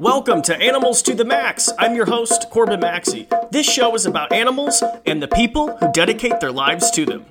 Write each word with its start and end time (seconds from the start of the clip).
Welcome 0.00 0.40
to 0.44 0.56
Animals 0.56 1.02
to 1.02 1.14
the 1.14 1.26
Max. 1.26 1.68
I'm 1.78 1.94
your 1.94 2.06
host, 2.06 2.48
Corbin 2.48 2.80
Maxey. 2.80 3.28
This 3.50 3.70
show 3.70 3.94
is 3.94 4.06
about 4.06 4.32
animals 4.32 4.82
and 5.04 5.22
the 5.22 5.28
people 5.28 5.76
who 5.76 5.92
dedicate 5.92 6.40
their 6.40 6.50
lives 6.50 6.90
to 6.92 7.04
them. 7.04 7.26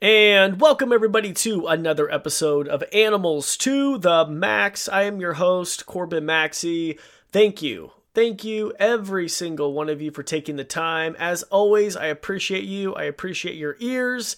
And 0.00 0.58
welcome 0.58 0.90
everybody 0.90 1.34
to 1.34 1.66
another 1.66 2.10
episode 2.10 2.66
of 2.66 2.82
Animals 2.94 3.58
to 3.58 3.98
the 3.98 4.26
Max. 4.26 4.88
I 4.88 5.02
am 5.02 5.20
your 5.20 5.34
host, 5.34 5.84
Corbin 5.84 6.24
Maxey. 6.24 6.98
Thank 7.30 7.60
you. 7.60 7.92
Thank 8.14 8.42
you, 8.42 8.72
every 8.78 9.28
single 9.28 9.74
one 9.74 9.90
of 9.90 10.00
you, 10.00 10.10
for 10.10 10.22
taking 10.22 10.56
the 10.56 10.64
time. 10.64 11.14
As 11.18 11.42
always, 11.42 11.94
I 11.94 12.06
appreciate 12.06 12.64
you. 12.64 12.94
I 12.94 13.02
appreciate 13.02 13.56
your 13.56 13.76
ears 13.80 14.34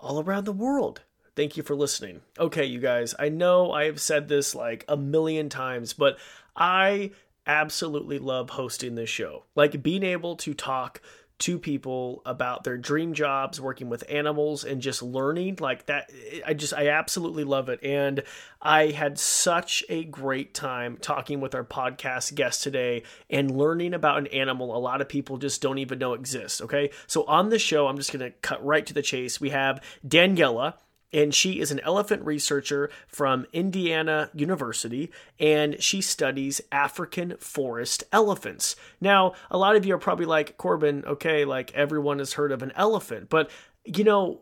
all 0.00 0.22
around 0.22 0.46
the 0.46 0.52
world. 0.52 1.02
Thank 1.34 1.56
you 1.56 1.62
for 1.62 1.74
listening. 1.74 2.20
Okay, 2.38 2.66
you 2.66 2.78
guys, 2.78 3.14
I 3.18 3.30
know 3.30 3.72
I 3.72 3.86
have 3.86 4.00
said 4.00 4.28
this 4.28 4.54
like 4.54 4.84
a 4.86 4.98
million 4.98 5.48
times, 5.48 5.94
but 5.94 6.18
I 6.56 7.10
absolutely 7.46 8.18
love 8.18 8.50
hosting 8.50 8.94
this 8.94 9.10
show. 9.10 9.44
Like 9.54 9.82
being 9.82 10.02
able 10.02 10.36
to 10.36 10.54
talk 10.54 11.00
to 11.42 11.58
people 11.58 12.22
about 12.24 12.62
their 12.62 12.78
dream 12.78 13.14
jobs 13.14 13.60
working 13.60 13.88
with 13.88 14.04
animals 14.08 14.62
and 14.62 14.80
just 14.80 15.02
learning 15.02 15.56
like 15.60 15.86
that 15.86 16.08
i 16.46 16.54
just 16.54 16.72
i 16.72 16.86
absolutely 16.86 17.42
love 17.42 17.68
it. 17.68 17.80
And 17.82 18.22
i 18.60 18.88
had 18.90 19.18
such 19.18 19.82
a 19.88 20.04
great 20.04 20.54
time 20.54 20.98
talking 21.00 21.40
with 21.40 21.56
our 21.56 21.64
podcast 21.64 22.36
guest 22.36 22.62
today 22.62 23.02
and 23.28 23.50
learning 23.50 23.92
about 23.92 24.18
an 24.18 24.28
animal 24.28 24.76
a 24.76 24.78
lot 24.78 25.00
of 25.00 25.08
people 25.08 25.36
just 25.36 25.60
don't 25.60 25.78
even 25.78 25.98
know 25.98 26.12
exists 26.12 26.60
okay? 26.60 26.90
So 27.08 27.24
on 27.24 27.48
the 27.48 27.58
show 27.58 27.88
i'm 27.88 27.96
just 27.96 28.12
going 28.12 28.24
to 28.24 28.30
cut 28.38 28.64
right 28.64 28.86
to 28.86 28.94
the 28.94 29.02
chase. 29.02 29.40
We 29.40 29.50
have 29.50 29.82
daniela 30.06 30.74
and 31.12 31.34
she 31.34 31.60
is 31.60 31.70
an 31.70 31.80
elephant 31.80 32.24
researcher 32.24 32.90
from 33.06 33.46
Indiana 33.52 34.30
University, 34.34 35.10
and 35.38 35.82
she 35.82 36.00
studies 36.00 36.60
African 36.70 37.36
forest 37.38 38.04
elephants. 38.12 38.76
Now, 39.00 39.34
a 39.50 39.58
lot 39.58 39.76
of 39.76 39.84
you 39.84 39.94
are 39.94 39.98
probably 39.98 40.26
like, 40.26 40.56
Corbin, 40.56 41.04
okay, 41.06 41.44
like 41.44 41.72
everyone 41.74 42.18
has 42.18 42.34
heard 42.34 42.52
of 42.52 42.62
an 42.62 42.72
elephant, 42.76 43.28
but 43.28 43.50
you 43.84 44.04
know, 44.04 44.40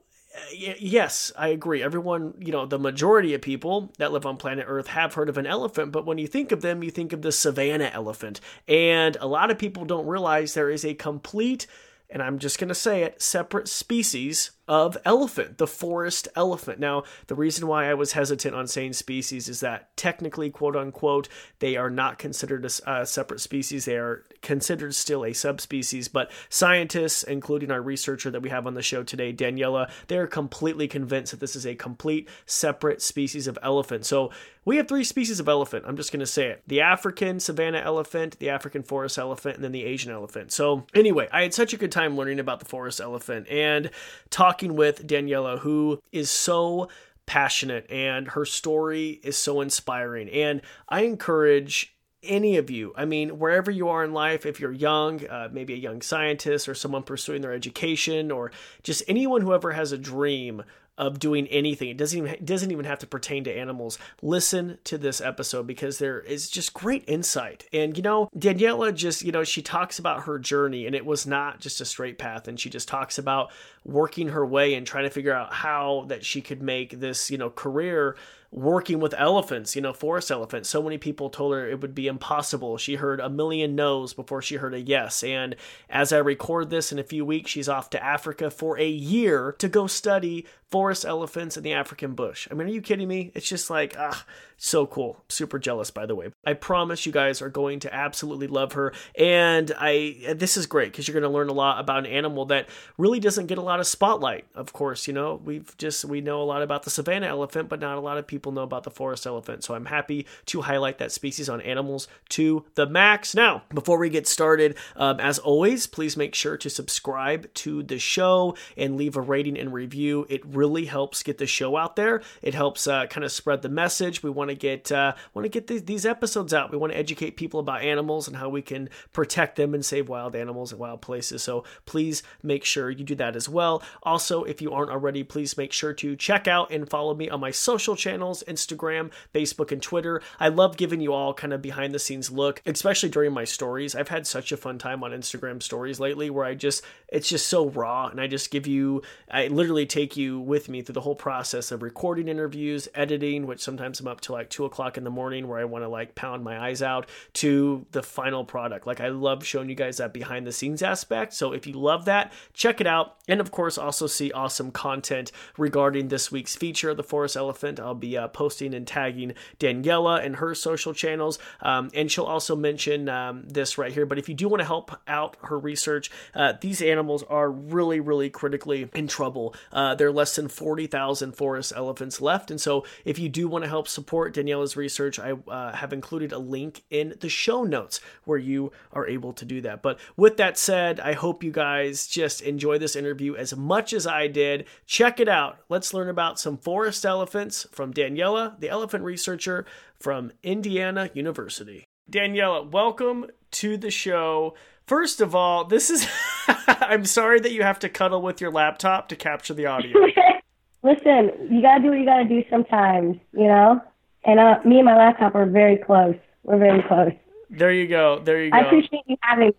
yes, 0.54 1.32
I 1.36 1.48
agree. 1.48 1.82
Everyone, 1.82 2.34
you 2.38 2.52
know, 2.52 2.66
the 2.66 2.78
majority 2.78 3.34
of 3.34 3.42
people 3.42 3.92
that 3.98 4.12
live 4.12 4.26
on 4.26 4.36
planet 4.36 4.66
Earth 4.68 4.88
have 4.88 5.14
heard 5.14 5.28
of 5.28 5.38
an 5.38 5.46
elephant, 5.46 5.92
but 5.92 6.06
when 6.06 6.18
you 6.18 6.26
think 6.26 6.52
of 6.52 6.62
them, 6.62 6.82
you 6.82 6.90
think 6.90 7.12
of 7.12 7.22
the 7.22 7.32
savanna 7.32 7.90
elephant. 7.92 8.40
And 8.68 9.16
a 9.20 9.26
lot 9.26 9.50
of 9.50 9.58
people 9.58 9.84
don't 9.84 10.06
realize 10.06 10.54
there 10.54 10.70
is 10.70 10.84
a 10.84 10.94
complete, 10.94 11.66
and 12.08 12.22
I'm 12.22 12.38
just 12.38 12.58
going 12.58 12.68
to 12.68 12.74
say 12.74 13.02
it, 13.02 13.20
separate 13.20 13.68
species 13.68 14.52
of 14.70 14.96
elephant, 15.04 15.58
the 15.58 15.66
forest 15.66 16.28
elephant. 16.36 16.78
Now, 16.78 17.02
the 17.26 17.34
reason 17.34 17.66
why 17.66 17.90
I 17.90 17.94
was 17.94 18.12
hesitant 18.12 18.54
on 18.54 18.68
saying 18.68 18.92
species 18.92 19.48
is 19.48 19.58
that 19.60 19.94
technically, 19.96 20.48
quote 20.48 20.76
unquote, 20.76 21.28
they 21.58 21.76
are 21.76 21.90
not 21.90 22.18
considered 22.18 22.64
a, 22.86 23.04
separate 23.04 23.40
species. 23.40 23.86
They 23.86 23.96
are 23.96 24.24
considered 24.42 24.94
still 24.94 25.24
a 25.24 25.32
subspecies, 25.32 26.06
but 26.06 26.30
scientists, 26.50 27.24
including 27.24 27.72
our 27.72 27.82
researcher 27.82 28.30
that 28.30 28.42
we 28.42 28.50
have 28.50 28.64
on 28.64 28.74
the 28.74 28.80
show 28.80 29.02
today, 29.02 29.32
Daniela, 29.32 29.90
they 30.06 30.16
are 30.16 30.28
completely 30.28 30.86
convinced 30.86 31.32
that 31.32 31.40
this 31.40 31.56
is 31.56 31.66
a 31.66 31.74
complete 31.74 32.28
separate 32.46 33.02
species 33.02 33.48
of 33.48 33.58
elephant. 33.64 34.06
So 34.06 34.30
we 34.64 34.76
have 34.76 34.88
three 34.88 35.04
species 35.04 35.40
of 35.40 35.48
elephant. 35.48 35.84
I'm 35.86 35.96
just 35.96 36.12
going 36.12 36.20
to 36.20 36.26
say 36.26 36.48
it 36.48 36.62
the 36.66 36.82
African 36.82 37.40
savanna 37.40 37.78
elephant, 37.78 38.38
the 38.38 38.50
African 38.50 38.82
forest 38.82 39.18
elephant, 39.18 39.56
and 39.56 39.64
then 39.64 39.72
the 39.72 39.84
Asian 39.84 40.12
elephant. 40.12 40.52
So, 40.52 40.86
anyway, 40.94 41.28
I 41.32 41.42
had 41.42 41.54
such 41.54 41.72
a 41.72 41.76
good 41.78 41.90
time 41.90 42.16
learning 42.16 42.38
about 42.38 42.60
the 42.60 42.66
forest 42.66 43.00
elephant 43.00 43.48
and 43.48 43.90
talking 44.28 44.59
talking 44.60 44.76
with 44.76 45.06
Daniela, 45.06 45.58
who 45.60 45.98
is 46.12 46.28
so 46.28 46.88
passionate 47.24 47.86
and 47.90 48.28
her 48.28 48.44
story 48.44 49.20
is 49.22 49.36
so 49.36 49.60
inspiring. 49.60 50.28
And 50.28 50.60
I 50.88 51.02
encourage 51.02 51.96
any 52.22 52.58
of 52.58 52.68
you, 52.68 52.92
I 52.96 53.06
mean, 53.06 53.38
wherever 53.38 53.70
you 53.70 53.88
are 53.88 54.04
in 54.04 54.12
life, 54.12 54.44
if 54.44 54.60
you're 54.60 54.72
young, 54.72 55.26
uh, 55.26 55.48
maybe 55.50 55.72
a 55.72 55.78
young 55.78 56.02
scientist 56.02 56.68
or 56.68 56.74
someone 56.74 57.02
pursuing 57.02 57.40
their 57.40 57.54
education, 57.54 58.30
or 58.30 58.52
just 58.82 59.02
anyone 59.08 59.40
who 59.40 59.54
ever 59.54 59.72
has 59.72 59.92
a 59.92 59.98
dream 59.98 60.62
of 61.00 61.18
doing 61.18 61.46
anything. 61.46 61.88
It 61.88 61.96
doesn't 61.96 62.18
even 62.18 62.44
doesn't 62.44 62.70
even 62.70 62.84
have 62.84 62.98
to 62.98 63.06
pertain 63.06 63.42
to 63.44 63.50
animals. 63.50 63.98
Listen 64.20 64.78
to 64.84 64.98
this 64.98 65.22
episode 65.22 65.66
because 65.66 65.98
there 65.98 66.20
is 66.20 66.50
just 66.50 66.74
great 66.74 67.04
insight. 67.08 67.66
And 67.72 67.96
you 67.96 68.02
know, 68.02 68.28
Daniela 68.36 68.94
just, 68.94 69.22
you 69.22 69.32
know, 69.32 69.42
she 69.42 69.62
talks 69.62 69.98
about 69.98 70.24
her 70.24 70.38
journey 70.38 70.86
and 70.86 70.94
it 70.94 71.06
was 71.06 71.26
not 71.26 71.58
just 71.58 71.80
a 71.80 71.86
straight 71.86 72.18
path 72.18 72.46
and 72.46 72.60
she 72.60 72.68
just 72.68 72.86
talks 72.86 73.16
about 73.16 73.50
working 73.82 74.28
her 74.28 74.44
way 74.44 74.74
and 74.74 74.86
trying 74.86 75.04
to 75.04 75.10
figure 75.10 75.32
out 75.32 75.54
how 75.54 76.04
that 76.08 76.22
she 76.22 76.42
could 76.42 76.60
make 76.60 77.00
this, 77.00 77.30
you 77.30 77.38
know, 77.38 77.48
career 77.48 78.14
working 78.52 78.98
with 78.98 79.14
elephants, 79.16 79.76
you 79.76 79.82
know, 79.82 79.92
forest 79.92 80.30
elephants. 80.30 80.68
So 80.68 80.82
many 80.82 80.98
people 80.98 81.30
told 81.30 81.54
her 81.54 81.68
it 81.68 81.80
would 81.80 81.94
be 81.94 82.08
impossible. 82.08 82.78
She 82.78 82.96
heard 82.96 83.20
a 83.20 83.30
million 83.30 83.76
no's 83.76 84.12
before 84.12 84.42
she 84.42 84.56
heard 84.56 84.74
a 84.74 84.80
yes. 84.80 85.22
And 85.22 85.54
as 85.88 86.12
I 86.12 86.18
record 86.18 86.68
this 86.68 86.90
in 86.90 86.98
a 86.98 87.04
few 87.04 87.24
weeks, 87.24 87.50
she's 87.50 87.68
off 87.68 87.90
to 87.90 88.04
Africa 88.04 88.50
for 88.50 88.78
a 88.78 88.88
year 88.88 89.54
to 89.58 89.68
go 89.68 89.86
study 89.86 90.46
forest 90.70 91.04
elephants 91.04 91.56
in 91.56 91.62
the 91.62 91.72
African 91.72 92.14
bush. 92.14 92.46
I 92.50 92.54
mean, 92.54 92.68
are 92.68 92.70
you 92.70 92.82
kidding 92.82 93.08
me? 93.08 93.32
It's 93.34 93.48
just 93.48 93.70
like, 93.70 93.96
ah, 93.98 94.24
so 94.56 94.86
cool. 94.86 95.24
Super 95.28 95.58
jealous, 95.58 95.90
by 95.90 96.06
the 96.06 96.14
way. 96.14 96.32
I 96.44 96.52
promise 96.52 97.06
you 97.06 97.12
guys 97.12 97.40
are 97.40 97.48
going 97.48 97.80
to 97.80 97.94
absolutely 97.94 98.46
love 98.46 98.74
her. 98.74 98.92
And 99.16 99.72
I, 99.76 100.34
this 100.36 100.56
is 100.56 100.66
great 100.66 100.92
because 100.92 101.08
you're 101.08 101.18
going 101.18 101.30
to 101.30 101.34
learn 101.34 101.48
a 101.48 101.54
lot 101.54 101.80
about 101.80 102.00
an 102.00 102.06
animal 102.06 102.44
that 102.46 102.68
really 102.98 103.20
doesn't 103.20 103.46
get 103.46 103.58
a 103.58 103.62
lot 103.62 103.80
of 103.80 103.86
spotlight. 103.86 104.44
Of 104.54 104.72
course, 104.72 105.08
you 105.08 105.14
know, 105.14 105.40
we've 105.42 105.76
just, 105.78 106.04
we 106.04 106.20
know 106.20 106.42
a 106.42 106.44
lot 106.44 106.62
about 106.62 106.82
the 106.82 106.90
savanna 106.90 107.26
elephant, 107.26 107.70
but 107.70 107.80
not 107.80 107.96
a 107.96 108.02
lot 108.02 108.18
of 108.18 108.26
people 108.26 108.52
know 108.52 108.62
about 108.62 108.84
the 108.84 108.90
forest 108.90 109.26
elephant. 109.26 109.64
So 109.64 109.74
I'm 109.74 109.86
happy 109.86 110.26
to 110.46 110.60
highlight 110.60 110.98
that 110.98 111.10
species 111.10 111.48
on 111.48 111.62
animals 111.62 112.06
to 112.30 112.66
the 112.74 112.86
max. 112.86 113.34
Now, 113.34 113.62
before 113.72 113.98
we 113.98 114.10
get 114.10 114.28
started, 114.28 114.76
um, 114.94 115.20
as 115.20 115.38
always, 115.38 115.86
please 115.86 116.18
make 116.18 116.34
sure 116.34 116.58
to 116.58 116.68
subscribe 116.68 117.52
to 117.54 117.82
the 117.82 117.98
show 117.98 118.54
and 118.76 118.96
leave 118.96 119.16
a 119.16 119.22
rating 119.22 119.58
and 119.58 119.72
review. 119.72 120.26
It 120.28 120.44
really 120.44 120.59
helps 120.90 121.22
get 121.22 121.38
the 121.38 121.46
show 121.46 121.76
out 121.76 121.96
there. 121.96 122.22
It 122.42 122.54
helps 122.54 122.86
uh, 122.86 123.06
kind 123.06 123.24
of 123.24 123.32
spread 123.32 123.62
the 123.62 123.68
message. 123.68 124.22
We 124.22 124.30
want 124.30 124.50
to 124.50 124.56
get 124.56 124.90
uh, 124.92 125.14
want 125.34 125.44
to 125.44 125.48
get 125.48 125.66
these, 125.66 125.84
these 125.84 126.06
episodes 126.06 126.52
out. 126.52 126.70
We 126.70 126.78
want 126.78 126.92
to 126.92 126.98
educate 126.98 127.36
people 127.36 127.60
about 127.60 127.82
animals 127.82 128.28
and 128.28 128.36
how 128.36 128.48
we 128.48 128.62
can 128.62 128.88
protect 129.12 129.56
them 129.56 129.74
and 129.74 129.84
save 129.84 130.08
wild 130.08 130.34
animals 130.34 130.72
and 130.72 130.80
wild 130.80 131.00
places. 131.00 131.42
So 131.42 131.64
please 131.86 132.22
make 132.42 132.64
sure 132.64 132.90
you 132.90 133.04
do 133.04 133.14
that 133.16 133.36
as 133.36 133.48
well. 133.48 133.82
Also, 134.02 134.44
if 134.44 134.60
you 134.60 134.72
aren't 134.72 134.90
already, 134.90 135.22
please 135.22 135.56
make 135.56 135.72
sure 135.72 135.92
to 135.94 136.16
check 136.16 136.48
out 136.48 136.70
and 136.70 136.88
follow 136.88 137.14
me 137.14 137.28
on 137.28 137.40
my 137.40 137.50
social 137.50 137.96
channels: 137.96 138.42
Instagram, 138.46 139.10
Facebook, 139.34 139.72
and 139.72 139.82
Twitter. 139.82 140.22
I 140.38 140.48
love 140.48 140.76
giving 140.76 141.00
you 141.00 141.12
all 141.12 141.34
kind 141.34 141.52
of 141.52 141.62
behind 141.62 141.94
the 141.94 141.98
scenes 141.98 142.30
look, 142.30 142.62
especially 142.66 143.08
during 143.08 143.32
my 143.32 143.44
stories. 143.44 143.94
I've 143.94 144.08
had 144.08 144.26
such 144.26 144.52
a 144.52 144.56
fun 144.56 144.78
time 144.78 145.02
on 145.04 145.12
Instagram 145.12 145.62
stories 145.62 146.00
lately, 146.00 146.30
where 146.30 146.44
I 146.44 146.54
just 146.54 146.84
it's 147.08 147.28
just 147.28 147.46
so 147.46 147.68
raw, 147.68 148.08
and 148.08 148.20
I 148.20 148.26
just 148.26 148.50
give 148.50 148.66
you 148.66 149.02
I 149.30 149.48
literally 149.48 149.86
take 149.86 150.16
you 150.16 150.40
with 150.50 150.68
me 150.68 150.82
through 150.82 150.94
the 150.94 151.00
whole 151.00 151.14
process 151.14 151.70
of 151.70 151.80
recording 151.80 152.26
interviews, 152.26 152.88
editing, 152.94 153.46
which 153.46 153.60
sometimes 153.60 154.00
I'm 154.00 154.08
up 154.08 154.20
till 154.20 154.34
like 154.34 154.50
two 154.50 154.64
o'clock 154.64 154.98
in 154.98 155.04
the 155.04 155.10
morning 155.10 155.46
where 155.46 155.60
I 155.60 155.64
want 155.64 155.84
to 155.84 155.88
like 155.88 156.16
pound 156.16 156.42
my 156.42 156.58
eyes 156.58 156.82
out 156.82 157.08
to 157.34 157.86
the 157.92 158.02
final 158.02 158.44
product. 158.44 158.84
Like 158.84 159.00
I 159.00 159.08
love 159.08 159.46
showing 159.46 159.68
you 159.68 159.76
guys 159.76 159.98
that 159.98 160.12
behind 160.12 160.46
the 160.46 160.52
scenes 160.52 160.82
aspect. 160.82 161.34
So 161.34 161.52
if 161.52 161.68
you 161.68 161.74
love 161.74 162.04
that, 162.06 162.32
check 162.52 162.80
it 162.80 162.86
out. 162.88 163.16
And 163.28 163.40
of 163.40 163.52
course, 163.52 163.78
also 163.78 164.08
see 164.08 164.32
awesome 164.32 164.72
content 164.72 165.30
regarding 165.56 166.08
this 166.08 166.32
week's 166.32 166.56
feature, 166.56 166.90
of 166.90 166.96
the 166.96 167.04
forest 167.04 167.36
elephant. 167.36 167.78
I'll 167.78 167.94
be 167.94 168.18
uh, 168.18 168.26
posting 168.26 168.74
and 168.74 168.84
tagging 168.84 169.34
Daniela 169.60 170.24
and 170.24 170.36
her 170.36 170.56
social 170.56 170.92
channels. 170.92 171.38
Um, 171.62 171.90
and 171.94 172.10
she'll 172.10 172.24
also 172.24 172.56
mention 172.56 173.08
um, 173.08 173.44
this 173.46 173.78
right 173.78 173.92
here. 173.92 174.04
But 174.04 174.18
if 174.18 174.28
you 174.28 174.34
do 174.34 174.48
want 174.48 174.62
to 174.62 174.66
help 174.66 174.90
out 175.06 175.36
her 175.42 175.58
research, 175.58 176.10
uh, 176.34 176.54
these 176.60 176.82
animals 176.82 177.22
are 177.22 177.48
really, 177.48 178.00
really 178.00 178.30
critically 178.30 178.90
in 178.94 179.06
trouble. 179.06 179.54
Uh, 179.72 179.94
there 179.94 180.08
are 180.08 180.12
less 180.12 180.39
than 180.40 180.48
40,000 180.48 181.32
forest 181.32 181.72
elephants 181.76 182.18
left. 182.18 182.50
And 182.50 182.58
so 182.58 182.86
if 183.04 183.18
you 183.18 183.28
do 183.28 183.46
want 183.46 183.62
to 183.64 183.68
help 183.68 183.86
support 183.86 184.34
Daniela's 184.34 184.74
research, 184.74 185.18
I 185.18 185.32
uh, 185.32 185.76
have 185.76 185.92
included 185.92 186.32
a 186.32 186.38
link 186.38 186.82
in 186.88 187.14
the 187.20 187.28
show 187.28 187.62
notes 187.62 188.00
where 188.24 188.38
you 188.38 188.72
are 188.92 189.06
able 189.06 189.34
to 189.34 189.44
do 189.44 189.60
that. 189.60 189.82
But 189.82 190.00
with 190.16 190.38
that 190.38 190.56
said, 190.56 190.98
I 190.98 191.12
hope 191.12 191.44
you 191.44 191.52
guys 191.52 192.06
just 192.06 192.40
enjoy 192.40 192.78
this 192.78 192.96
interview 192.96 193.36
as 193.36 193.54
much 193.54 193.92
as 193.92 194.06
I 194.06 194.28
did. 194.28 194.66
Check 194.86 195.20
it 195.20 195.28
out. 195.28 195.58
Let's 195.68 195.92
learn 195.92 196.08
about 196.08 196.40
some 196.40 196.56
forest 196.56 197.04
elephants 197.04 197.66
from 197.70 197.92
Daniela, 197.92 198.58
the 198.58 198.70
elephant 198.70 199.04
researcher 199.04 199.66
from 199.98 200.32
Indiana 200.42 201.10
University. 201.12 201.84
Daniela, 202.10 202.68
welcome 202.70 203.26
to 203.50 203.76
the 203.76 203.90
show. 203.90 204.54
First 204.86 205.20
of 205.20 205.34
all, 205.34 205.66
this 205.66 205.90
is. 205.90 206.06
I'm 206.66 207.04
sorry 207.04 207.40
that 207.40 207.52
you 207.52 207.62
have 207.62 207.78
to 207.80 207.88
cuddle 207.88 208.22
with 208.22 208.40
your 208.40 208.50
laptop 208.50 209.08
to 209.08 209.16
capture 209.16 209.54
the 209.54 209.66
audio. 209.66 209.92
Listen, 210.82 211.48
you 211.50 211.60
gotta 211.60 211.82
do 211.82 211.88
what 211.88 211.98
you 211.98 212.04
gotta 212.04 212.24
do 212.24 212.42
sometimes, 212.50 213.18
you 213.32 213.46
know? 213.46 213.80
And 214.24 214.40
uh, 214.40 214.58
me 214.64 214.76
and 214.76 214.84
my 214.84 214.96
laptop 214.96 215.34
are 215.34 215.46
very 215.46 215.76
close. 215.76 216.16
We're 216.42 216.58
very 216.58 216.82
close. 216.82 217.12
There 217.50 217.72
you 217.72 217.86
go. 217.86 218.20
There 218.20 218.42
you 218.42 218.50
go. 218.50 218.56
I 218.56 218.60
appreciate 218.60 219.02
you 219.06 219.16
having 219.22 219.48
me. 219.48 219.54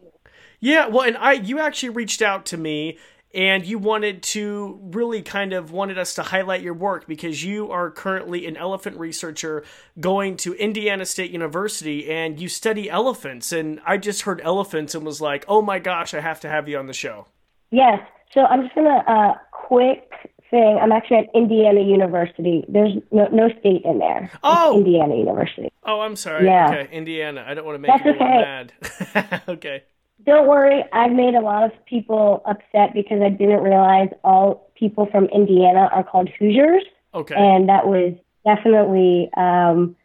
Yeah, 0.59 0.87
well, 0.87 1.01
and 1.01 1.17
I 1.17 1.33
you 1.33 1.59
actually 1.59 1.89
reached 1.89 2.21
out 2.21 2.45
to 2.47 2.57
me 2.57 2.97
and 3.33 3.65
you 3.65 3.77
wanted 3.77 4.21
to 4.23 4.79
really 4.81 5.21
kind 5.21 5.53
of 5.53 5.71
wanted 5.71 5.97
us 5.97 6.13
to 6.15 6.23
highlight 6.23 6.61
your 6.61 6.73
work 6.73 7.07
because 7.07 7.43
you 7.43 7.71
are 7.71 7.89
currently 7.89 8.45
an 8.45 8.57
elephant 8.57 8.97
researcher 8.97 9.63
going 9.99 10.37
to 10.37 10.53
Indiana 10.55 11.05
State 11.05 11.31
University 11.31 12.11
and 12.11 12.39
you 12.39 12.49
study 12.49 12.89
elephants. 12.89 13.51
And 13.51 13.79
I 13.85 13.97
just 13.97 14.23
heard 14.23 14.41
elephants 14.43 14.95
and 14.95 15.05
was 15.05 15.21
like, 15.21 15.45
oh 15.47 15.61
my 15.61 15.79
gosh, 15.79 16.13
I 16.13 16.19
have 16.19 16.39
to 16.41 16.49
have 16.49 16.67
you 16.67 16.77
on 16.77 16.87
the 16.87 16.93
show. 16.93 17.27
Yes. 17.71 17.99
So 18.33 18.41
I'm 18.41 18.63
just 18.63 18.75
gonna 18.75 19.03
uh, 19.07 19.33
quick 19.51 20.09
thing. 20.49 20.77
I'm 20.81 20.91
actually 20.91 21.17
at 21.17 21.25
Indiana 21.33 21.81
University. 21.81 22.63
There's 22.67 22.93
no, 23.11 23.27
no 23.31 23.49
state 23.59 23.81
in 23.85 23.99
there. 23.99 24.25
It's 24.25 24.35
Oh. 24.43 24.77
Indiana 24.77 25.15
University. 25.15 25.71
Oh, 25.85 26.01
I'm 26.01 26.15
sorry. 26.15 26.45
Yeah. 26.45 26.69
Okay, 26.69 26.89
Indiana. 26.95 27.43
I 27.47 27.53
don't 27.53 27.65
want 27.65 27.75
to 27.75 27.79
make 27.79 27.91
That's 28.03 28.15
okay. 28.15 28.19
mad. 29.15 29.41
okay. 29.47 29.83
Don't 30.25 30.47
worry, 30.47 30.83
I've 30.93 31.11
made 31.11 31.33
a 31.35 31.41
lot 31.41 31.63
of 31.63 31.71
people 31.85 32.41
upset 32.45 32.93
because 32.93 33.21
I 33.21 33.29
didn't 33.29 33.61
realize 33.63 34.09
all 34.23 34.69
people 34.75 35.07
from 35.11 35.25
Indiana 35.25 35.89
are 35.93 36.03
called 36.03 36.29
Hoosiers, 36.39 36.83
Okay. 37.13 37.35
and 37.35 37.69
that 37.69 37.87
was 37.87 38.13
definitely 38.45 39.29
um, 39.37 39.95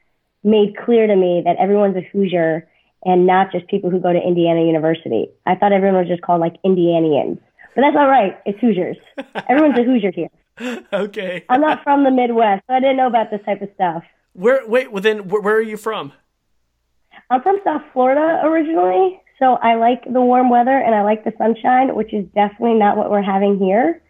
made 0.44 0.76
clear 0.76 1.06
to 1.06 1.16
me 1.16 1.42
that 1.44 1.56
everyone's 1.58 1.96
a 1.96 2.02
Hoosier 2.12 2.68
and 3.04 3.26
not 3.26 3.52
just 3.52 3.66
people 3.68 3.90
who 3.90 4.00
go 4.00 4.12
to 4.12 4.18
Indiana 4.20 4.62
University. 4.64 5.28
I 5.44 5.54
thought 5.54 5.72
everyone 5.72 5.98
was 6.00 6.08
just 6.08 6.22
called 6.22 6.40
like 6.40 6.56
Indianians, 6.64 7.38
but 7.74 7.82
that's 7.82 7.96
all 7.96 8.08
right. 8.08 8.38
It's 8.46 8.58
Hoosiers. 8.60 8.96
Everyone's 9.48 9.78
a 9.78 9.84
Hoosier 9.84 10.10
here. 10.12 10.28
okay. 10.92 11.44
I'm 11.48 11.60
not 11.60 11.82
from 11.82 12.04
the 12.04 12.10
Midwest, 12.10 12.62
so 12.66 12.74
I 12.74 12.80
didn't 12.80 12.96
know 12.96 13.06
about 13.06 13.30
this 13.30 13.40
type 13.44 13.60
of 13.60 13.68
stuff. 13.74 14.02
Where? 14.32 14.66
Wait. 14.66 14.90
Well, 14.90 15.02
then, 15.02 15.28
where, 15.28 15.40
where 15.42 15.56
are 15.56 15.62
you 15.62 15.76
from? 15.76 16.12
I'm 17.30 17.42
from 17.42 17.58
South 17.64 17.82
Florida 17.92 18.40
originally, 18.44 19.20
so 19.38 19.54
I 19.54 19.74
like 19.74 20.04
the 20.04 20.20
warm 20.20 20.50
weather 20.50 20.78
and 20.78 20.94
I 20.94 21.02
like 21.02 21.24
the 21.24 21.32
sunshine, 21.36 21.94
which 21.94 22.12
is 22.14 22.24
definitely 22.34 22.78
not 22.78 22.96
what 22.96 23.10
we're 23.10 23.22
having 23.22 23.58
here. 23.58 24.02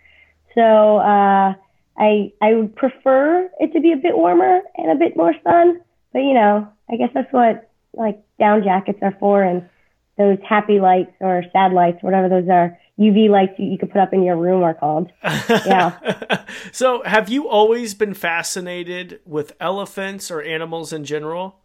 So 0.54 0.98
uh, 0.98 1.54
I 1.98 2.32
I 2.40 2.54
would 2.54 2.76
prefer 2.76 3.50
it 3.58 3.72
to 3.72 3.80
be 3.80 3.92
a 3.92 3.96
bit 3.96 4.16
warmer 4.16 4.60
and 4.76 4.90
a 4.90 4.94
bit 4.94 5.16
more 5.16 5.34
sun, 5.42 5.80
but 6.12 6.20
you 6.20 6.34
know, 6.34 6.68
I 6.88 6.96
guess 6.96 7.10
that's 7.12 7.32
what 7.32 7.70
like 7.92 8.22
down 8.38 8.62
jackets 8.62 8.98
are 9.02 9.16
for, 9.18 9.42
and 9.42 9.68
those 10.16 10.38
happy 10.48 10.80
lights 10.80 11.12
or 11.20 11.44
sad 11.52 11.72
lights, 11.72 12.02
whatever 12.02 12.28
those 12.28 12.48
are, 12.48 12.78
UV 12.98 13.28
lights 13.28 13.52
you, 13.58 13.66
you 13.66 13.78
could 13.78 13.90
put 13.90 14.00
up 14.00 14.12
in 14.12 14.22
your 14.22 14.36
room 14.36 14.62
are 14.62 14.74
called. 14.74 15.10
Yeah. 15.22 16.44
so, 16.72 17.02
have 17.04 17.28
you 17.28 17.48
always 17.48 17.94
been 17.94 18.14
fascinated 18.14 19.20
with 19.26 19.52
elephants 19.60 20.30
or 20.30 20.40
animals 20.40 20.92
in 20.92 21.04
general? 21.04 21.60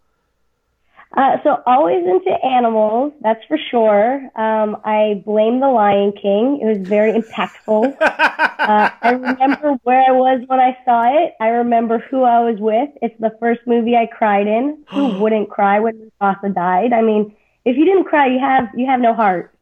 Uh, 1.16 1.38
so 1.44 1.62
always 1.66 2.06
into 2.06 2.32
animals, 2.46 3.12
that's 3.20 3.44
for 3.46 3.58
sure. 3.70 4.16
Um, 4.40 4.78
I 4.86 5.22
blame 5.26 5.60
the 5.60 5.68
Lion 5.68 6.14
King. 6.14 6.60
It 6.62 6.66
was 6.66 6.88
very 6.88 7.12
impactful. 7.12 7.98
uh, 8.02 8.90
I 9.02 9.12
remember 9.12 9.74
where 9.84 10.02
I 10.08 10.12
was 10.12 10.42
when 10.48 10.62
I 10.62 10.78
saw 10.86 11.24
it. 11.24 11.34
I 11.42 11.48
remember 11.48 12.00
who 12.00 12.24
I 12.24 12.40
was 12.40 12.60
with. 12.60 12.90
It's 13.02 13.20
the 13.20 13.36
first 13.42 13.60
movie 13.68 13.96
I 13.96 14.06
cried 14.06 14.48
in. 14.48 14.86
Who 14.92 15.08
wouldn't 15.22 15.50
cry 15.50 15.82
when 15.82 16.12
Mufasa 16.22 16.54
died? 16.56 16.94
I 16.94 17.02
mean, 17.02 17.36
if 17.66 17.76
you 17.76 17.84
didn't 17.84 18.06
cry, 18.06 18.28
you 18.28 18.40
have 18.40 18.70
you 18.74 18.86
have 18.86 19.02
no 19.02 19.14
heart. 19.14 19.54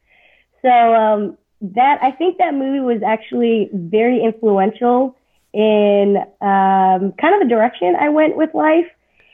So 0.62 0.70
um, 0.70 1.38
that 1.62 1.98
I 2.04 2.12
think 2.12 2.38
that 2.38 2.54
movie 2.54 2.80
was 2.80 3.02
actually 3.02 3.70
very 3.74 4.24
influential 4.24 5.16
in 5.52 6.18
um, 6.42 7.14
kind 7.14 7.34
of 7.34 7.42
the 7.42 7.48
direction 7.50 7.96
I 8.00 8.10
went 8.10 8.38
with 8.38 8.54
life. 8.54 8.86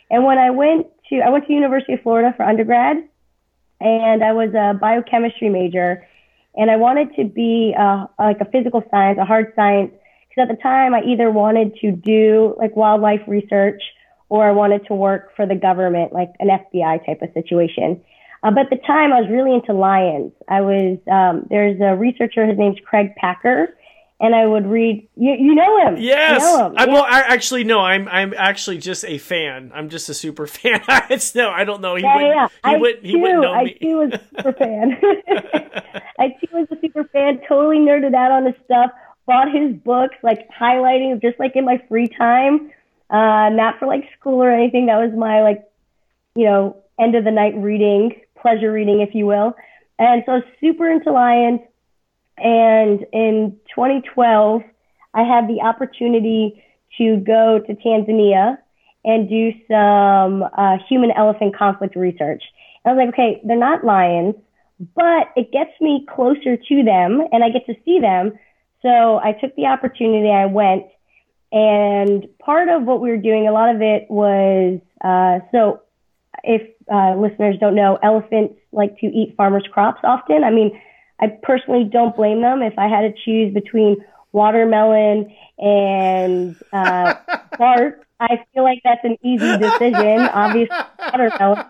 And 0.09 0.23
when 0.23 0.37
I 0.37 0.51
went 0.51 0.87
to 1.09 1.21
I 1.21 1.29
went 1.29 1.47
to 1.47 1.53
University 1.53 1.93
of 1.93 2.01
Florida 2.01 2.33
for 2.35 2.43
undergrad, 2.43 2.97
and 3.79 4.23
I 4.23 4.33
was 4.33 4.53
a 4.53 4.77
biochemistry 4.79 5.49
major, 5.49 6.07
and 6.55 6.71
I 6.71 6.77
wanted 6.77 7.15
to 7.15 7.25
be 7.25 7.75
uh, 7.77 8.07
like 8.17 8.41
a 8.41 8.45
physical 8.45 8.83
science, 8.91 9.19
a 9.19 9.25
hard 9.25 9.53
science, 9.55 9.91
because 10.29 10.49
at 10.49 10.55
the 10.55 10.61
time 10.61 10.93
I 10.93 11.01
either 11.03 11.29
wanted 11.31 11.75
to 11.81 11.91
do 11.91 12.55
like 12.57 12.75
wildlife 12.75 13.21
research 13.27 13.81
or 14.29 14.47
I 14.47 14.51
wanted 14.51 14.85
to 14.87 14.95
work 14.95 15.35
for 15.35 15.45
the 15.45 15.55
government, 15.55 16.13
like 16.13 16.31
an 16.39 16.47
FBI 16.47 17.05
type 17.05 17.21
of 17.21 17.29
situation. 17.33 18.01
Uh, 18.43 18.51
but 18.51 18.65
at 18.65 18.69
the 18.69 18.85
time, 18.85 19.11
I 19.11 19.21
was 19.21 19.29
really 19.29 19.53
into 19.53 19.73
lions. 19.73 20.31
I 20.47 20.61
was 20.61 20.99
um, 21.11 21.47
there's 21.49 21.79
a 21.81 21.95
researcher. 21.95 22.45
His 22.45 22.57
name's 22.57 22.77
Craig 22.85 23.15
Packer, 23.15 23.75
and 24.19 24.33
I 24.35 24.45
would 24.45 24.65
read. 24.65 25.07
You, 25.15 25.33
you 25.33 25.55
know 25.55 25.87
him? 25.87 25.97
Yes. 25.97 26.41
You 26.41 26.47
know 26.47 26.65
him. 26.67 26.73
I, 26.77 26.85
Yeah. 26.85 26.93
well, 26.93 27.03
I 27.03 27.19
actually 27.21 27.63
no. 27.63 27.79
I'm 27.81 28.07
I'm 28.07 28.33
actually 28.37 28.77
just 28.77 29.03
a 29.05 29.17
fan. 29.17 29.71
I'm 29.73 29.89
just 29.89 30.07
a 30.09 30.13
super 30.13 30.47
fan. 30.55 30.81
it's 31.09 31.35
no. 31.35 31.49
I 31.49 31.63
don't 31.63 31.81
know. 31.81 31.95
He 31.95 32.03
Yeah, 32.03 32.15
wouldn't. 32.15 32.35
yeah. 32.35 32.47
He 32.47 32.59
I 32.63 32.77
wouldn't. 32.77 33.05
He 33.05 33.11
too, 33.13 33.19
wouldn't 33.19 33.41
know 33.41 33.53
I 33.53 33.63
me. 33.65 33.73
too 33.81 33.97
was 33.97 34.11
a 34.13 34.21
super 34.37 34.53
fan. 34.57 34.97
I 36.19 36.29
too 36.29 36.47
was 36.53 36.67
a 36.71 36.79
super 36.81 37.03
fan. 37.05 37.41
Totally 37.47 37.77
nerded 37.77 38.13
out 38.15 38.31
on 38.31 38.45
his 38.45 38.55
stuff. 38.65 38.91
Bought 39.25 39.51
his 39.51 39.75
books, 39.75 40.15
like 40.23 40.47
highlighting, 40.49 41.19
just 41.21 41.39
like 41.39 41.55
in 41.55 41.65
my 41.65 41.81
free 41.89 42.07
time. 42.07 42.71
Uh, 43.09 43.49
not 43.49 43.79
for 43.79 43.85
like 43.87 44.03
school 44.19 44.41
or 44.41 44.51
anything. 44.51 44.85
That 44.87 44.97
was 44.97 45.11
my 45.17 45.41
like, 45.41 45.63
you 46.35 46.45
know, 46.45 46.77
end 46.99 47.15
of 47.15 47.23
the 47.23 47.31
night 47.31 47.55
reading, 47.55 48.21
pleasure 48.39 48.71
reading, 48.71 49.01
if 49.01 49.13
you 49.15 49.25
will. 49.25 49.55
And 49.97 50.23
so 50.25 50.41
super 50.61 50.89
into 50.89 51.11
lions. 51.11 51.59
And 52.37 53.05
in 53.13 53.57
2012, 53.73 54.61
I 55.13 55.23
had 55.23 55.47
the 55.47 55.61
opportunity 55.61 56.63
to 56.97 57.17
go 57.17 57.59
to 57.65 57.73
Tanzania 57.75 58.57
and 59.03 59.29
do 59.29 59.51
some 59.69 60.43
uh, 60.43 60.77
human 60.89 61.11
elephant 61.11 61.55
conflict 61.55 61.95
research. 61.95 62.43
And 62.83 62.91
I 62.91 62.93
was 62.93 63.05
like, 63.05 63.13
okay, 63.13 63.41
they're 63.45 63.57
not 63.57 63.85
lions, 63.85 64.35
but 64.95 65.27
it 65.35 65.51
gets 65.51 65.71
me 65.79 66.05
closer 66.13 66.57
to 66.57 66.83
them 66.83 67.21
and 67.31 67.43
I 67.43 67.49
get 67.49 67.65
to 67.67 67.75
see 67.85 67.99
them. 67.99 68.33
So 68.81 69.19
I 69.23 69.33
took 69.33 69.55
the 69.55 69.65
opportunity, 69.65 70.29
I 70.29 70.45
went, 70.45 70.85
and 71.51 72.27
part 72.39 72.69
of 72.69 72.83
what 72.83 72.99
we 72.99 73.09
were 73.09 73.17
doing, 73.17 73.47
a 73.47 73.51
lot 73.51 73.73
of 73.73 73.81
it 73.81 74.05
was 74.09 74.79
uh, 75.01 75.39
so 75.51 75.81
if 76.43 76.61
uh, 76.91 77.15
listeners 77.15 77.55
don't 77.59 77.75
know, 77.75 77.97
elephants 78.03 78.55
like 78.71 78.97
to 78.99 79.07
eat 79.07 79.35
farmers' 79.37 79.67
crops 79.71 80.01
often. 80.03 80.43
I 80.43 80.51
mean, 80.51 80.79
I 81.19 81.27
personally 81.43 81.85
don't 81.85 82.15
blame 82.15 82.41
them. 82.41 82.61
If 82.61 82.77
I 82.77 82.87
had 82.87 83.01
to 83.01 83.13
choose 83.23 83.53
between 83.53 83.97
watermelon 84.31 85.33
and 85.57 86.55
uh, 86.73 87.15
bark, 87.57 88.05
I 88.19 88.43
feel 88.53 88.63
like 88.63 88.81
that's 88.83 89.03
an 89.03 89.17
easy 89.23 89.57
decision. 89.57 90.21
Obviously, 90.21 90.75
watermelon. 90.99 91.65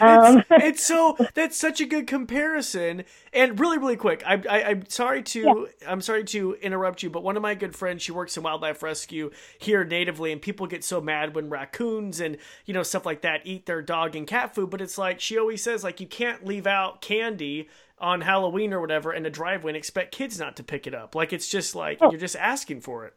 Um, 0.00 0.42
it's 0.50 0.82
so 0.82 1.16
that's 1.34 1.56
such 1.56 1.80
a 1.80 1.86
good 1.86 2.06
comparison 2.06 3.04
and 3.32 3.60
really 3.60 3.76
really 3.76 3.96
quick 3.96 4.22
I, 4.26 4.42
I 4.48 4.62
i'm 4.70 4.88
sorry 4.88 5.22
to 5.22 5.68
i'm 5.86 6.00
sorry 6.00 6.24
to 6.24 6.54
interrupt 6.54 7.02
you 7.02 7.10
but 7.10 7.22
one 7.22 7.36
of 7.36 7.42
my 7.42 7.54
good 7.54 7.76
friends 7.76 8.02
she 8.02 8.10
works 8.10 8.36
in 8.36 8.42
wildlife 8.42 8.82
rescue 8.82 9.30
here 9.58 9.84
natively 9.84 10.32
and 10.32 10.40
people 10.40 10.66
get 10.66 10.82
so 10.82 11.00
mad 11.02 11.34
when 11.34 11.50
raccoons 11.50 12.20
and 12.20 12.38
you 12.64 12.72
know 12.72 12.82
stuff 12.82 13.04
like 13.04 13.20
that 13.20 13.42
eat 13.44 13.66
their 13.66 13.82
dog 13.82 14.16
and 14.16 14.26
cat 14.26 14.54
food 14.54 14.70
but 14.70 14.80
it's 14.80 14.96
like 14.96 15.20
she 15.20 15.38
always 15.38 15.62
says 15.62 15.84
like 15.84 16.00
you 16.00 16.06
can't 16.06 16.46
leave 16.46 16.66
out 16.66 17.02
candy 17.02 17.68
on 17.98 18.20
halloween 18.20 18.72
or 18.72 18.80
whatever 18.80 19.12
in 19.12 19.24
a 19.26 19.30
driveway 19.30 19.70
and 19.70 19.76
expect 19.76 20.12
kids 20.12 20.38
not 20.38 20.56
to 20.56 20.62
pick 20.62 20.86
it 20.86 20.94
up 20.94 21.14
like 21.14 21.32
it's 21.32 21.48
just 21.48 21.74
like 21.74 21.98
you're 22.00 22.16
just 22.16 22.36
asking 22.36 22.80
for 22.80 23.04
it 23.04 23.14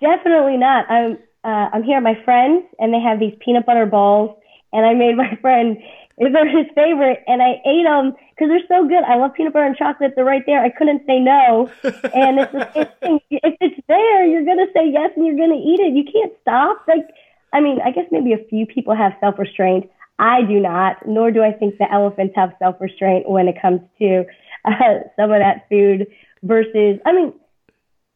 Definitely 0.00 0.56
not. 0.58 0.90
I'm 0.90 1.18
uh, 1.44 1.70
I'm 1.72 1.82
here 1.82 1.96
at 1.96 2.02
my 2.02 2.20
friends, 2.24 2.64
and 2.78 2.92
they 2.92 3.00
have 3.00 3.20
these 3.20 3.34
peanut 3.40 3.64
butter 3.66 3.86
balls, 3.86 4.36
and 4.72 4.84
I 4.84 4.94
made 4.94 5.16
my 5.16 5.36
friend. 5.40 5.78
They're 6.18 6.48
his 6.48 6.66
favorite, 6.74 7.22
and 7.26 7.42
I 7.42 7.60
ate 7.66 7.84
them 7.84 8.14
because 8.30 8.48
they're 8.48 8.68
so 8.68 8.88
good. 8.88 9.04
I 9.04 9.16
love 9.16 9.34
peanut 9.34 9.52
butter 9.52 9.66
and 9.66 9.76
chocolate. 9.76 10.12
They're 10.16 10.24
right 10.24 10.42
there. 10.46 10.62
I 10.62 10.70
couldn't 10.70 11.04
say 11.06 11.18
no, 11.18 11.70
and 11.82 12.40
it's 12.40 12.52
the 12.52 12.70
same 12.74 12.88
thing. 13.00 13.20
If 13.30 13.54
it's 13.60 13.80
there, 13.86 14.26
you're 14.26 14.44
gonna 14.44 14.66
say 14.74 14.90
yes, 14.90 15.10
and 15.16 15.26
you're 15.26 15.36
gonna 15.36 15.60
eat 15.60 15.80
it. 15.80 15.94
You 15.94 16.04
can't 16.04 16.32
stop. 16.42 16.84
Like, 16.88 17.06
I 17.52 17.60
mean, 17.60 17.80
I 17.82 17.90
guess 17.90 18.06
maybe 18.10 18.32
a 18.32 18.44
few 18.48 18.66
people 18.66 18.94
have 18.94 19.12
self 19.20 19.38
restraint. 19.38 19.90
I 20.18 20.42
do 20.42 20.60
not, 20.60 21.06
nor 21.06 21.30
do 21.30 21.42
I 21.42 21.52
think 21.52 21.78
the 21.78 21.90
elephants 21.92 22.34
have 22.36 22.54
self 22.58 22.76
restraint 22.80 23.28
when 23.28 23.48
it 23.48 23.60
comes 23.60 23.80
to 23.98 24.24
uh, 24.64 25.00
some 25.16 25.30
of 25.32 25.40
that 25.40 25.66
food. 25.68 26.06
Versus, 26.42 27.00
I 27.04 27.12
mean, 27.12 27.32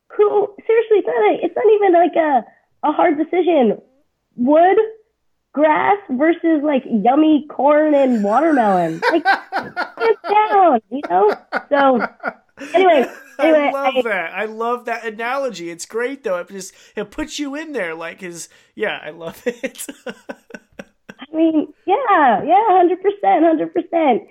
who 0.09 0.54
seriously 0.66 0.99
it's 0.99 1.07
not 1.07 1.16
a, 1.16 1.38
it's 1.42 1.57
not 1.57 1.64
even 1.75 1.92
like 1.95 2.16
a 2.16 2.45
a 2.88 2.92
hard 2.92 3.19
decision 3.19 3.80
wood 4.37 4.76
grass 5.52 5.97
versus 6.11 6.62
like 6.62 6.85
yummy 6.87 7.47
corn 7.50 7.95
and 7.95 8.23
watermelon 8.23 9.00
like 9.12 9.25
down 9.25 10.80
you 10.90 11.00
know 11.11 11.35
so 11.69 12.00
anyway 12.75 13.04
anyway 13.40 13.59
I 13.69 13.71
love 13.73 13.97
I- 13.97 14.02
that. 14.02 14.33
I 14.35 14.45
love 14.45 14.85
that 14.85 15.04
analogy. 15.04 15.71
It's 15.71 15.87
great 15.87 16.23
though. 16.23 16.37
It 16.38 16.49
just 16.49 16.75
it 16.95 17.11
puts 17.11 17.38
you 17.38 17.54
in 17.57 17.73
there 17.73 17.95
like 17.95 18.21
his 18.21 18.49
yeah, 18.76 19.00
I 19.02 19.11
love 19.11 19.42
it. 19.47 19.87
I 21.32 21.37
mean, 21.37 21.72
yeah, 21.87 22.42
yeah, 22.44 22.64
hundred 22.68 23.02
percent, 23.02 23.44
hundred 23.44 23.72
percent. 23.72 24.22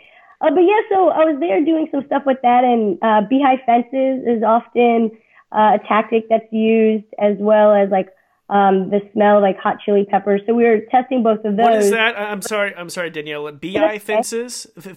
Uh, 0.42 0.50
but 0.52 0.62
yeah, 0.62 0.80
so 0.90 1.10
I 1.10 1.26
was 1.26 1.38
there 1.40 1.64
doing 1.64 1.88
some 1.92 2.06
stuff 2.06 2.24
with 2.26 2.38
that, 2.44 2.64
and 2.64 2.98
uh, 3.02 3.22
beehive 3.30 3.60
fences 3.66 4.24
is 4.26 4.44
often 4.44 5.12
uh, 5.52 5.78
a 5.78 5.80
tactic 5.88 6.28
that's 6.30 6.52
used, 6.52 7.06
as 7.20 7.36
well 7.40 7.74
as 7.74 7.90
like 7.90 8.08
um, 8.50 8.90
the 8.90 9.02
smell 9.14 9.42
like 9.42 9.58
hot 9.60 9.78
chili 9.86 10.06
peppers. 10.10 10.42
So 10.48 10.54
we 10.54 10.64
were 10.64 10.80
testing 10.92 11.24
both 11.24 11.44
of 11.46 11.56
those. 11.58 11.64
what 11.66 11.76
is 11.76 11.92
that? 11.92 12.18
I'm 12.18 12.42
sorry. 12.42 12.74
I'm 12.76 12.90
sorry, 12.90 13.12
Daniela. 13.12 13.60
Beehive 13.60 14.02
fences? 14.02 14.66
F- 14.78 14.88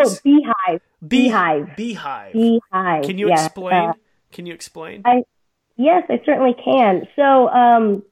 Oh, 0.00 0.16
beehive, 0.24 0.80
Bee- 1.00 1.08
beehive, 1.08 1.76
Beehive. 1.76 2.32
beehive. 2.32 3.04
Can 3.04 3.18
you 3.18 3.28
yeah. 3.28 3.44
explain? 3.44 3.90
Uh, 3.90 3.92
Can 4.30 4.46
you 4.46 4.54
explain? 4.54 5.02
I, 5.04 5.24
yes, 5.76 6.04
I 6.08 6.20
certainly 6.24 6.54
can. 6.64 7.06
So, 7.16 7.48
um, 7.48 8.02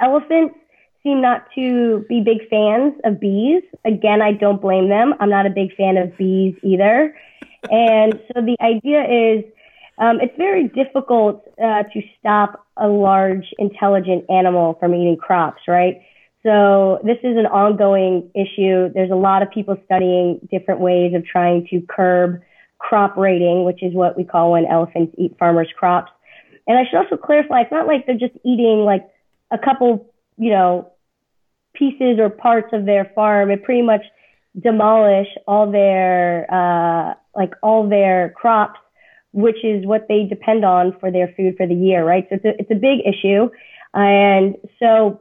elephants 0.00 0.54
seem 1.02 1.20
not 1.20 1.46
to 1.54 2.04
be 2.08 2.20
big 2.20 2.48
fans 2.48 2.94
of 3.04 3.20
bees. 3.20 3.62
Again, 3.84 4.22
I 4.22 4.32
don't 4.32 4.60
blame 4.60 4.88
them. 4.88 5.14
I'm 5.20 5.30
not 5.30 5.46
a 5.46 5.50
big 5.50 5.74
fan 5.76 5.96
of 5.96 6.16
bees 6.16 6.54
either. 6.62 7.16
and 7.70 8.20
so 8.28 8.40
the 8.40 8.56
idea 8.60 9.02
is 9.02 9.44
um, 9.98 10.18
it's 10.20 10.36
very 10.36 10.68
difficult 10.68 11.44
uh, 11.62 11.82
to 11.82 12.00
stop 12.18 12.66
a 12.76 12.88
large, 12.88 13.44
intelligent 13.58 14.24
animal 14.30 14.76
from 14.80 14.94
eating 14.94 15.16
crops, 15.16 15.62
right? 15.68 16.00
So 16.42 17.00
this 17.04 17.18
is 17.22 17.36
an 17.36 17.46
ongoing 17.46 18.30
issue. 18.34 18.90
There's 18.94 19.10
a 19.10 19.16
lot 19.16 19.42
of 19.42 19.50
people 19.50 19.76
studying 19.84 20.40
different 20.50 20.80
ways 20.80 21.14
of 21.14 21.26
trying 21.26 21.66
to 21.70 21.82
curb 21.82 22.40
crop 22.78 23.16
raiding, 23.16 23.64
which 23.64 23.82
is 23.82 23.92
what 23.92 24.16
we 24.16 24.24
call 24.24 24.52
when 24.52 24.64
elephants 24.64 25.14
eat 25.18 25.36
farmers' 25.38 25.68
crops. 25.78 26.10
And 26.66 26.78
I 26.78 26.84
should 26.88 26.96
also 26.96 27.16
clarify, 27.16 27.60
it's 27.60 27.72
not 27.72 27.86
like 27.86 28.06
they're 28.06 28.16
just 28.16 28.36
eating 28.42 28.84
like 28.84 29.06
a 29.50 29.58
couple, 29.58 30.09
you 30.40 30.48
know, 30.48 30.90
pieces 31.74 32.18
or 32.18 32.30
parts 32.30 32.68
of 32.72 32.86
their 32.86 33.12
farm. 33.14 33.50
It 33.50 33.62
pretty 33.62 33.82
much 33.82 34.02
demolish 34.58 35.28
all 35.46 35.70
their, 35.70 36.46
uh, 36.52 37.14
like 37.36 37.52
all 37.62 37.88
their 37.88 38.30
crops, 38.30 38.80
which 39.32 39.62
is 39.62 39.84
what 39.84 40.08
they 40.08 40.24
depend 40.24 40.64
on 40.64 40.96
for 40.98 41.12
their 41.12 41.32
food 41.36 41.56
for 41.58 41.66
the 41.66 41.74
year, 41.74 42.04
right? 42.04 42.26
So 42.30 42.36
it's 42.36 42.44
a, 42.46 42.58
it's 42.58 42.70
a 42.70 42.74
big 42.74 43.00
issue. 43.06 43.50
And 43.92 44.56
so 44.78 45.20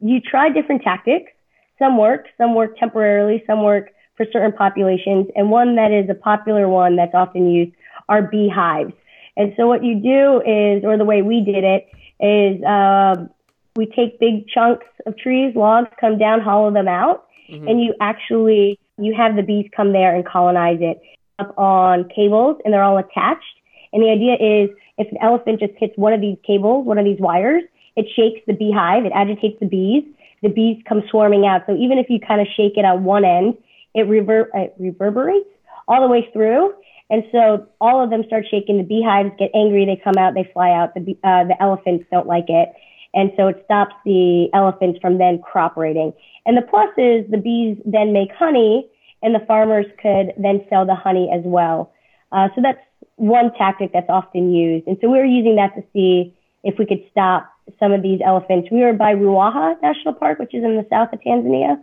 you 0.00 0.20
try 0.20 0.48
different 0.48 0.82
tactics. 0.82 1.30
Some 1.78 1.98
work, 1.98 2.26
some 2.38 2.54
work 2.54 2.78
temporarily, 2.78 3.44
some 3.46 3.62
work 3.62 3.90
for 4.16 4.24
certain 4.32 4.52
populations. 4.52 5.26
And 5.36 5.50
one 5.50 5.76
that 5.76 5.92
is 5.92 6.08
a 6.08 6.14
popular 6.14 6.68
one 6.68 6.96
that's 6.96 7.14
often 7.14 7.50
used 7.50 7.72
are 8.08 8.22
beehives. 8.22 8.94
And 9.36 9.52
so 9.58 9.66
what 9.66 9.84
you 9.84 9.96
do 9.96 10.40
is, 10.40 10.84
or 10.84 10.96
the 10.96 11.04
way 11.04 11.20
we 11.20 11.42
did 11.42 11.64
it 11.64 11.86
is, 12.18 12.64
um, 12.64 13.28
we 13.76 13.86
take 13.86 14.20
big 14.20 14.48
chunks 14.48 14.86
of 15.06 15.16
trees, 15.16 15.54
logs, 15.56 15.88
come 16.00 16.18
down, 16.18 16.40
hollow 16.40 16.72
them 16.72 16.88
out, 16.88 17.26
mm-hmm. 17.50 17.66
and 17.66 17.82
you 17.82 17.94
actually 18.00 18.78
you 18.98 19.14
have 19.14 19.36
the 19.36 19.42
bees 19.42 19.68
come 19.74 19.92
there 19.92 20.14
and 20.14 20.26
colonize 20.26 20.78
it 20.80 21.00
up 21.38 21.56
on 21.58 22.08
cables, 22.14 22.58
and 22.64 22.72
they're 22.72 22.82
all 22.82 22.98
attached. 22.98 23.44
And 23.92 24.02
the 24.02 24.10
idea 24.10 24.34
is, 24.34 24.70
if 24.98 25.10
an 25.10 25.18
elephant 25.20 25.60
just 25.60 25.72
hits 25.76 25.94
one 25.96 26.12
of 26.12 26.20
these 26.20 26.36
cables, 26.46 26.86
one 26.86 26.98
of 26.98 27.04
these 27.04 27.20
wires, 27.20 27.62
it 27.96 28.06
shakes 28.16 28.40
the 28.46 28.54
beehive, 28.54 29.04
it 29.04 29.12
agitates 29.14 29.58
the 29.60 29.66
bees. 29.66 30.04
The 30.42 30.48
bees 30.48 30.82
come 30.88 31.02
swarming 31.08 31.46
out. 31.46 31.62
So 31.66 31.76
even 31.76 31.98
if 31.98 32.06
you 32.10 32.18
kind 32.18 32.40
of 32.40 32.48
shake 32.56 32.76
it 32.76 32.84
on 32.84 33.04
one 33.04 33.24
end, 33.24 33.56
it, 33.94 34.08
rever- 34.08 34.50
it 34.54 34.74
reverberates 34.78 35.48
all 35.86 36.00
the 36.00 36.08
way 36.08 36.28
through. 36.32 36.74
And 37.10 37.22
so 37.30 37.66
all 37.80 38.02
of 38.02 38.10
them 38.10 38.24
start 38.26 38.46
shaking. 38.50 38.78
The 38.78 38.84
beehives 38.84 39.30
get 39.38 39.50
angry. 39.54 39.84
They 39.84 40.00
come 40.02 40.16
out. 40.18 40.34
They 40.34 40.50
fly 40.52 40.70
out. 40.70 40.94
The, 40.94 41.16
uh, 41.22 41.44
the 41.44 41.56
elephants 41.60 42.06
don't 42.10 42.26
like 42.26 42.46
it. 42.48 42.70
And 43.14 43.30
so 43.36 43.48
it 43.48 43.62
stops 43.64 43.94
the 44.04 44.48
elephants 44.54 44.98
from 45.00 45.18
then 45.18 45.40
crop 45.42 45.76
raiding. 45.76 46.12
And 46.46 46.56
the 46.56 46.62
plus 46.62 46.88
is 46.96 47.30
the 47.30 47.36
bees 47.36 47.76
then 47.84 48.12
make 48.12 48.30
honey 48.32 48.88
and 49.22 49.34
the 49.34 49.44
farmers 49.46 49.86
could 50.00 50.32
then 50.36 50.64
sell 50.68 50.84
the 50.86 50.94
honey 50.94 51.30
as 51.32 51.42
well. 51.44 51.92
Uh, 52.32 52.48
so 52.54 52.62
that's 52.62 52.80
one 53.16 53.52
tactic 53.54 53.92
that's 53.92 54.08
often 54.08 54.52
used. 54.52 54.86
And 54.86 54.96
so 55.00 55.10
we 55.10 55.18
were 55.18 55.24
using 55.24 55.56
that 55.56 55.74
to 55.76 55.84
see 55.92 56.34
if 56.64 56.78
we 56.78 56.86
could 56.86 57.04
stop 57.10 57.52
some 57.78 57.92
of 57.92 58.02
these 58.02 58.20
elephants. 58.24 58.68
We 58.70 58.80
were 58.80 58.92
by 58.92 59.14
Ruaha 59.14 59.80
National 59.82 60.14
Park, 60.14 60.38
which 60.38 60.54
is 60.54 60.64
in 60.64 60.76
the 60.76 60.86
south 60.90 61.12
of 61.12 61.20
Tanzania, 61.20 61.80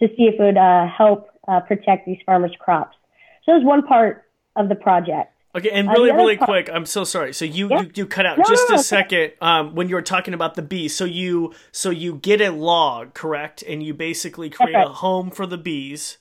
to 0.00 0.08
see 0.16 0.24
if 0.24 0.34
it 0.34 0.42
would 0.42 0.56
uh, 0.56 0.86
help 0.86 1.28
uh, 1.46 1.60
protect 1.60 2.06
these 2.06 2.18
farmers' 2.24 2.52
crops. 2.58 2.96
So 3.44 3.52
that 3.52 3.58
was 3.58 3.64
one 3.64 3.86
part 3.86 4.24
of 4.56 4.68
the 4.68 4.74
project. 4.74 5.32
Okay, 5.54 5.70
and 5.70 5.88
really, 5.88 6.12
really 6.12 6.36
part, 6.36 6.48
quick, 6.48 6.70
I'm 6.70 6.84
so 6.84 7.04
sorry. 7.04 7.32
So 7.32 7.44
you 7.44 7.68
yeah. 7.70 7.82
you, 7.82 7.90
you, 7.94 8.06
cut 8.06 8.26
out 8.26 8.38
no, 8.38 8.44
just 8.44 8.68
no, 8.68 8.74
no, 8.74 8.80
a 8.80 8.84
second 8.84 9.32
um, 9.40 9.74
when 9.74 9.88
you 9.88 9.94
were 9.94 10.02
talking 10.02 10.34
about 10.34 10.54
the 10.54 10.62
bees. 10.62 10.94
So 10.94 11.04
you 11.04 11.54
so 11.72 11.90
you 11.90 12.16
get 12.16 12.40
a 12.40 12.50
log, 12.50 13.14
correct? 13.14 13.62
And 13.62 13.82
you 13.82 13.94
basically 13.94 14.50
create 14.50 14.74
right. 14.74 14.86
a 14.86 14.90
home 14.90 15.30
for 15.30 15.46
the 15.46 15.56
bees. 15.56 16.18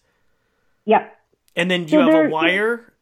Yep. 0.86 1.14
And 1.58 1.70
then 1.70 1.84
do 1.84 1.92
so 1.92 2.06
you 2.06 2.12
have 2.12 2.26
a 2.28 2.30
wire 2.30 2.94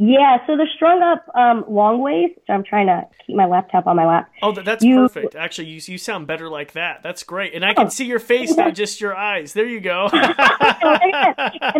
yeah, 0.00 0.38
so 0.46 0.56
they're 0.56 0.70
strung 0.76 1.02
up 1.02 1.26
um, 1.34 1.64
long 1.68 2.00
ways. 2.00 2.30
So 2.46 2.52
I'm 2.52 2.62
trying 2.62 2.86
to 2.86 3.02
keep 3.26 3.34
my 3.34 3.46
laptop 3.46 3.88
on 3.88 3.96
my 3.96 4.06
lap. 4.06 4.30
Oh, 4.42 4.52
that's 4.52 4.84
you, 4.84 4.94
perfect. 4.94 5.34
Actually, 5.34 5.68
you 5.68 5.80
you 5.84 5.98
sound 5.98 6.28
better 6.28 6.48
like 6.48 6.72
that. 6.72 7.02
That's 7.02 7.24
great, 7.24 7.52
and 7.52 7.64
I 7.64 7.74
can 7.74 7.86
oh. 7.86 7.90
see 7.90 8.04
your 8.04 8.20
face, 8.20 8.56
not 8.56 8.74
just 8.76 9.00
your 9.00 9.16
eyes. 9.16 9.54
There 9.54 9.66
you 9.66 9.80
go. 9.80 10.08
and 10.12 10.22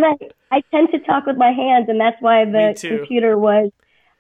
I, 0.04 0.16
I 0.50 0.62
tend 0.72 0.88
to 0.90 0.98
talk 0.98 1.26
with 1.26 1.36
my 1.36 1.52
hands, 1.52 1.86
and 1.88 2.00
that's 2.00 2.16
why 2.20 2.44
the 2.44 2.74
computer 2.80 3.38
was 3.38 3.70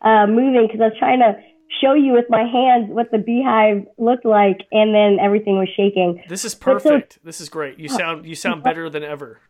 uh, 0.02 0.28
moving 0.28 0.68
because 0.68 0.80
I 0.80 0.84
was 0.84 0.96
trying 1.00 1.18
to 1.18 1.36
show 1.80 1.94
you 1.94 2.12
with 2.12 2.26
my 2.28 2.44
hands 2.44 2.90
what 2.90 3.10
the 3.10 3.18
beehive 3.18 3.84
looked 3.98 4.24
like, 4.24 4.58
and 4.70 4.94
then 4.94 5.18
everything 5.20 5.58
was 5.58 5.68
shaking. 5.76 6.22
This 6.28 6.44
is 6.44 6.54
perfect. 6.54 7.14
So, 7.14 7.20
this 7.24 7.40
is 7.40 7.48
great. 7.48 7.80
You 7.80 7.88
sound 7.88 8.26
you 8.26 8.36
sound 8.36 8.62
better 8.62 8.88
than 8.88 9.02
ever. 9.02 9.40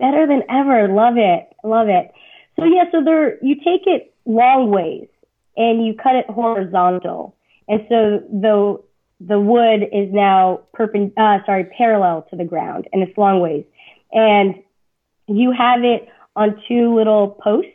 Better 0.00 0.26
than 0.26 0.42
ever. 0.50 0.88
Love 0.88 1.14
it. 1.16 1.48
Love 1.62 1.86
it. 1.86 2.10
So 2.58 2.64
yeah, 2.64 2.84
so 2.92 3.02
there 3.02 3.38
you 3.44 3.56
take 3.56 3.86
it 3.86 4.14
long 4.24 4.70
ways 4.70 5.08
and 5.56 5.84
you 5.86 5.94
cut 5.94 6.14
it 6.14 6.26
horizontal, 6.28 7.36
and 7.68 7.80
so 7.88 8.22
the 8.30 8.82
the 9.20 9.40
wood 9.40 9.82
is 9.92 10.12
now 10.12 10.62
perpend 10.72 11.12
uh, 11.16 11.38
sorry 11.46 11.64
parallel 11.76 12.26
to 12.30 12.36
the 12.36 12.44
ground 12.44 12.88
and 12.92 13.02
it's 13.02 13.16
long 13.16 13.40
ways, 13.40 13.64
and 14.12 14.62
you 15.28 15.52
have 15.52 15.84
it 15.84 16.08
on 16.34 16.60
two 16.68 16.94
little 16.94 17.38
posts 17.42 17.70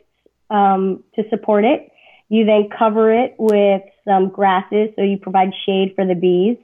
um, 0.50 1.02
to 1.14 1.22
support 1.30 1.64
it. 1.64 1.90
You 2.28 2.44
then 2.44 2.68
cover 2.76 3.12
it 3.12 3.34
with 3.38 3.82
some 4.04 4.28
grasses 4.28 4.90
so 4.96 5.02
you 5.02 5.18
provide 5.18 5.50
shade 5.64 5.94
for 5.96 6.04
the 6.06 6.14
bees, 6.14 6.58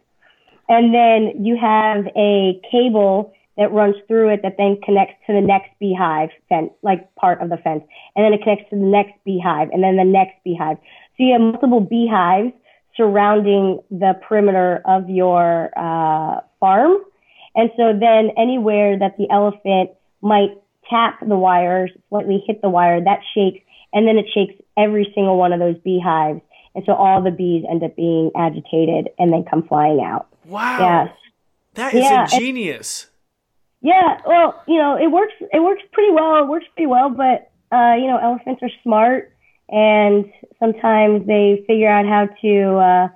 and 0.68 0.94
then 0.94 1.44
you 1.44 1.56
have 1.56 2.06
a 2.16 2.60
cable 2.70 3.32
that 3.56 3.72
runs 3.72 3.96
through 4.08 4.30
it 4.30 4.40
that 4.42 4.56
then 4.58 4.80
connects 4.84 5.14
to 5.26 5.32
the 5.32 5.40
next 5.40 5.70
beehive 5.78 6.30
fence, 6.48 6.72
like 6.82 7.14
part 7.14 7.40
of 7.40 7.50
the 7.50 7.56
fence. 7.58 7.84
And 8.16 8.24
then 8.24 8.32
it 8.32 8.42
connects 8.42 8.70
to 8.70 8.76
the 8.76 8.82
next 8.82 9.12
beehive 9.24 9.70
and 9.70 9.82
then 9.82 9.96
the 9.96 10.04
next 10.04 10.42
beehive. 10.44 10.76
So 11.16 11.24
you 11.24 11.32
have 11.32 11.40
multiple 11.40 11.80
beehives 11.80 12.52
surrounding 12.96 13.80
the 13.90 14.14
perimeter 14.26 14.82
of 14.84 15.08
your 15.08 15.70
uh, 15.76 16.40
farm. 16.60 16.96
And 17.54 17.70
so 17.76 17.92
then 17.98 18.30
anywhere 18.36 18.98
that 18.98 19.16
the 19.16 19.28
elephant 19.30 19.90
might 20.20 20.50
tap 20.90 21.20
the 21.20 21.36
wires, 21.36 21.90
slightly 22.08 22.42
hit 22.46 22.60
the 22.62 22.68
wire, 22.68 23.02
that 23.02 23.20
shakes, 23.34 23.64
and 23.92 24.06
then 24.06 24.16
it 24.16 24.26
shakes 24.34 24.54
every 24.76 25.10
single 25.14 25.38
one 25.38 25.52
of 25.52 25.60
those 25.60 25.78
beehives. 25.78 26.40
And 26.74 26.84
so 26.86 26.94
all 26.94 27.22
the 27.22 27.30
bees 27.30 27.64
end 27.70 27.84
up 27.84 27.94
being 27.94 28.32
agitated 28.36 29.10
and 29.18 29.32
then 29.32 29.44
come 29.48 29.66
flying 29.66 30.00
out. 30.00 30.26
Wow. 30.44 31.06
Yes. 31.06 31.16
That 31.74 31.94
is 31.94 32.02
yeah. 32.02 32.24
ingenious. 32.24 33.10
Yeah, 33.84 34.18
well, 34.26 34.62
you 34.66 34.78
know, 34.78 34.96
it 34.96 35.12
works. 35.12 35.34
It 35.52 35.62
works 35.62 35.82
pretty 35.92 36.10
well. 36.10 36.42
It 36.42 36.48
works 36.48 36.64
pretty 36.74 36.86
well, 36.86 37.10
but 37.10 37.50
uh, 37.70 37.94
you 37.96 38.06
know, 38.06 38.16
elephants 38.16 38.62
are 38.62 38.70
smart, 38.82 39.30
and 39.68 40.24
sometimes 40.58 41.26
they 41.26 41.62
figure 41.66 41.90
out 41.90 42.06
how 42.06 42.28
to, 42.40 42.76
uh, 42.76 43.08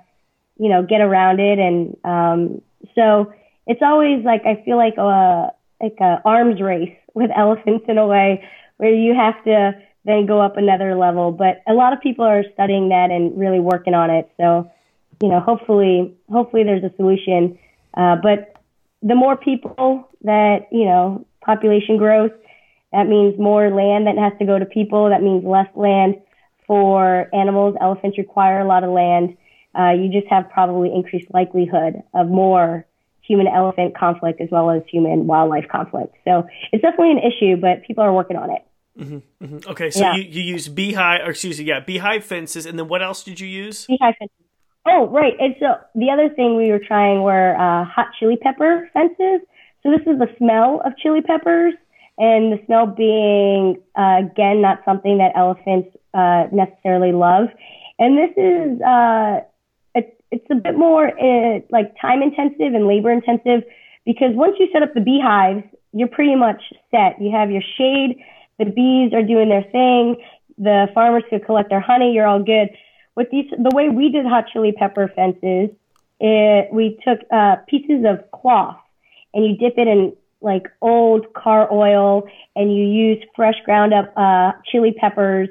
you 0.59 0.69
know, 0.69 0.85
get 0.85 1.01
around 1.01 1.39
it, 1.39 1.57
and 1.57 1.97
um, 2.03 2.61
so 2.93 3.33
it's 3.65 3.81
always 3.81 4.23
like 4.23 4.45
I 4.45 4.61
feel 4.63 4.77
like 4.77 4.97
a 4.97 5.53
like 5.81 5.97
a 6.01 6.21
arms 6.23 6.61
race 6.61 6.95
with 7.15 7.31
elephants 7.35 7.85
in 7.87 7.97
a 7.97 8.05
way, 8.05 8.47
where 8.77 8.93
you 8.93 9.15
have 9.15 9.43
to 9.45 9.71
then 10.05 10.27
go 10.27 10.39
up 10.39 10.55
another 10.57 10.93
level. 10.93 11.31
But 11.31 11.63
a 11.67 11.73
lot 11.73 11.93
of 11.93 11.99
people 11.99 12.25
are 12.25 12.43
studying 12.53 12.89
that 12.89 13.09
and 13.09 13.35
really 13.39 13.59
working 13.59 13.95
on 13.95 14.11
it. 14.11 14.29
So, 14.37 14.69
you 15.19 15.29
know, 15.29 15.39
hopefully, 15.39 16.13
hopefully 16.31 16.63
there's 16.63 16.83
a 16.83 16.95
solution. 16.95 17.57
Uh, 17.95 18.17
but 18.21 18.58
the 19.01 19.15
more 19.15 19.35
people 19.37 20.09
that, 20.23 20.67
you 20.71 20.85
know, 20.85 21.25
population 21.41 21.97
growth, 21.97 22.31
that 22.91 23.07
means 23.07 23.39
more 23.39 23.69
land 23.69 24.07
that 24.07 24.17
has 24.17 24.33
to 24.39 24.45
go 24.45 24.57
to 24.57 24.65
people. 24.65 25.09
That 25.09 25.21
means 25.21 25.43
less 25.45 25.67
land 25.75 26.15
for 26.67 27.29
animals. 27.33 27.75
Elephants 27.79 28.17
require 28.17 28.61
a 28.61 28.67
lot 28.67 28.83
of 28.83 28.91
land. 28.91 29.37
Uh, 29.77 29.91
you 29.91 30.09
just 30.11 30.27
have 30.27 30.49
probably 30.49 30.91
increased 30.93 31.27
likelihood 31.33 32.01
of 32.13 32.27
more 32.27 32.85
human 33.21 33.47
elephant 33.47 33.95
conflict 33.95 34.41
as 34.41 34.49
well 34.51 34.71
as 34.71 34.81
human 34.91 35.27
wildlife 35.27 35.67
conflict. 35.71 36.15
So 36.25 36.47
it's 36.71 36.81
definitely 36.81 37.11
an 37.11 37.19
issue, 37.19 37.57
but 37.61 37.83
people 37.85 38.03
are 38.03 38.11
working 38.11 38.37
on 38.37 38.49
it. 38.49 38.65
Mm-hmm, 38.99 39.45
mm-hmm. 39.45 39.69
Okay, 39.69 39.91
so 39.91 39.99
yeah. 39.99 40.15
you, 40.15 40.23
you 40.23 40.41
use 40.41 40.67
beehive, 40.67 41.21
or 41.25 41.29
excuse 41.29 41.59
me, 41.59 41.65
yeah, 41.65 41.79
beehive 41.79 42.25
fences, 42.25 42.65
and 42.65 42.77
then 42.77 42.87
what 42.87 43.01
else 43.01 43.23
did 43.23 43.39
you 43.39 43.47
use? 43.47 43.85
Beehive 43.85 44.15
fences. 44.17 44.35
Oh, 44.87 45.07
right. 45.07 45.33
And 45.39 45.55
so 45.59 45.75
the 45.95 46.09
other 46.09 46.29
thing 46.33 46.55
we 46.55 46.71
were 46.71 46.79
trying 46.79 47.21
were 47.21 47.55
uh, 47.55 47.85
hot 47.85 48.07
chili 48.19 48.37
pepper 48.37 48.89
fences. 48.93 49.41
So 49.83 49.91
this 49.91 50.01
is 50.01 50.19
the 50.19 50.27
smell 50.37 50.81
of 50.85 50.93
chili 50.97 51.21
peppers, 51.21 51.73
and 52.17 52.51
the 52.51 52.59
smell 52.65 52.85
being 52.87 53.81
uh, 53.97 54.25
again 54.25 54.61
not 54.61 54.79
something 54.85 55.17
that 55.19 55.31
elephants 55.35 55.89
uh, 56.13 56.45
necessarily 56.51 57.11
love. 57.11 57.47
And 57.97 58.17
this 58.17 58.31
is 58.37 58.81
uh, 58.81 59.39
it, 59.95 60.21
it's 60.31 60.45
a 60.51 60.55
bit 60.55 60.77
more 60.77 61.07
uh, 61.07 61.59
like 61.71 61.93
time 62.01 62.21
intensive 62.21 62.73
and 62.73 62.87
labor 62.87 63.11
intensive 63.11 63.63
because 64.05 64.31
once 64.33 64.55
you 64.59 64.67
set 64.73 64.81
up 64.81 64.93
the 64.93 65.01
beehives, 65.01 65.63
you're 65.93 66.07
pretty 66.07 66.35
much 66.35 66.61
set. 66.91 67.21
You 67.21 67.31
have 67.31 67.51
your 67.51 67.63
shade. 67.77 68.19
The 68.57 68.65
bees 68.65 69.13
are 69.13 69.23
doing 69.23 69.49
their 69.49 69.63
thing. 69.71 70.15
The 70.57 70.87
farmers 70.93 71.23
could 71.29 71.45
collect 71.45 71.69
their 71.69 71.79
honey. 71.79 72.13
You're 72.13 72.27
all 72.27 72.43
good 72.43 72.69
with 73.19 73.29
these, 73.31 73.51
the 73.51 73.71
way 73.75 73.89
we 73.89 74.09
did 74.09 74.25
hot 74.25 74.45
chili 74.53 74.71
pepper 74.71 75.11
fences, 75.13 75.69
it, 76.21 76.69
we 76.71 76.97
took 77.05 77.19
uh, 77.29 77.57
pieces 77.67 78.05
of 78.07 78.31
cloth 78.31 78.79
and 79.33 79.45
you 79.45 79.57
dip 79.57 79.77
it 79.77 79.89
in 79.89 80.13
like 80.39 80.67
old 80.81 81.33
car 81.33 81.67
oil 81.69 82.29
and 82.55 82.73
you 82.73 82.85
use 82.85 83.21
fresh 83.35 83.55
ground 83.65 83.93
up 83.93 84.13
uh, 84.15 84.53
chili 84.71 84.93
peppers 84.97 85.49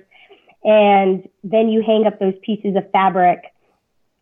and 0.65 1.29
then 1.45 1.69
you 1.69 1.83
hang 1.87 2.07
up 2.07 2.19
those 2.19 2.33
pieces 2.41 2.75
of 2.75 2.91
fabric 2.91 3.41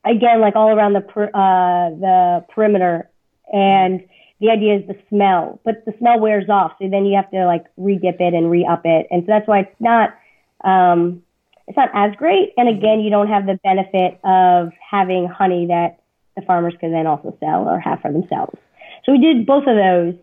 again 0.04 0.40
like 0.40 0.56
all 0.56 0.70
around 0.70 0.94
the 0.94 1.00
per, 1.00 1.26
uh, 1.26 1.90
the 1.90 2.44
perimeter. 2.52 3.08
And 3.52 4.02
the 4.40 4.50
idea 4.50 4.78
is 4.78 4.88
the 4.88 4.98
smell 5.08 5.60
but 5.64 5.84
the 5.84 5.94
smell 5.98 6.18
wears 6.18 6.48
off. 6.48 6.72
So 6.82 6.88
then 6.88 7.06
you 7.06 7.14
have 7.14 7.30
to 7.30 7.46
like 7.46 7.66
re-dip 7.76 8.16
it 8.18 8.34
and 8.34 8.50
re-up 8.50 8.82
it. 8.84 9.06
And 9.12 9.22
so 9.22 9.26
that's 9.28 9.46
why 9.46 9.60
it's 9.60 9.80
not 9.80 10.18
um, 10.64 11.22
it's 11.68 11.76
not 11.76 11.90
as 11.94 12.14
great 12.16 12.52
and 12.56 12.68
again 12.68 13.00
you 13.00 13.10
don't 13.10 13.28
have 13.28 13.46
the 13.46 13.58
benefit 13.62 14.18
of 14.24 14.72
having 14.90 15.26
honey 15.26 15.66
that 15.66 16.00
the 16.36 16.42
farmers 16.42 16.74
can 16.80 16.92
then 16.92 17.06
also 17.06 17.36
sell 17.40 17.68
or 17.68 17.80
have 17.80 18.00
for 18.00 18.12
themselves 18.12 18.56
so 19.04 19.12
we 19.12 19.18
did 19.18 19.46
both 19.46 19.66
of 19.66 19.76
those 19.76 20.14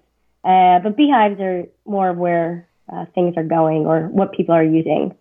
uh, 0.43 0.79
but 0.79 0.97
beehives 0.97 1.39
are 1.39 1.63
more 1.85 2.09
of 2.09 2.17
where 2.17 2.67
uh, 2.91 3.05
things 3.15 3.35
are 3.37 3.43
going 3.43 3.85
or 3.85 4.07
what 4.07 4.33
people 4.33 4.53
are 4.53 4.63
using. 4.63 5.15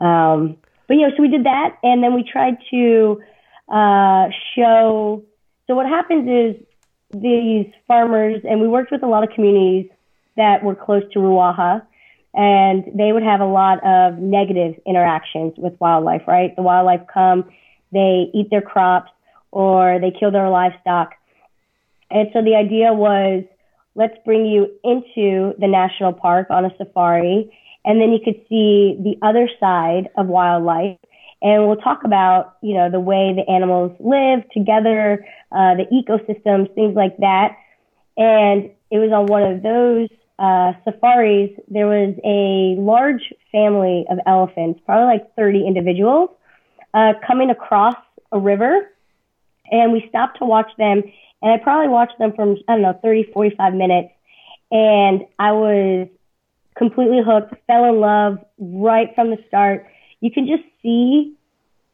Um, 0.00 0.56
but 0.86 0.94
you 0.94 1.02
know, 1.02 1.14
so 1.16 1.22
we 1.22 1.28
did 1.28 1.44
that, 1.44 1.76
and 1.82 2.02
then 2.02 2.14
we 2.14 2.24
tried 2.24 2.56
to 2.70 3.22
uh, 3.68 4.28
show. 4.54 5.24
So 5.66 5.74
what 5.74 5.86
happens 5.86 6.28
is 6.28 6.66
these 7.12 7.66
farmers, 7.86 8.42
and 8.48 8.60
we 8.60 8.68
worked 8.68 8.90
with 8.90 9.02
a 9.02 9.06
lot 9.06 9.22
of 9.22 9.30
communities 9.34 9.90
that 10.36 10.62
were 10.62 10.74
close 10.74 11.02
to 11.12 11.18
Ruaha, 11.20 11.82
and 12.34 12.84
they 12.94 13.12
would 13.12 13.22
have 13.22 13.40
a 13.40 13.46
lot 13.46 13.84
of 13.84 14.18
negative 14.18 14.74
interactions 14.86 15.54
with 15.56 15.78
wildlife. 15.80 16.22
Right, 16.26 16.54
the 16.56 16.62
wildlife 16.62 17.02
come, 17.12 17.50
they 17.92 18.30
eat 18.34 18.50
their 18.50 18.62
crops, 18.62 19.10
or 19.50 19.98
they 20.00 20.10
kill 20.10 20.30
their 20.30 20.48
livestock, 20.48 21.14
and 22.10 22.28
so 22.32 22.42
the 22.42 22.56
idea 22.56 22.92
was 22.92 23.44
let's 23.94 24.16
bring 24.24 24.46
you 24.46 24.66
into 24.84 25.54
the 25.58 25.66
national 25.66 26.12
park 26.12 26.48
on 26.50 26.64
a 26.64 26.70
safari, 26.78 27.52
and 27.84 28.00
then 28.00 28.12
you 28.12 28.18
could 28.24 28.40
see 28.48 28.96
the 29.00 29.16
other 29.22 29.48
side 29.58 30.08
of 30.16 30.26
wildlife. 30.26 30.98
And 31.42 31.66
we'll 31.66 31.76
talk 31.76 32.04
about, 32.04 32.56
you 32.62 32.74
know, 32.74 32.90
the 32.90 33.00
way 33.00 33.32
the 33.34 33.50
animals 33.50 33.96
live 33.98 34.48
together, 34.50 35.24
uh, 35.50 35.74
the 35.74 35.86
ecosystems, 35.90 36.74
things 36.74 36.94
like 36.94 37.16
that. 37.18 37.56
And 38.16 38.70
it 38.90 38.98
was 38.98 39.10
on 39.12 39.26
one 39.26 39.42
of 39.44 39.62
those 39.62 40.08
uh, 40.40 40.72
safaris. 40.84 41.50
There 41.68 41.86
was 41.86 42.14
a 42.24 42.80
large 42.80 43.32
family 43.52 44.06
of 44.10 44.18
elephants, 44.26 44.80
probably 44.84 45.06
like 45.06 45.34
30 45.36 45.66
individuals, 45.66 46.30
uh, 46.94 47.12
coming 47.24 47.50
across 47.50 47.94
a 48.32 48.38
river. 48.38 48.90
And 49.70 49.92
we 49.92 50.04
stopped 50.08 50.38
to 50.38 50.44
watch 50.44 50.70
them 50.78 51.04
and 51.42 51.52
I 51.52 51.58
probably 51.62 51.88
watched 51.88 52.18
them 52.18 52.32
from, 52.34 52.56
I 52.68 52.74
don't 52.74 52.82
know, 52.82 52.98
30, 53.02 53.30
45 53.32 53.74
minutes. 53.74 54.10
And 54.70 55.22
I 55.38 55.52
was 55.52 56.08
completely 56.76 57.20
hooked, 57.24 57.54
fell 57.66 57.84
in 57.84 58.00
love 58.00 58.38
right 58.58 59.08
from 59.14 59.30
the 59.30 59.38
start. 59.48 59.86
You 60.20 60.30
can 60.30 60.46
just 60.46 60.62
see, 60.82 61.34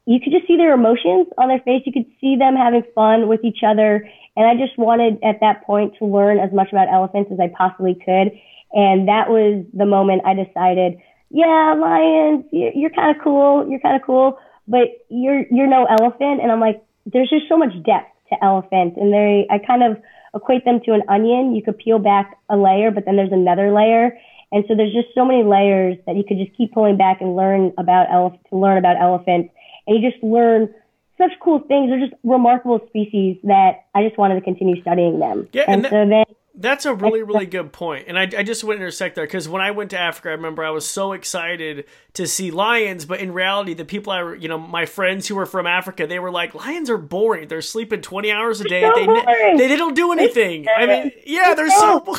you 0.04 0.20
could 0.20 0.32
just 0.32 0.46
see 0.46 0.56
their 0.56 0.74
emotions 0.74 1.28
on 1.38 1.48
their 1.48 1.60
face. 1.60 1.82
You 1.86 1.92
could 1.92 2.10
see 2.20 2.36
them 2.36 2.56
having 2.56 2.82
fun 2.94 3.28
with 3.28 3.44
each 3.44 3.60
other. 3.66 4.08
And 4.36 4.46
I 4.46 4.54
just 4.54 4.78
wanted 4.78 5.18
at 5.24 5.40
that 5.40 5.64
point 5.64 5.94
to 5.98 6.04
learn 6.04 6.38
as 6.38 6.52
much 6.52 6.68
about 6.70 6.88
elephants 6.92 7.30
as 7.32 7.40
I 7.40 7.48
possibly 7.56 7.94
could. 7.94 8.32
And 8.72 9.08
that 9.08 9.28
was 9.28 9.64
the 9.72 9.86
moment 9.86 10.22
I 10.26 10.34
decided, 10.34 10.98
yeah, 11.30 11.74
lions, 11.78 12.44
you're 12.52 12.90
kind 12.90 13.16
of 13.16 13.22
cool. 13.22 13.66
You're 13.68 13.80
kind 13.80 13.96
of 13.96 14.02
cool, 14.06 14.38
but 14.68 14.88
you're, 15.08 15.44
you're 15.50 15.66
no 15.66 15.86
elephant. 15.86 16.42
And 16.42 16.52
I'm 16.52 16.60
like, 16.60 16.82
there's 17.06 17.30
just 17.30 17.48
so 17.48 17.56
much 17.56 17.72
depth 17.84 18.12
to 18.30 18.44
elephants 18.44 18.96
And 19.00 19.12
they, 19.12 19.46
I 19.50 19.58
kind 19.58 19.82
of 19.82 19.96
equate 20.34 20.64
them 20.64 20.80
to 20.84 20.92
an 20.92 21.02
onion. 21.08 21.54
You 21.54 21.62
could 21.62 21.78
peel 21.78 21.98
back 21.98 22.36
a 22.50 22.56
layer, 22.56 22.90
but 22.90 23.04
then 23.06 23.16
there's 23.16 23.32
another 23.32 23.72
layer. 23.72 24.18
And 24.52 24.64
so 24.68 24.76
there's 24.76 24.92
just 24.92 25.08
so 25.14 25.24
many 25.24 25.42
layers 25.42 25.96
that 26.06 26.16
you 26.16 26.24
could 26.26 26.38
just 26.38 26.56
keep 26.56 26.72
pulling 26.72 26.96
back 26.96 27.20
and 27.20 27.34
learn 27.34 27.72
about 27.78 28.06
elephant, 28.12 28.42
to 28.50 28.56
learn 28.56 28.78
about 28.78 29.00
elephants. 29.00 29.52
And 29.86 29.96
you 30.02 30.10
just 30.10 30.22
learn 30.22 30.72
such 31.18 31.32
cool 31.40 31.60
things. 31.60 31.90
They're 31.90 32.00
just 32.00 32.14
remarkable 32.24 32.80
species 32.88 33.38
that 33.44 33.86
I 33.94 34.04
just 34.04 34.18
wanted 34.18 34.36
to 34.36 34.40
continue 34.40 34.80
studying 34.82 35.18
them. 35.18 35.48
Yeah, 35.52 35.64
and, 35.66 35.84
and 35.84 35.84
that, 35.84 35.90
so 35.90 36.08
then 36.08 36.36
that's 36.58 36.86
a 36.86 36.94
really, 36.94 37.22
really 37.22 37.46
good 37.56 37.72
point. 37.72 38.06
And 38.08 38.18
I, 38.18 38.22
I 38.22 38.42
just 38.42 38.64
want 38.64 38.78
to 38.78 38.82
intersect 38.82 39.14
there 39.14 39.26
because 39.26 39.48
when 39.48 39.62
I 39.62 39.70
went 39.70 39.90
to 39.90 39.98
Africa, 39.98 40.30
I 40.30 40.32
remember 40.32 40.64
I 40.64 40.70
was 40.70 40.88
so 40.88 41.12
excited 41.12 41.84
to 42.14 42.26
see 42.26 42.50
lions, 42.50 43.04
but 43.04 43.20
in 43.20 43.32
reality, 43.32 43.74
the 43.74 43.84
people 43.84 44.12
I, 44.12 44.34
you 44.34 44.48
know, 44.48 44.58
my 44.58 44.86
friends 44.86 45.28
who 45.28 45.34
were 45.36 45.46
from 45.46 45.66
Africa, 45.66 46.06
they 46.06 46.18
were 46.18 46.30
like, 46.30 46.54
lions 46.54 46.90
are 46.90 46.98
boring. 46.98 47.48
They're 47.48 47.62
sleeping 47.62 48.00
20 48.00 48.30
hours 48.30 48.60
a 48.60 48.64
day. 48.64 48.82
So 48.82 48.94
they, 48.94 49.56
they, 49.56 49.68
they, 49.68 49.76
don't 49.76 49.94
do 49.94 50.12
anything. 50.12 50.66
I 50.74 50.86
mean, 50.86 51.12
yeah, 51.24 51.54
they're 51.54 51.70
so. 51.70 52.00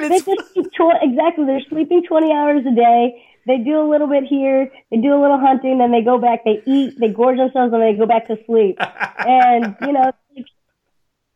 they 0.00 0.08
just, 0.08 0.28
exactly. 1.02 1.44
They're 1.44 1.60
sleeping 1.68 2.02
20 2.08 2.32
hours 2.32 2.64
a 2.66 2.74
day. 2.74 3.22
They 3.46 3.58
do 3.58 3.80
a 3.80 3.88
little 3.88 4.08
bit 4.08 4.24
here. 4.24 4.70
They 4.90 4.96
do 4.98 5.14
a 5.14 5.20
little 5.20 5.38
hunting. 5.38 5.78
Then 5.78 5.92
they 5.92 6.02
go 6.02 6.18
back. 6.18 6.44
They 6.44 6.62
eat. 6.66 6.98
They 6.98 7.08
gorge 7.08 7.38
themselves, 7.38 7.72
and 7.72 7.82
they 7.82 7.94
go 7.94 8.06
back 8.06 8.26
to 8.26 8.36
sleep. 8.46 8.78
and, 9.18 9.76
you 9.82 9.92
know, 9.92 10.10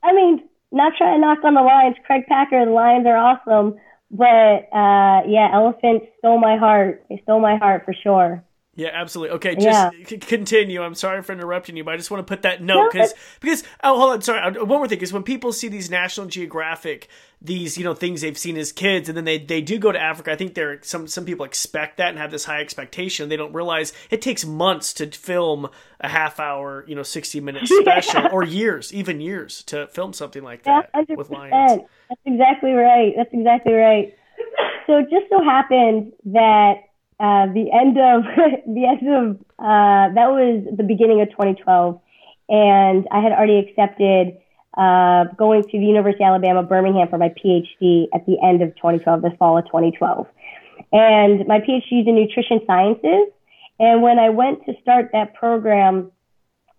I 0.03 0.13
mean, 0.13 0.49
not 0.73 0.95
trying 0.99 1.21
to 1.21 1.27
knock 1.27 1.39
on 1.45 1.55
the 1.55 1.63
Lions. 1.63 1.97
Craig 2.07 2.25
Packer, 2.29 2.65
the 2.65 2.71
Lions 2.73 3.07
are 3.07 3.17
awesome. 3.17 3.79
But 4.11 4.67
uh, 4.75 5.23
yeah, 5.29 5.51
elephants 5.53 6.07
stole 6.19 6.41
my 6.41 6.57
heart. 6.57 7.05
They 7.09 7.21
stole 7.23 7.41
my 7.41 7.57
heart 7.57 7.85
for 7.85 7.95
sure. 7.95 8.45
Yeah, 8.81 8.91
absolutely. 8.95 9.37
Okay, 9.37 9.57
just 9.57 9.95
yeah. 9.95 10.19
continue. 10.21 10.83
I'm 10.83 10.95
sorry 10.95 11.23
for 11.23 11.33
interrupting 11.33 11.77
you, 11.77 11.85
but 11.85 11.93
I 11.93 11.97
just 11.99 12.11
want 12.11 12.27
to 12.27 12.31
put 12.31 12.43
that 12.43 12.63
note 12.63 12.93
because 12.93 13.13
because 13.39 13.63
oh 13.85 13.99
hold 13.99 14.13
on, 14.13 14.23
sorry. 14.23 14.41
Uh, 14.41 14.65
one 14.65 14.79
more 14.79 14.89
thing 14.89 15.01
is 15.01 15.13
when 15.13 15.23
people 15.23 15.53
see 15.53 15.69
these 15.69 15.91
National 15.91 16.27
Geographic 16.27 17.09
these 17.43 17.79
you 17.79 17.85
know 17.85 17.95
things 17.95 18.21
they've 18.21 18.37
seen 18.39 18.57
as 18.57 18.71
kids 18.71 19.09
and 19.09 19.17
then 19.17 19.25
they, 19.25 19.39
they 19.39 19.63
do 19.63 19.79
go 19.79 19.91
to 19.91 19.99
africa 19.99 20.31
i 20.31 20.37
think 20.37 20.53
there 20.53 20.79
some 20.83 21.09
some 21.09 21.25
people 21.25 21.47
expect 21.47 21.97
that 21.97 22.11
and 22.11 22.19
have 22.19 22.31
this 22.31 22.45
high 22.45 22.61
expectation 22.61 23.31
they 23.31 23.37
don't 23.37 23.55
realize 23.55 23.95
it 24.11 24.21
takes 24.21 24.45
months 24.45 24.93
to 24.93 25.07
film 25.07 25.67
a 26.01 26.09
half 26.09 26.39
hour 26.39 26.85
you 26.87 26.95
know 26.95 27.03
60 27.03 27.41
minute 27.41 27.67
special 27.81 28.29
or 28.31 28.45
years 28.45 28.93
even 28.93 29.23
years 29.23 29.63
to 29.63 29.87
film 29.87 30.13
something 30.13 30.43
like 30.43 30.65
that 30.65 30.93
100%. 30.93 31.17
with 31.17 31.31
lions 31.31 31.81
that's 32.11 32.21
exactly 32.27 32.73
right 32.73 33.15
that's 33.17 33.33
exactly 33.33 33.73
right 33.73 34.15
so 34.87 34.99
it 34.99 35.05
just 35.05 35.25
so 35.31 35.43
happened 35.43 36.13
that 36.27 36.90
uh, 37.21 37.47
the 37.53 37.71
end 37.73 37.99
of 37.99 38.25
the 38.67 38.85
end 38.87 39.09
of 39.09 39.37
uh, 39.59 40.15
that 40.15 40.31
was 40.33 40.65
the 40.77 40.83
beginning 40.83 41.21
of 41.21 41.29
2012 41.31 42.01
and 42.49 43.07
i 43.13 43.21
had 43.21 43.33
already 43.33 43.59
accepted 43.59 44.37
uh, 44.77 45.25
going 45.37 45.63
to 45.63 45.79
the 45.79 45.85
University 45.85 46.23
of 46.23 46.29
Alabama, 46.29 46.63
Birmingham 46.63 47.09
for 47.09 47.19
my 47.19 47.31
PhD 47.31 48.07
at 48.15 48.25
the 48.27 48.37
end 48.43 48.63
of 48.63 48.75
2012, 48.77 49.23
the 49.23 49.31
fall 49.39 49.59
of 49.59 49.65
2012. 49.67 50.27
And 50.93 51.47
my 51.47 51.59
PhD 51.59 52.03
is 52.03 52.07
in 52.07 52.15
nutrition 52.15 52.61
sciences. 52.67 53.33
And 53.79 54.03
when 54.03 54.19
I 54.19 54.31
went 54.31 54.65
to 54.67 54.75
start 54.81 55.11
that 55.13 55.35
program, 55.35 56.13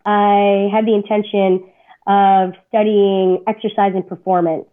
I 0.06 0.70
had 0.72 0.86
the 0.86 0.96
intention 0.96 1.70
of 2.08 2.54
studying 2.70 3.44
exercise 3.48 3.94
and 3.94 4.08
performance. 4.08 4.66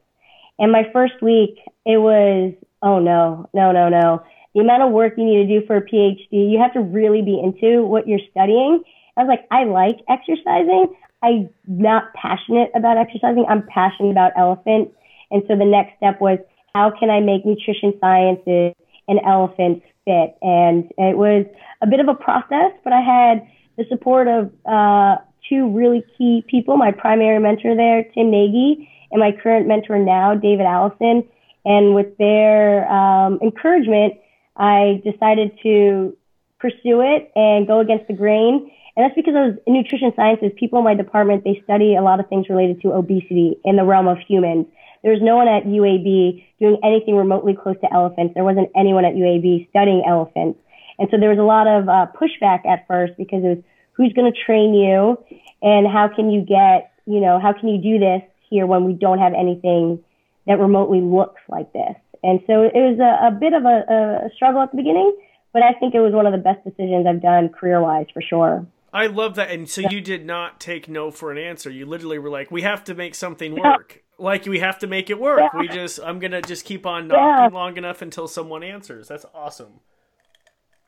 And 0.59 0.73
my 0.73 0.89
first 0.93 1.21
week, 1.23 1.59
it 1.85 1.99
was, 1.99 2.55
oh 2.83 2.99
no, 2.99 3.49
no, 3.53 3.73
no, 3.73 3.89
no. 3.89 4.23
The 4.59 4.65
amount 4.65 4.83
of 4.83 4.91
work 4.91 5.15
you 5.17 5.25
need 5.25 5.47
to 5.47 5.61
do 5.61 5.65
for 5.69 5.77
a 5.77 5.81
PhD, 5.81 6.51
you 6.51 6.59
have 6.61 6.73
to 6.73 6.81
really 6.81 7.23
be 7.23 7.39
into 7.39 7.87
what 7.87 8.09
you're 8.09 8.19
studying. 8.33 8.83
I 9.17 9.23
was 9.23 9.29
like, 9.29 9.47
I 9.53 9.63
like 9.63 10.01
exercising. 10.09 10.97
I'm 11.23 11.49
not 11.69 12.13
passionate 12.15 12.73
about 12.75 12.99
exercising. 12.99 13.47
I'm 13.49 13.65
passionate 13.69 14.11
about 14.11 14.33
elephants. 14.37 14.91
And 15.31 15.45
so 15.47 15.55
the 15.55 15.65
next 15.65 15.97
step 15.99 16.21
was 16.21 16.41
how 16.75 16.91
can 16.91 17.09
I 17.09 17.21
make 17.21 17.47
nutrition 17.47 17.95
sciences 18.01 18.75
and 19.07 19.21
elephants 19.25 19.87
fit? 20.05 20.35
And 20.43 20.91
it 20.99 21.17
was 21.17 21.47
a 21.81 21.87
bit 21.87 22.01
of 22.01 22.09
a 22.09 22.15
process, 22.15 22.73
but 22.83 22.93
I 22.93 23.01
had 23.01 23.47
the 23.77 23.85
support 23.89 24.27
of 24.27 24.51
uh, 24.67 25.19
two 25.49 25.71
really 25.71 26.03
key 26.19 26.45
people, 26.49 26.77
my 26.77 26.91
primary 26.91 27.39
mentor 27.39 27.77
there, 27.77 28.03
Tim 28.13 28.33
Nagy, 28.33 28.91
and 29.13 29.21
my 29.21 29.31
current 29.31 29.69
mentor 29.69 30.01
now, 30.01 30.35
David 30.35 30.67
Allison. 30.67 31.23
And 31.65 31.95
with 31.95 32.19
their 32.19 32.91
um, 32.91 33.39
encouragement, 33.41 34.15
I 34.59 35.01
decided 35.05 35.59
to 35.63 36.17
pursue 36.59 37.01
it 37.01 37.31
and 37.37 37.67
go 37.67 37.81
against 37.81 38.09
the 38.09 38.15
grain 38.15 38.71
and 38.99 39.05
that's 39.05 39.15
because 39.15 39.37
I 39.37 39.47
was 39.47 39.55
in 39.65 39.75
nutrition 39.75 40.13
sciences. 40.17 40.51
People 40.59 40.81
in 40.81 40.85
my 40.85 40.95
department, 40.95 41.45
they 41.45 41.61
study 41.63 41.95
a 41.95 42.03
lot 42.03 42.19
of 42.19 42.29
things 42.29 42.49
related 42.49 42.83
to 42.83 42.95
obesity 42.95 43.57
in 43.65 43.77
the 43.77 43.85
realm 43.85 44.09
of 44.09 44.19
humans. 44.27 44.67
There's 45.05 45.23
no 45.23 45.37
one 45.37 45.47
at 45.47 45.63
UAB 45.63 46.45
doing 46.59 46.81
anything 46.83 47.15
remotely 47.15 47.55
close 47.55 47.77
to 47.83 47.95
elephants. 47.95 48.35
There 48.35 48.43
wasn't 48.43 48.71
anyone 48.75 49.05
at 49.05 49.15
UAB 49.15 49.69
studying 49.71 50.03
elephants. 50.05 50.59
And 50.99 51.07
so 51.13 51.17
there 51.17 51.31
was 51.31 51.39
a 51.39 51.47
lot 51.47 51.69
of 51.69 51.89
uh, 51.89 52.07
pushback 52.21 52.67
at 52.67 52.89
first 52.89 53.13
because 53.17 53.45
it 53.45 53.49
was 53.49 53.59
who's 53.93 54.13
going 54.15 54.33
to 54.33 54.37
train 54.37 54.75
you 54.75 55.17
and 55.63 55.87
how 55.87 56.09
can 56.09 56.33
you 56.33 56.41
get, 56.41 56.91
you 57.07 57.21
know, 57.21 57.39
how 57.39 57.53
can 57.53 57.69
you 57.69 57.81
do 57.81 58.01
this 58.01 58.23
here 58.51 58.67
when 58.67 58.85
we 58.85 58.95
don't 58.95 59.21
have 59.21 59.33
anything 59.33 60.03
that 60.49 60.59
remotely 60.59 61.01
looks 61.01 61.41
like 61.49 61.73
this? 61.73 61.95
And 62.23 62.41
so 62.47 62.63
it 62.63 62.73
was 62.75 62.99
a, 62.99 63.29
a 63.29 63.31
bit 63.31 63.53
of 63.53 63.65
a, 63.65 64.27
a 64.27 64.31
struggle 64.35 64.63
at 64.63 64.71
the 64.71 64.77
beginning, 64.77 65.17
but 65.53 65.63
I 65.63 65.73
think 65.75 65.95
it 65.95 66.01
was 66.01 66.13
one 66.13 66.27
of 66.27 66.33
the 66.33 66.39
best 66.39 66.65
decisions 66.65 67.07
I've 67.07 67.23
done 67.23 67.49
career 67.49 67.81
wise 67.81 68.07
for 68.13 68.23
sure. 68.23 68.67
I 68.93 69.07
love 69.07 69.35
that. 69.37 69.51
And 69.51 69.69
so 69.69 69.83
you 69.91 70.01
did 70.01 70.25
not 70.25 70.61
take 70.61 70.89
no 70.89 71.11
for 71.11 71.31
an 71.31 71.39
answer. 71.39 71.71
You 71.71 71.87
literally 71.87 72.19
were 72.19 72.31
like, 72.31 72.51
"We 72.51 72.63
have 72.63 72.85
to 72.85 72.95
make 72.95 73.15
something 73.15 73.55
work. 73.55 74.03
Like 74.19 74.47
we 74.47 74.61
have 74.61 74.79
to 74.81 74.87
make 74.87 75.11
it 75.11 75.21
work. 75.21 75.53
We 75.53 75.69
just, 75.69 76.01
I'm 76.03 76.19
gonna 76.19 76.43
just 76.43 76.65
keep 76.65 76.87
on 76.87 77.07
knocking 77.09 77.55
long 77.55 77.77
enough 77.77 78.03
until 78.03 78.27
someone 78.27 78.63
answers." 78.63 79.09
That's 79.09 79.27
awesome. 79.35 79.81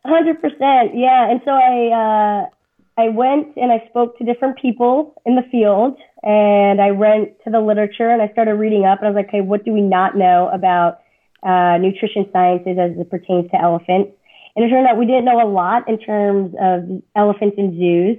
Hundred 0.04 0.40
percent, 0.40 0.96
yeah. 0.96 1.30
And 1.30 1.42
so 1.44 1.50
I, 1.50 2.46
uh, 2.46 3.00
I 3.00 3.08
went 3.10 3.54
and 3.56 3.70
I 3.70 3.86
spoke 3.90 4.16
to 4.18 4.24
different 4.24 4.58
people 4.58 5.20
in 5.26 5.36
the 5.36 5.42
field, 5.50 5.98
and 6.22 6.80
I 6.80 6.92
went 6.92 7.32
to 7.44 7.50
the 7.50 7.60
literature 7.60 8.08
and 8.08 8.22
I 8.22 8.32
started 8.32 8.54
reading 8.54 8.86
up, 8.86 9.00
and 9.00 9.08
I 9.08 9.10
was 9.10 9.16
like, 9.16 9.28
"Okay, 9.28 9.42
what 9.42 9.64
do 9.64 9.72
we 9.72 9.82
not 9.82 10.16
know 10.16 10.48
about 10.52 11.00
uh, 11.42 11.78
nutrition 11.78 12.28
sciences 12.32 12.78
as 12.78 12.98
it 12.98 13.10
pertains 13.10 13.50
to 13.50 13.60
elephants?" 13.60 14.12
And 14.56 14.64
it 14.64 14.68
turned 14.68 14.86
out 14.86 14.98
we 14.98 15.06
didn't 15.06 15.24
know 15.24 15.40
a 15.40 15.48
lot 15.48 15.88
in 15.88 15.98
terms 15.98 16.54
of 16.60 17.02
elephants 17.14 17.56
in 17.56 17.78
zoos. 17.78 18.18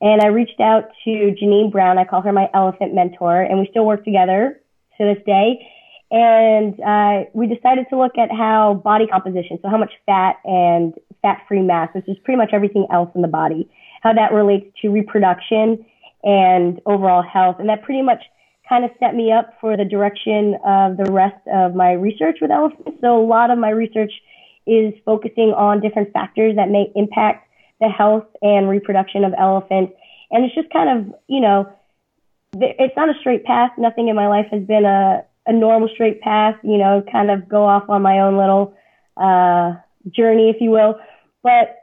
And 0.00 0.22
I 0.22 0.28
reached 0.28 0.60
out 0.60 0.84
to 1.04 1.10
Janine 1.40 1.70
Brown. 1.70 1.98
I 1.98 2.04
call 2.04 2.22
her 2.22 2.32
my 2.32 2.48
elephant 2.54 2.94
mentor, 2.94 3.42
and 3.42 3.58
we 3.60 3.68
still 3.70 3.84
work 3.84 4.04
together 4.04 4.60
to 4.98 5.14
this 5.14 5.22
day. 5.24 5.60
And 6.10 6.80
uh, 6.80 7.30
we 7.34 7.46
decided 7.46 7.86
to 7.90 7.98
look 7.98 8.18
at 8.18 8.32
how 8.32 8.80
body 8.82 9.06
composition, 9.06 9.58
so 9.62 9.68
how 9.68 9.76
much 9.76 9.92
fat 10.06 10.36
and 10.44 10.94
fat-free 11.22 11.62
mass, 11.62 11.90
which 11.94 12.08
is 12.08 12.16
pretty 12.24 12.38
much 12.38 12.50
everything 12.52 12.86
else 12.90 13.10
in 13.14 13.22
the 13.22 13.28
body, 13.28 13.70
how 14.02 14.12
that 14.12 14.32
relates 14.32 14.66
to 14.82 14.88
reproduction 14.88 15.84
and 16.24 16.80
overall 16.86 17.22
health. 17.22 17.56
And 17.60 17.68
that 17.68 17.82
pretty 17.82 18.02
much 18.02 18.22
kind 18.70 18.84
of 18.84 18.90
set 19.00 19.16
me 19.16 19.32
up 19.32 19.52
for 19.60 19.76
the 19.76 19.84
direction 19.84 20.54
of 20.64 20.96
the 20.96 21.10
rest 21.10 21.42
of 21.52 21.74
my 21.74 21.92
research 21.92 22.38
with 22.40 22.52
elephants. 22.52 22.98
So 23.00 23.20
a 23.20 23.26
lot 23.26 23.50
of 23.50 23.58
my 23.58 23.70
research 23.70 24.12
is 24.66 24.94
focusing 25.04 25.52
on 25.56 25.80
different 25.80 26.12
factors 26.12 26.54
that 26.54 26.70
may 26.70 26.92
impact 26.94 27.48
the 27.80 27.88
health 27.88 28.26
and 28.42 28.68
reproduction 28.68 29.24
of 29.24 29.34
elephants. 29.36 29.92
And 30.30 30.44
it's 30.44 30.54
just 30.54 30.70
kind 30.70 30.88
of, 30.88 31.14
you 31.26 31.40
know, 31.40 31.68
it's 32.52 32.96
not 32.96 33.08
a 33.08 33.18
straight 33.18 33.44
path. 33.44 33.72
Nothing 33.76 34.06
in 34.08 34.14
my 34.14 34.28
life 34.28 34.46
has 34.52 34.62
been 34.62 34.84
a, 34.84 35.24
a 35.46 35.52
normal 35.52 35.88
straight 35.92 36.20
path, 36.20 36.54
you 36.62 36.78
know, 36.78 37.02
kind 37.10 37.30
of 37.30 37.48
go 37.48 37.64
off 37.64 37.88
on 37.88 38.02
my 38.02 38.20
own 38.20 38.36
little 38.36 38.76
uh, 39.16 39.74
journey, 40.14 40.48
if 40.48 40.60
you 40.60 40.70
will. 40.70 40.94
But 41.42 41.76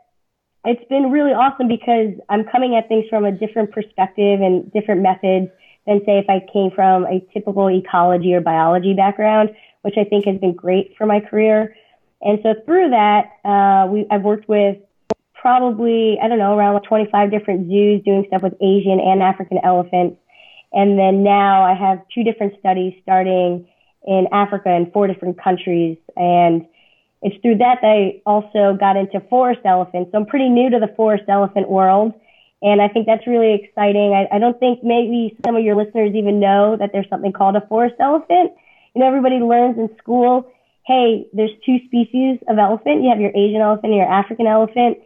it's 0.64 0.88
been 0.88 1.12
really 1.12 1.32
awesome 1.32 1.68
because 1.68 2.14
I'm 2.30 2.46
coming 2.46 2.76
at 2.76 2.88
things 2.88 3.06
from 3.10 3.26
a 3.26 3.32
different 3.32 3.72
perspective 3.72 4.40
and 4.40 4.72
different 4.72 5.02
methods 5.02 5.50
than, 5.88 6.02
say, 6.06 6.20
if 6.20 6.30
I 6.30 6.46
came 6.52 6.70
from 6.70 7.06
a 7.06 7.26
typical 7.34 7.70
ecology 7.70 8.34
or 8.34 8.42
biology 8.42 8.94
background, 8.94 9.50
which 9.82 9.96
I 9.98 10.04
think 10.04 10.26
has 10.26 10.38
been 10.38 10.54
great 10.54 10.94
for 10.98 11.06
my 11.06 11.20
career. 11.20 11.76
And 12.22 12.40
so 12.44 12.54
through 12.66 12.90
that, 12.90 13.32
uh, 13.46 13.88
we, 13.90 14.06
I've 14.12 14.24
worked 14.24 14.50
with 14.50 14.78
probably, 15.34 16.18
I 16.22 16.28
don't 16.28 16.40
know, 16.40 16.58
around 16.58 16.82
25 16.82 17.32
different 17.32 17.68
zoos 17.68 18.04
doing 18.04 18.26
stuff 18.28 18.42
with 18.44 18.54
Asian 18.62 19.00
and 19.00 19.24
African 19.24 19.60
elephants. 19.64 20.18
And 20.74 21.00
then 21.00 21.24
now 21.24 21.64
I 21.64 21.74
have 21.74 22.02
two 22.14 22.24
different 22.24 22.60
studies 22.60 22.94
starting 23.02 23.68
in 24.06 24.28
Africa 24.32 24.70
in 24.72 24.92
four 24.92 25.08
different 25.08 25.42
countries. 25.42 25.98
And 26.16 26.68
it's 27.22 27.42
through 27.42 27.58
that 27.58 27.80
that 27.82 27.88
I 27.88 28.22
also 28.26 28.78
got 28.80 28.98
into 28.98 29.20
forest 29.30 29.62
elephants. 29.64 30.12
So 30.12 30.18
I'm 30.18 30.26
pretty 30.26 30.50
new 30.50 30.70
to 30.70 30.80
the 30.80 30.94
forest 30.96 31.24
elephant 31.28 31.70
world. 31.70 32.14
And 32.62 32.82
I 32.82 32.88
think 32.88 33.06
that's 33.06 33.28
really 33.28 33.54
exciting. 33.54 34.14
I, 34.14 34.36
I 34.36 34.40
don't 34.40 34.60
think 34.60 34.84
maybe 34.84 35.38
some 35.46 35.56
of 35.56 35.64
your 35.64 35.76
listeners 35.76 36.16
even 36.16 36.40
know 36.40 36.76
that 36.78 36.90
there's 36.92 37.10
something 37.10 37.32
called 37.32 37.56
a 37.56 37.62
forest 37.68 37.96
elephant. 38.00 38.54
You 38.96 39.02
know, 39.02 39.08
everybody 39.08 39.36
learns 39.36 39.78
in 39.78 39.96
school 39.98 40.52
hey, 40.88 41.28
there's 41.34 41.52
two 41.66 41.78
species 41.86 42.40
of 42.48 42.58
elephant. 42.58 43.04
You 43.04 43.10
have 43.10 43.20
your 43.20 43.36
Asian 43.36 43.60
elephant 43.60 43.92
and 43.92 43.96
your 43.96 44.12
African 44.12 44.48
elephant. 44.48 44.98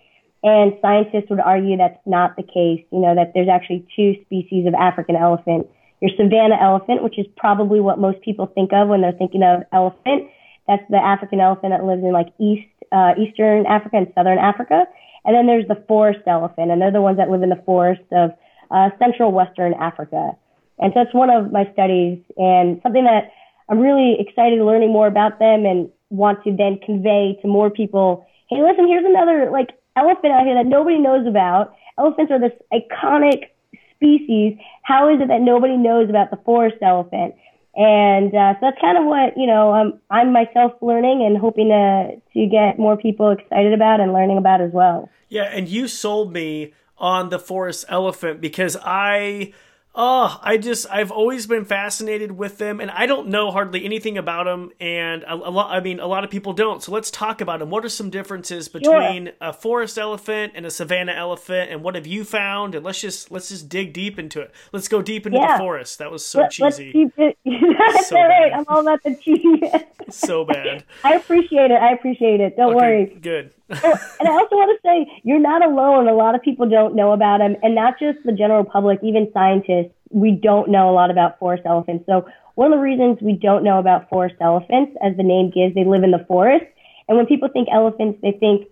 And 0.44 0.74
scientists 0.82 1.30
would 1.30 1.40
argue 1.40 1.78
that's 1.78 2.00
not 2.06 2.36
the 2.36 2.44
case, 2.44 2.86
you 2.92 3.00
know, 3.00 3.14
that 3.16 3.34
there's 3.34 3.50
actually 3.50 3.86
two 3.96 4.16
species 4.26 4.66
of 4.68 4.74
African 4.74 5.16
elephant. 5.16 5.68
Your 6.02 6.12
savanna 6.18 6.58
elephant, 6.60 7.04
which 7.04 7.20
is 7.20 7.26
probably 7.38 7.80
what 7.80 8.00
most 8.00 8.22
people 8.22 8.48
think 8.48 8.72
of 8.74 8.88
when 8.88 9.02
they're 9.02 9.12
thinking 9.12 9.44
of 9.44 9.64
elephant. 9.72 10.30
That's 10.68 10.84
the 10.90 10.98
African 10.98 11.40
elephant 11.40 11.74
that 11.74 11.84
lives 11.84 12.04
in 12.04 12.12
like 12.12 12.30
East, 12.40 12.70
uh, 12.92 13.14
Eastern 13.20 13.66
Africa 13.66 13.98
and 13.98 14.12
Southern 14.16 14.40
Africa. 14.40 14.86
And 15.26 15.36
then 15.36 15.46
there's 15.48 15.68
the 15.68 15.84
forest 15.88 16.22
elephant, 16.28 16.72
and 16.72 16.82
they're 16.82 16.92
the 16.92 17.02
ones 17.02 17.18
that 17.18 17.30
live 17.30 17.44
in 17.44 17.50
the 17.50 17.62
forest 17.66 18.02
of 18.12 18.32
uh, 18.72 18.90
Central 18.98 19.32
Western 19.32 19.74
Africa. 19.76 20.32
And 20.80 20.92
so 20.94 21.02
it's 21.02 21.14
one 21.14 21.30
of 21.30 21.52
my 21.52 21.72
studies 21.74 22.20
and 22.38 22.80
something 22.82 23.04
that 23.04 23.32
I'm 23.70 23.80
really 23.80 24.18
excited 24.20 24.60
learning 24.60 24.92
more 24.92 25.08
about 25.08 25.40
them 25.40 25.66
and 25.66 25.90
want 26.10 26.44
to 26.44 26.56
then 26.56 26.80
convey 26.84 27.38
to 27.42 27.48
more 27.48 27.70
people, 27.70 28.26
hey, 28.50 28.62
listen, 28.62 28.88
here's 28.88 29.06
another 29.06 29.50
like 29.52 29.70
elephant 29.96 30.34
out 30.34 30.46
here 30.46 30.56
that 30.56 30.66
nobody 30.66 30.98
knows 30.98 31.28
about. 31.28 31.74
Elephants 31.98 32.32
are 32.32 32.40
this 32.40 32.52
iconic 32.74 33.50
species. 33.96 34.58
How 34.84 35.14
is 35.14 35.22
it 35.22 35.28
that 35.28 35.42
nobody 35.42 35.78
knows 35.78 36.10
about 36.10 36.32
the 36.32 36.38
forest 36.38 36.78
elephant? 36.82 37.36
And 37.76 38.36
uh, 38.36 38.54
so 38.56 38.60
that's 38.62 38.82
kind 38.82 38.98
of 38.98 39.06
what 39.06 39.38
you 39.38 39.48
know. 39.48 39.72
I'm 40.10 40.34
myself 40.34 40.74
learning 40.82 41.24
and 41.26 41.38
hoping 41.38 41.70
to 41.70 42.16
to 42.34 42.48
get 42.48 42.78
more 42.78 42.98
people 42.98 43.32
excited 43.32 43.74
about 43.74 44.02
and 44.02 44.12
learning 44.12 44.38
about 44.38 44.60
as 44.62 44.72
well. 44.74 45.10
Yeah, 45.30 45.44
and 45.44 45.70
you 45.70 45.88
sold 45.88 46.34
me 46.34 46.74
on 46.98 47.30
the 47.30 47.40
forest 47.40 47.86
elephant 47.88 48.42
because 48.42 48.78
I 48.84 49.54
Oh, 49.94 50.40
I 50.42 50.58
just 50.58 50.90
I've 50.90 51.12
always 51.12 51.48
been 51.48 51.66
fascinated 51.66 52.32
with 52.32 52.58
them, 52.58 52.80
and 52.80 52.90
I 52.90 53.06
don't 53.06 53.28
know 53.28 53.52
hardly 53.52 53.84
anything 53.84 54.18
about 54.18 54.46
them, 54.46 54.72
and 54.80 55.24
a, 55.24 55.34
a 55.34 55.52
lot. 55.52 55.72
I 55.72 55.82
mean, 55.82 56.00
a 56.00 56.08
lot 56.08 56.24
of 56.24 56.30
people 56.30 56.54
don't. 56.54 56.82
So 56.82 56.94
let's 56.94 57.12
talk 57.12 57.42
about 57.42 57.60
them. 57.60 57.70
What 57.70 57.84
are 57.84 57.90
some 57.90 58.10
differences 58.10 58.70
between 58.70 59.26
sure. 59.26 59.34
a 59.42 59.52
forest 59.52 59.98
elephant 59.98 60.54
and 60.56 60.66
a 60.66 60.72
savanna 60.72 61.12
elephant, 61.12 61.72
and 61.72 61.84
what 61.84 61.96
have 61.96 62.08
you 62.08 62.24
found? 62.24 62.74
And 62.74 62.86
let's 62.86 63.02
just 63.02 63.32
let's 63.32 63.50
just 63.50 63.68
dig 63.68 63.92
deep 63.92 64.18
into 64.18 64.40
it. 64.40 64.52
Let's 64.72 64.88
go 64.88 65.02
deep 65.02 65.26
into 65.26 65.40
yeah. 65.40 65.58
the 65.58 65.60
forest. 65.60 66.00
That 66.00 66.10
was 66.10 66.26
so 66.26 66.40
Let, 66.40 66.52
cheesy. 66.52 66.64
Let's 66.64 66.78
keep 66.78 67.14
it. 67.18 67.38
so 68.06 68.16
right. 68.16 68.54
I'm 68.54 68.64
all 68.70 68.80
about 68.80 69.04
the 69.04 69.16
cheese. 69.16 69.70
so 70.10 70.46
bad. 70.46 70.86
I 71.04 71.16
appreciate 71.16 71.70
it. 71.70 71.82
I 71.82 71.92
appreciate 71.92 72.40
it. 72.40 72.56
Don't 72.56 72.76
okay, 72.76 72.76
worry. 72.76 73.20
Good. 73.22 73.54
And 73.72 74.28
I 74.28 74.32
also 74.32 74.56
want 74.56 74.78
to 74.78 74.88
say 74.88 75.22
you're 75.24 75.40
not 75.40 75.64
alone. 75.64 76.08
A 76.08 76.14
lot 76.14 76.36
of 76.36 76.42
people 76.42 76.70
don't 76.70 76.96
know 76.96 77.12
about 77.14 77.40
them, 77.40 77.56
and 77.64 77.74
not 77.76 78.00
just 78.00 78.20
the 78.26 78.32
general 78.32 78.64
public, 78.64 79.00
even 79.04 79.32
scientists. 79.34 79.94
We 80.10 80.32
don't 80.32 80.70
know 80.70 80.90
a 80.90 80.94
lot 80.94 81.10
about 81.10 81.40
forest 81.40 81.64
elephants. 81.66 82.06
So 82.06 82.28
one 82.56 82.74
of 82.74 82.78
the 82.78 82.84
reasons 82.84 83.20
we 83.22 83.34
don't 83.34 83.64
know 83.64 83.80
about 83.80 84.10
forest 84.10 84.36
elephants, 84.42 84.96
as 85.02 85.16
the 85.16 85.24
name 85.24 85.52
gives, 85.52 85.74
they 85.74 85.86
live 85.86 86.04
in 86.04 86.12
the 86.12 86.26
forest. 86.28 86.66
And 87.08 87.18
when 87.18 87.26
people 87.26 87.48
think 87.48 87.70
elephants, 87.72 88.20
they 88.22 88.34
think 88.34 88.68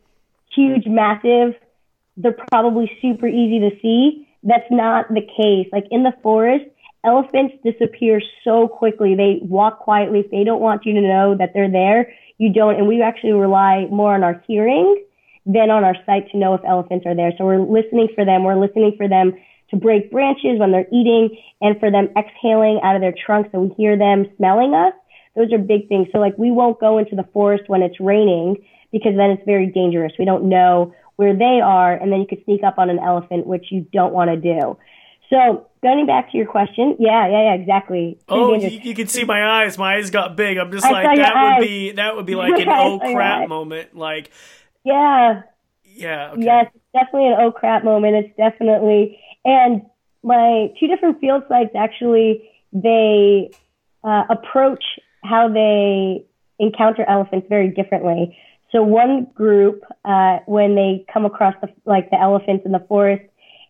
huge, 0.54 0.86
massive. 0.86 1.56
They're 2.18 2.36
probably 2.52 2.92
super 3.02 3.28
easy 3.28 3.60
to 3.60 3.80
see. 3.82 4.28
That's 4.44 4.70
not 4.70 5.08
the 5.10 5.22
case. 5.22 5.68
Like 5.72 5.86
in 5.92 6.04
the 6.04 6.14
forest, 6.22 6.66
elephants 7.06 7.56
disappear 7.64 8.22
so 8.44 8.68
quickly. 8.68 9.16
They 9.16 9.40
walk 9.42 9.80
quietly. 9.80 10.28
They 10.30 10.44
don't 10.44 10.62
want 10.62 10.86
you 10.86 10.94
to 10.94 11.02
know 11.02 11.36
that 11.36 11.52
they're 11.54 11.72
there, 11.72 12.12
you 12.40 12.52
don't. 12.52 12.76
And 12.76 12.88
we 12.88 13.04
actually 13.04 13.34
rely 13.34 13.86
more 13.92 14.16
on 14.16 14.24
our 14.24 14.42
hearing 14.48 15.06
than 15.46 15.70
on 15.70 15.84
our 15.84 15.96
sight 16.06 16.32
to 16.32 16.38
know 16.38 16.56
if 16.56 16.62
elephants 16.68 17.06
are 17.06 17.16
there. 17.16 17.32
So 17.38 17.46
we're 17.46 17.60
listening 17.60 18.08
for 18.16 18.26
them. 18.26 18.44
We're 18.44 18.60
listening 18.60 18.96
for 18.98 19.08
them 19.08 19.34
to 19.70 19.78
break 19.78 20.12
branches 20.12 20.58
when 20.58 20.72
they're 20.72 20.88
eating 20.92 21.38
and 21.62 21.80
for 21.80 21.92
them 21.92 22.10
exhaling 22.18 22.80
out 22.84 22.96
of 22.96 23.02
their 23.02 23.14
trunks 23.14 23.50
so 23.52 23.60
we 23.60 23.74
hear 23.78 23.98
them 23.98 24.26
smelling 24.38 24.74
us. 24.74 24.94
Those 25.36 25.54
are 25.54 25.60
big 25.60 25.88
things. 25.88 26.08
So 26.12 26.18
like 26.18 26.38
we 26.38 26.50
won't 26.50 26.80
go 26.80 26.98
into 26.98 27.16
the 27.16 27.28
forest 27.34 27.66
when 27.68 27.82
it's 27.84 28.00
raining 28.00 28.58
because 28.92 29.14
then 29.16 29.30
it's 29.30 29.44
very 29.46 29.68
dangerous. 29.68 30.14
We 30.18 30.26
don't 30.26 30.50
know 30.50 30.94
where 31.18 31.38
they 31.38 31.62
are 31.64 31.94
and 31.94 32.12
then 32.12 32.22
you 32.22 32.28
could 32.28 32.44
sneak 32.46 32.64
up 32.64 32.80
on 32.80 32.90
an 32.90 33.00
elephant, 33.00 33.46
which 33.46 33.66
you 33.70 33.86
don't 33.94 34.14
want 34.14 34.32
to 34.32 34.38
do. 34.38 34.78
So 35.30 35.68
going 35.82 36.06
back 36.06 36.32
to 36.32 36.38
your 36.38 36.48
question, 36.48 36.96
yeah, 37.00 37.28
yeah, 37.28 37.44
yeah, 37.44 37.54
exactly. 37.54 38.18
oh, 38.28 38.54
you, 38.56 38.70
you, 38.70 38.96
can 38.96 39.08
see 39.08 39.24
my 39.24 39.64
eyes. 39.64 39.78
My 39.78 39.96
eyes 39.96 40.10
got 40.10 40.36
big. 40.36 40.58
I'm 40.58 40.72
just 40.72 40.86
I 40.86 40.92
like 40.92 41.18
that 41.18 41.34
would 41.36 41.42
eyes. 41.42 41.62
be 41.62 41.92
that 41.94 42.16
would 42.16 42.26
be 42.26 42.36
like 42.44 42.60
an 42.60 42.70
oh 42.70 43.00
crap 43.00 43.48
moment. 43.48 43.96
Like, 43.96 44.32
yeah, 44.84 45.44
yeah, 45.84 46.32
okay. 46.32 46.44
yes, 46.44 46.72
definitely 46.94 47.30
an 47.30 47.38
oh 47.40 47.52
crap 47.52 47.84
moment. 47.84 48.16
It's 48.16 48.38
definitely 48.38 49.20
and 49.46 49.84
my 50.24 50.72
two 50.80 50.88
different 50.88 51.20
field 51.20 51.44
sites 51.48 51.72
actually 51.76 52.50
they 52.74 53.52
uh, 54.04 54.24
approach 54.30 54.84
how 55.24 55.50
they 55.50 56.26
encounter 56.60 57.06
elephants 57.08 57.48
very 57.50 57.70
differently. 57.70 58.38
So 58.72 58.84
one 58.84 59.28
group, 59.34 59.84
uh, 60.06 60.40
when 60.46 60.76
they 60.76 61.06
come 61.12 61.26
across 61.26 61.56
the 61.62 61.70
like 61.86 62.10
the 62.12 62.20
elephants 62.20 62.66
in 62.66 62.72
the 62.72 62.86
forest, 62.88 63.24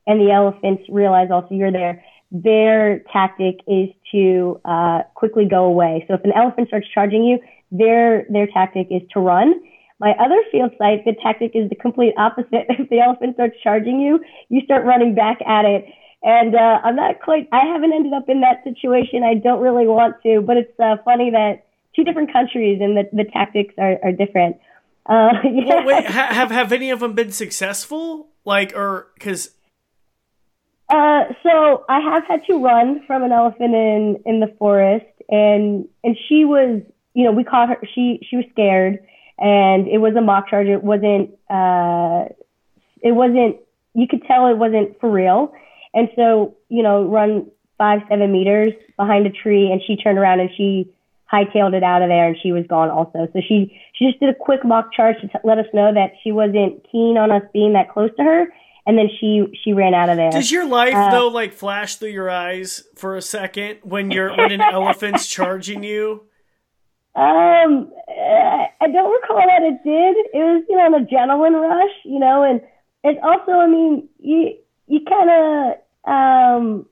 and 0.10 0.19
the 0.19 0.32
elephants 0.32 0.82
realize 0.89 1.30
also 1.32 1.54
you're 1.54 1.72
there, 1.72 2.04
their 2.32 3.04
tactic 3.13 3.60
is 3.67 3.89
to 4.12 4.60
uh, 4.65 5.04
quickly 5.13 5.45
go 5.45 5.65
away. 5.65 6.04
So 6.08 6.15
if 6.15 6.24
an 6.24 6.32
elephant 6.36 6.67
starts 6.67 6.88
charging 6.91 7.24
you, 7.24 7.38
their 7.72 8.26
their 8.30 8.48
tactic 8.48 8.88
is 8.89 9.04
to 9.13 9.19
run. 9.19 9.54
My 10.00 10.13
other 10.19 10.41
field 10.52 10.72
site, 10.80 11.06
the 11.06 11.13
tactic 11.22 11.52
is 11.54 11.69
the 11.69 11.76
complete 11.76 12.13
opposite. 12.17 12.65
If 12.80 12.89
the 12.89 13.00
elephant 13.00 13.36
starts 13.36 13.56
charging 13.62 14.00
you, 14.00 14.19
you 14.50 14.62
start 14.62 14.84
running 14.84 15.13
back 15.13 15.38
at 15.45 15.65
it. 15.65 15.86
And 16.24 16.56
uh, 16.56 16.80
I'm 16.84 16.95
not 16.95 17.22
quite. 17.22 17.48
I 17.52 17.65
haven't 17.72 17.93
ended 17.93 18.13
up 18.13 18.28
in 18.28 18.41
that 18.41 18.63
situation. 18.63 19.24
I 19.24 19.36
don't 19.36 19.62
really 19.62 19.86
want 19.86 20.15
to, 20.24 20.41
but 20.41 20.58
it's 20.58 20.80
uh, 20.80 20.95
funny 21.06 21.30
that 21.32 21.67
two 21.95 22.04
different 22.04 22.34
countries 22.34 22.80
and 22.82 22.98
the 22.98 23.04
the 23.13 23.26
tactics 23.32 23.76
are 23.78 24.00
are 24.04 24.12
different. 24.12 24.58
Uh, 25.06 25.34
yeah. 25.43 25.76
Well, 25.76 25.86
wait, 25.86 26.06
have 26.08 26.50
have 26.50 26.72
any 26.74 26.89
of 26.89 27.02
them 27.02 27.13
been 27.13 27.32
successful? 27.32 28.30
Like, 28.43 28.74
or 28.76 29.10
because 29.13 29.52
Uh, 30.89 31.25
so 31.43 31.86
I 31.88 31.99
have 31.99 32.23
had 32.28 32.41
to 32.47 32.58
run 32.58 33.04
from 33.06 33.23
an 33.23 33.32
elephant 33.32 33.75
in 33.75 34.17
in 34.25 34.39
the 34.39 34.54
forest, 34.58 35.06
and 35.30 35.88
and 36.04 36.17
she 36.28 36.45
was, 36.45 36.82
you 37.13 37.23
know, 37.23 37.32
we 37.32 37.43
caught 37.43 37.69
her. 37.69 37.78
She 37.93 38.19
she 38.28 38.38
was 38.38 38.45
scared, 38.52 38.97
and 39.38 39.88
it 39.88 39.99
was 39.99 40.15
a 40.15 40.21
mock 40.21 40.49
charge. 40.49 40.67
It 40.67 40.84
wasn't. 40.84 41.32
Uh, 41.49 42.34
it 43.02 43.12
wasn't. 43.12 43.58
You 43.93 44.08
could 44.08 44.23
tell 44.23 44.47
it 44.47 44.58
wasn't 44.58 44.99
for 44.99 45.12
real, 45.12 45.54
and 45.93 46.10
so 46.15 46.58
you 46.69 46.82
know, 46.82 47.06
run 47.06 47.52
five 47.78 48.02
seven 48.10 48.32
meters 48.32 48.73
behind 48.97 49.28
a 49.28 49.32
tree, 49.32 49.71
and 49.71 49.82
she 49.86 49.95
turned 49.95 50.17
around 50.17 50.39
and 50.39 50.49
she 50.58 50.91
hightailed 51.32 51.75
it 51.75 51.84
out 51.84 52.02
of 52.02 52.10
there, 52.10 52.30
and 52.30 52.38
she 52.41 52.52
was 52.52 52.65
gone 52.67 52.89
also. 52.89 53.28
So 53.32 53.41
she 53.47 53.80
she 53.93 54.08
just 54.08 54.19
did 54.19 54.30
a 54.30 54.36
quick 54.36 54.65
mock 54.65 54.91
charge 54.91 55.21
to 55.21 55.28
t- 55.28 55.34
let 55.43 55.60
us 55.60 55.67
know 55.71 55.93
that 55.93 56.13
she 56.23 56.32
wasn't 56.32 56.84
keen 56.91 57.15
on 57.15 57.30
us 57.30 57.43
being 57.54 57.73
that 57.73 57.91
close 57.91 58.10
to 58.17 58.23
her 58.23 58.47
and 58.86 58.98
then 58.98 59.10
she 59.20 59.46
she 59.63 59.74
ran 59.74 59.94
out 59.94 60.10
of 60.10 60.18
there. 60.18 60.32
Does 60.32 60.52
your 60.52 60.65
life 60.65 60.96
uh, 60.96 61.12
though 61.12 61.28
like 61.28 61.54
flash 61.54 61.96
through 61.98 62.10
your 62.10 62.30
eyes 62.30 62.84
for 62.96 63.15
a 63.15 63.22
second 63.22 63.80
when 63.84 64.12
you're 64.12 64.36
when 64.36 64.52
an 64.52 64.62
elephant's 64.62 65.28
charging 65.28 65.84
you? 65.84 66.24
Um, 67.15 67.92
I 68.08 68.88
don't 68.92 69.12
recall 69.12 69.38
that 69.38 69.62
it 69.63 69.84
did. 69.84 70.15
It 70.34 70.44
was 70.44 70.63
you 70.70 70.78
know 70.78 70.96
an 70.96 71.06
adrenaline 71.06 71.60
rush, 71.60 71.96
you 72.06 72.20
know, 72.20 72.44
and 72.44 72.62
it's 73.04 73.20
also 73.24 73.52
I 73.52 73.68
mean 73.68 74.08
you 74.20 74.56
you 74.88 75.02
kind 75.08 75.30
of 75.30 76.12
um 76.12 76.86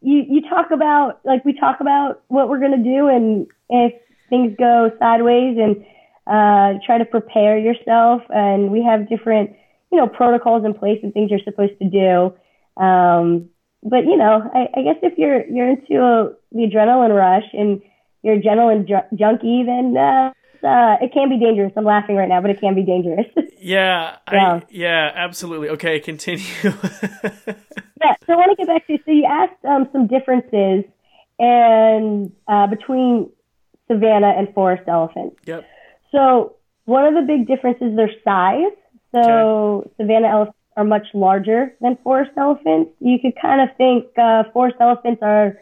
you 0.00 0.24
you 0.28 0.42
talk 0.48 0.70
about 0.70 1.20
like 1.24 1.44
we 1.44 1.52
talk 1.52 1.80
about 1.80 2.22
what 2.28 2.48
we're 2.48 2.60
gonna 2.60 2.82
do 2.82 3.08
and 3.08 3.46
if 3.68 3.92
things 4.28 4.54
go 4.58 4.90
sideways 4.98 5.58
and 5.58 5.84
uh 6.26 6.78
try 6.84 6.98
to 6.98 7.04
prepare 7.04 7.58
yourself 7.58 8.22
and 8.30 8.70
we 8.70 8.82
have 8.82 9.08
different 9.08 9.50
you 9.90 9.98
know, 9.98 10.06
protocols 10.06 10.64
in 10.64 10.74
place 10.74 11.00
and 11.02 11.12
things 11.12 11.30
you're 11.30 11.40
supposed 11.44 11.78
to 11.80 11.88
do. 11.88 12.82
Um, 12.82 13.50
but 13.82 14.04
you 14.04 14.16
know, 14.16 14.42
I, 14.54 14.68
I 14.78 14.82
guess 14.82 14.96
if 15.02 15.18
you're 15.18 15.46
you're 15.46 15.70
into 15.70 16.00
a, 16.00 16.32
the 16.52 16.70
adrenaline 16.70 17.14
rush 17.16 17.48
and 17.52 17.82
you're 18.22 18.34
a 18.34 18.40
adrenaline 18.40 18.86
ju- 18.86 19.16
junkie, 19.16 19.64
then 19.64 19.96
uh, 19.96 20.32
uh, 20.66 20.96
it 21.00 21.12
can 21.12 21.28
be 21.28 21.38
dangerous. 21.38 21.72
I'm 21.76 21.84
laughing 21.84 22.16
right 22.16 22.28
now, 22.28 22.40
but 22.40 22.50
it 22.50 22.60
can 22.60 22.74
be 22.74 22.82
dangerous. 22.82 23.26
yeah, 23.58 24.16
yeah, 24.32 24.52
I, 24.52 24.62
yeah, 24.70 25.12
absolutely. 25.14 25.70
Okay, 25.70 26.00
continue. 26.00 26.44
yeah, 26.62 26.72
so 28.26 28.32
I 28.32 28.36
want 28.36 28.50
to 28.50 28.56
get 28.56 28.66
back 28.66 28.86
to 28.86 28.98
so 29.04 29.10
you 29.10 29.24
asked 29.24 29.64
um, 29.64 29.88
some 29.92 30.06
differences 30.06 30.84
and 31.38 32.32
uh, 32.46 32.66
between 32.66 33.30
savanna 33.88 34.34
and 34.36 34.52
forest 34.54 34.82
elephants. 34.86 35.36
Yep. 35.46 35.64
So 36.12 36.56
one 36.84 37.06
of 37.06 37.14
the 37.14 37.22
big 37.22 37.46
differences 37.46 37.90
is 37.90 37.96
their 37.96 38.10
size. 38.24 38.76
So 39.12 39.20
okay. 39.20 39.90
savanna 39.98 40.28
elephants 40.28 40.58
are 40.76 40.84
much 40.84 41.06
larger 41.14 41.74
than 41.80 41.96
forest 42.02 42.30
elephants. 42.36 42.92
You 43.00 43.18
could 43.18 43.34
kind 43.40 43.60
of 43.60 43.76
think 43.76 44.06
uh, 44.16 44.44
forest 44.52 44.76
elephants 44.80 45.22
are 45.22 45.58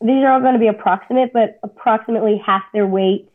these 0.00 0.22
are 0.24 0.32
all 0.32 0.40
going 0.40 0.54
to 0.54 0.58
be 0.58 0.68
approximate, 0.68 1.32
but 1.32 1.58
approximately 1.62 2.40
half 2.44 2.62
their 2.72 2.86
weight. 2.86 3.30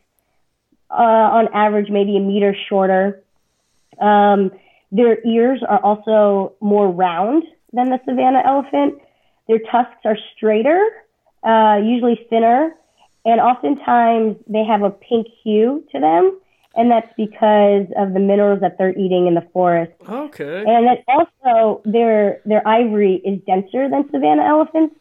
Uh, 0.88 0.94
on 0.94 1.48
average, 1.52 1.90
maybe 1.90 2.16
a 2.16 2.20
meter 2.20 2.56
shorter. 2.68 3.22
Um, 4.00 4.52
their 4.92 5.24
ears 5.26 5.60
are 5.68 5.80
also 5.82 6.54
more 6.60 6.88
round 6.88 7.42
than 7.72 7.90
the 7.90 7.98
savanna 8.04 8.42
elephant. 8.44 9.00
Their 9.48 9.58
tusks 9.58 9.98
are 10.04 10.16
straighter, 10.36 10.80
uh, 11.42 11.80
usually 11.82 12.24
thinner, 12.30 12.74
and 13.24 13.40
oftentimes 13.40 14.36
they 14.46 14.64
have 14.64 14.82
a 14.82 14.90
pink 14.90 15.26
hue 15.42 15.84
to 15.92 16.00
them 16.00 16.40
and 16.76 16.90
that's 16.90 17.10
because 17.16 17.86
of 17.96 18.12
the 18.12 18.20
minerals 18.20 18.60
that 18.60 18.76
they're 18.78 18.96
eating 18.96 19.26
in 19.26 19.34
the 19.34 19.46
forest. 19.52 19.92
Okay. 20.08 20.64
And 20.66 20.86
then 20.86 20.98
also 21.08 21.80
their 21.84 22.40
their 22.44 22.66
ivory 22.66 23.14
is 23.24 23.40
denser 23.46 23.88
than 23.88 24.08
savanna 24.10 24.44
elephants, 24.44 24.94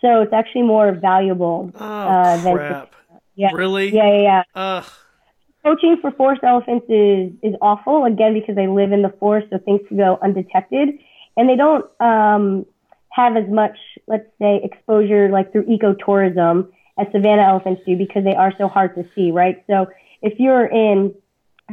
so 0.00 0.22
it's 0.22 0.32
actually 0.32 0.62
more 0.62 0.92
valuable. 0.92 1.70
Oh 1.74 1.84
uh, 1.84 2.42
crap! 2.42 2.90
Than, 2.90 3.20
yeah. 3.36 3.50
Really? 3.54 3.94
Yeah, 3.94 4.12
yeah, 4.12 4.22
yeah. 4.22 4.42
Ugh. 4.54 4.84
Poaching 5.62 5.98
for 6.00 6.10
forest 6.12 6.42
elephants 6.42 6.86
is 6.88 7.32
is 7.42 7.54
awful 7.62 8.04
again 8.04 8.34
because 8.34 8.56
they 8.56 8.66
live 8.66 8.92
in 8.92 9.02
the 9.02 9.14
forest, 9.20 9.48
so 9.50 9.58
things 9.58 9.80
can 9.88 9.98
go 9.98 10.18
undetected, 10.22 10.98
and 11.36 11.48
they 11.48 11.56
don't 11.56 11.84
um, 12.00 12.66
have 13.10 13.36
as 13.36 13.48
much, 13.48 13.76
let's 14.06 14.26
say, 14.40 14.60
exposure 14.64 15.28
like 15.28 15.52
through 15.52 15.66
ecotourism 15.66 16.68
as 16.98 17.06
savanna 17.12 17.42
elephants 17.42 17.82
do 17.86 17.96
because 17.96 18.24
they 18.24 18.34
are 18.34 18.52
so 18.58 18.68
hard 18.68 18.94
to 18.94 19.04
see, 19.14 19.30
right? 19.30 19.62
So 19.66 19.86
if 20.22 20.38
you're 20.38 20.66
in 20.66 21.14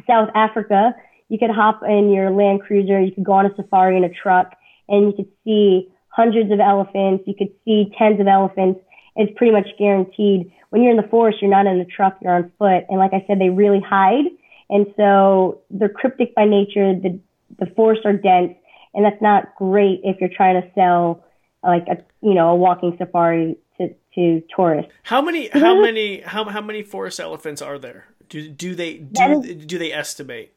South 0.05 0.29
Africa, 0.35 0.95
you 1.29 1.37
could 1.37 1.49
hop 1.49 1.81
in 1.83 2.11
your 2.11 2.31
Land 2.31 2.61
Cruiser, 2.61 3.01
you 3.01 3.11
could 3.11 3.23
go 3.23 3.33
on 3.33 3.45
a 3.45 3.55
safari 3.55 3.97
in 3.97 4.03
a 4.03 4.09
truck, 4.09 4.53
and 4.87 5.07
you 5.07 5.13
could 5.13 5.31
see 5.43 5.89
hundreds 6.09 6.51
of 6.51 6.59
elephants, 6.59 7.23
you 7.27 7.35
could 7.37 7.49
see 7.65 7.91
tens 7.97 8.19
of 8.19 8.27
elephants. 8.27 8.79
It's 9.15 9.31
pretty 9.35 9.51
much 9.51 9.67
guaranteed. 9.77 10.51
When 10.69 10.81
you're 10.81 10.91
in 10.91 10.97
the 10.97 11.07
forest, 11.09 11.39
you're 11.41 11.51
not 11.51 11.65
in 11.65 11.79
a 11.79 11.85
truck, 11.85 12.17
you're 12.21 12.33
on 12.33 12.51
foot. 12.57 12.85
And 12.89 12.97
like 12.97 13.13
I 13.13 13.23
said, 13.27 13.39
they 13.39 13.49
really 13.49 13.79
hide. 13.79 14.25
And 14.69 14.87
so 14.97 15.61
they're 15.69 15.89
cryptic 15.89 16.35
by 16.35 16.45
nature. 16.45 16.93
The, 16.93 17.19
the 17.59 17.67
forests 17.75 18.05
are 18.05 18.13
dense, 18.13 18.53
and 18.93 19.05
that's 19.05 19.21
not 19.21 19.55
great 19.55 20.01
if 20.03 20.19
you're 20.19 20.29
trying 20.35 20.61
to 20.61 20.69
sell 20.75 21.23
like 21.63 21.87
a, 21.87 21.97
you 22.21 22.33
know, 22.33 22.49
a 22.49 22.55
walking 22.55 22.95
safari 22.97 23.57
to, 23.77 23.93
to 24.15 24.43
tourists. 24.55 24.91
How 25.03 25.21
many, 25.21 25.47
how 25.53 25.81
many, 25.81 26.21
how, 26.21 26.45
how 26.45 26.61
many 26.61 26.83
forest 26.83 27.19
elephants 27.19 27.61
are 27.61 27.79
there? 27.79 28.07
Do 28.29 28.49
do 28.49 28.75
they 28.75 28.97
do 28.97 29.41
is, 29.41 29.65
do 29.65 29.77
they 29.77 29.91
estimate? 29.91 30.53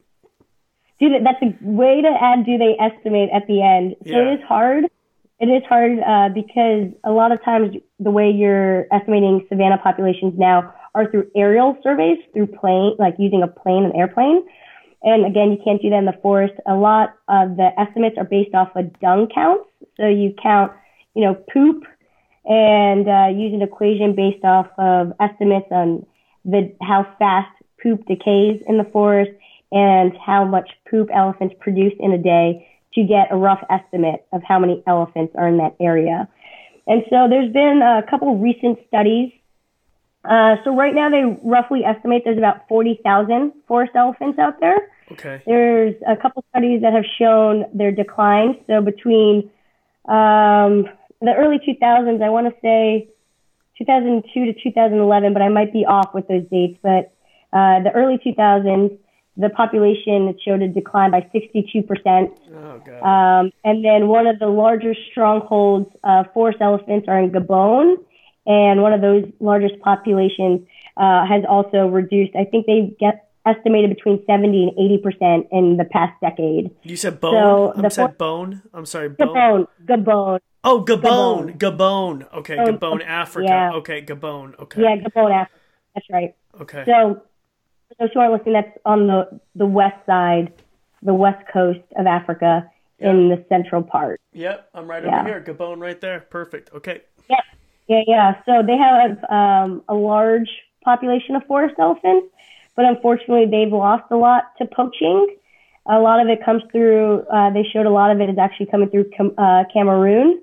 Do 0.99 1.09
they, 1.09 1.19
that's 1.23 1.41
a 1.41 1.55
way 1.61 2.01
to 2.01 2.09
add. 2.21 2.45
Do 2.45 2.57
they 2.57 2.75
estimate 2.79 3.29
at 3.33 3.47
the 3.47 3.61
end? 3.61 3.95
Yeah. 4.05 4.19
it 4.19 4.39
is 4.39 4.45
hard. 4.47 4.85
It 5.39 5.47
is 5.47 5.63
hard 5.67 5.97
uh, 5.99 6.29
because 6.33 6.93
a 7.03 7.11
lot 7.11 7.31
of 7.31 7.43
times 7.43 7.75
the 7.99 8.11
way 8.11 8.29
you're 8.29 8.85
estimating 8.93 9.45
savanna 9.49 9.79
populations 9.79 10.37
now 10.37 10.71
are 10.93 11.09
through 11.09 11.31
aerial 11.35 11.77
surveys, 11.81 12.19
through 12.33 12.47
plane, 12.47 12.95
like 12.99 13.15
using 13.17 13.41
a 13.41 13.47
plane, 13.47 13.83
an 13.83 13.95
airplane. 13.95 14.43
And 15.03 15.25
again, 15.25 15.51
you 15.51 15.57
can't 15.63 15.81
do 15.81 15.89
that 15.89 15.97
in 15.97 16.05
the 16.05 16.17
forest. 16.21 16.53
A 16.67 16.75
lot 16.75 17.15
of 17.27 17.57
the 17.57 17.69
estimates 17.79 18.17
are 18.19 18.23
based 18.23 18.53
off 18.53 18.69
of 18.75 18.99
dung 18.99 19.27
counts. 19.33 19.65
So 19.97 20.07
you 20.07 20.35
count, 20.41 20.73
you 21.15 21.23
know, 21.23 21.33
poop 21.51 21.85
and 22.45 23.07
uh, 23.07 23.27
use 23.35 23.53
an 23.53 23.63
equation 23.63 24.15
based 24.15 24.43
off 24.43 24.67
of 24.77 25.13
estimates 25.19 25.67
on 25.71 26.05
the 26.45 26.75
how 26.81 27.07
fast 27.17 27.49
poop 27.81 28.05
decays 28.05 28.61
in 28.67 28.77
the 28.77 28.83
forest 28.91 29.31
and 29.71 30.13
how 30.17 30.43
much 30.43 30.69
poop 30.89 31.09
elephants 31.13 31.55
produce 31.59 31.93
in 31.99 32.11
a 32.11 32.17
day 32.17 32.67
to 32.93 33.03
get 33.03 33.31
a 33.31 33.37
rough 33.37 33.63
estimate 33.69 34.25
of 34.33 34.41
how 34.43 34.59
many 34.59 34.83
elephants 34.85 35.33
are 35.37 35.47
in 35.47 35.57
that 35.57 35.75
area. 35.79 36.27
And 36.87 37.03
so 37.09 37.27
there's 37.29 37.51
been 37.53 37.81
a 37.81 38.03
couple 38.09 38.37
recent 38.37 38.79
studies. 38.87 39.31
Uh, 40.25 40.57
so 40.63 40.75
right 40.75 40.93
now 40.93 41.09
they 41.09 41.23
roughly 41.43 41.83
estimate 41.85 42.23
there's 42.25 42.37
about 42.37 42.67
40,000 42.67 43.53
forest 43.67 43.93
elephants 43.95 44.37
out 44.39 44.59
there. 44.59 44.89
Okay. 45.13 45.41
There's 45.45 45.95
a 46.07 46.15
couple 46.15 46.43
studies 46.49 46.81
that 46.81 46.93
have 46.93 47.05
shown 47.17 47.65
their 47.73 47.91
decline. 47.91 48.57
So 48.67 48.81
between 48.81 49.49
um, 50.05 50.85
the 51.21 51.33
early 51.37 51.59
2000s, 51.59 52.21
I 52.21 52.29
want 52.29 52.47
to 52.47 52.59
say 52.61 53.07
2002 53.77 54.45
to 54.45 54.53
2011, 54.61 55.33
but 55.33 55.41
I 55.41 55.49
might 55.49 55.73
be 55.73 55.85
off 55.85 56.13
with 56.13 56.27
those 56.27 56.43
dates. 56.51 56.77
But 56.81 57.13
uh, 57.53 57.81
the 57.83 57.91
early 57.93 58.17
2000s, 58.17 58.97
the 59.37 59.49
population 59.49 60.37
showed 60.45 60.61
a 60.61 60.67
decline 60.67 61.11
by 61.11 61.21
62%. 61.33 62.31
Oh, 62.53 63.07
um, 63.07 63.51
and 63.63 63.83
then 63.83 64.07
one 64.07 64.27
of 64.27 64.39
the 64.39 64.47
larger 64.47 64.93
strongholds 65.11 65.89
of 66.03 66.25
forest 66.33 66.59
elephants 66.61 67.07
are 67.07 67.19
in 67.19 67.31
Gabon, 67.31 67.95
and 68.45 68.81
one 68.81 68.93
of 68.93 69.01
those 69.01 69.25
largest 69.39 69.79
populations 69.79 70.67
uh, 70.97 71.25
has 71.25 71.43
also 71.47 71.87
reduced. 71.87 72.35
I 72.35 72.45
think 72.45 72.65
they 72.65 72.95
get 72.99 73.29
estimated 73.45 73.89
between 73.95 74.23
70 74.25 74.63
and 74.63 74.71
80 74.77 74.97
percent 74.99 75.47
in 75.51 75.77
the 75.77 75.85
past 75.85 76.13
decade. 76.21 76.71
You 76.83 76.95
said 76.95 77.19
bone. 77.19 77.33
So 77.33 77.73
I'm 77.75 77.89
said 77.89 78.17
bone. 78.17 78.61
I'm 78.73 78.85
sorry. 78.85 79.09
Bone. 79.09 79.27
Gabon. 79.27 79.67
Gabon. 79.85 80.39
Oh, 80.63 80.83
Gabon. 80.83 81.57
Gabon. 81.57 81.57
Gabon. 81.57 82.33
Okay, 82.33 82.57
Gabon, 82.57 83.03
Africa. 83.03 83.47
Yeah. 83.49 83.71
Okay, 83.75 84.01
Gabon. 84.03 84.59
Okay. 84.59 84.81
Yeah, 84.81 84.97
Gabon, 84.97 85.31
Africa. 85.31 85.59
That's 85.95 86.09
right. 86.11 86.35
Okay. 86.61 86.83
So 86.85 87.23
are 87.99 88.31
listening, 88.31 88.53
that's 88.53 88.77
on 88.85 89.07
the, 89.07 89.39
the 89.55 89.65
west 89.65 90.05
side, 90.05 90.53
the 91.01 91.13
west 91.13 91.43
coast 91.51 91.81
of 91.95 92.05
Africa 92.05 92.69
yep. 92.99 93.09
in 93.09 93.29
the 93.29 93.43
central 93.49 93.83
part. 93.83 94.21
Yep, 94.33 94.69
I'm 94.73 94.89
right 94.89 95.03
yeah. 95.03 95.21
over 95.21 95.29
here. 95.29 95.41
Gabon 95.41 95.79
right 95.79 95.99
there. 95.99 96.21
Perfect. 96.29 96.71
Okay. 96.73 97.01
Yeah, 97.29 97.37
yeah, 97.87 98.01
yeah. 98.07 98.41
So 98.45 98.63
they 98.65 98.77
have 98.77 99.23
um, 99.29 99.83
a 99.87 99.93
large 99.93 100.49
population 100.83 101.35
of 101.35 101.43
forest 101.45 101.75
elephants, 101.79 102.27
but 102.75 102.85
unfortunately 102.85 103.45
they've 103.45 103.71
lost 103.71 104.05
a 104.11 104.17
lot 104.17 104.55
to 104.57 104.65
poaching. 104.65 105.37
A 105.87 105.99
lot 105.99 106.21
of 106.21 106.27
it 106.27 106.45
comes 106.45 106.63
through, 106.71 107.21
uh, 107.31 107.49
they 107.51 107.63
showed 107.63 107.85
a 107.87 107.89
lot 107.89 108.11
of 108.11 108.21
it 108.21 108.29
is 108.29 108.37
actually 108.37 108.67
coming 108.67 108.89
through 108.89 109.09
uh, 109.37 109.63
Cameroon. 109.73 110.41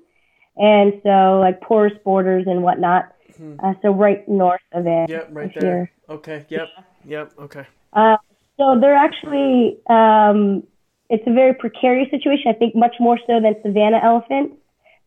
And 0.57 0.99
so, 1.03 1.39
like 1.39 1.61
porous 1.61 1.93
borders 2.03 2.45
and 2.45 2.63
whatnot. 2.63 3.13
Mm-hmm. 3.31 3.65
Uh, 3.65 3.73
so, 3.81 3.91
right 3.91 4.27
north 4.27 4.59
of 4.73 4.85
it. 4.85 5.09
Yep, 5.09 5.29
right 5.31 5.51
there. 5.57 5.75
Here. 5.75 5.91
Okay, 6.09 6.45
yep. 6.49 6.67
Yeah. 6.75 6.83
Yep. 7.05 7.33
Okay. 7.39 7.65
Uh, 7.93 8.17
so 8.57 8.77
they're 8.79 8.95
actually, 8.95 9.77
um, 9.89 10.63
it's 11.09 11.23
a 11.25 11.33
very 11.33 11.53
precarious 11.53 12.09
situation. 12.11 12.45
I 12.49 12.53
think 12.53 12.75
much 12.75 12.95
more 12.99 13.17
so 13.25 13.39
than 13.41 13.55
savanna 13.63 13.99
elephants. 14.03 14.55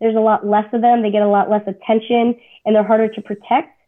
there's 0.01 0.17
a 0.17 0.21
lot 0.21 0.47
less 0.47 0.67
of 0.73 0.81
them. 0.81 1.03
They 1.03 1.11
get 1.11 1.23
a 1.23 1.29
lot 1.29 1.51
less 1.51 1.63
attention 1.67 2.35
and 2.65 2.75
they're 2.75 2.87
harder 2.87 3.09
to 3.09 3.23
protect. 3.23 3.79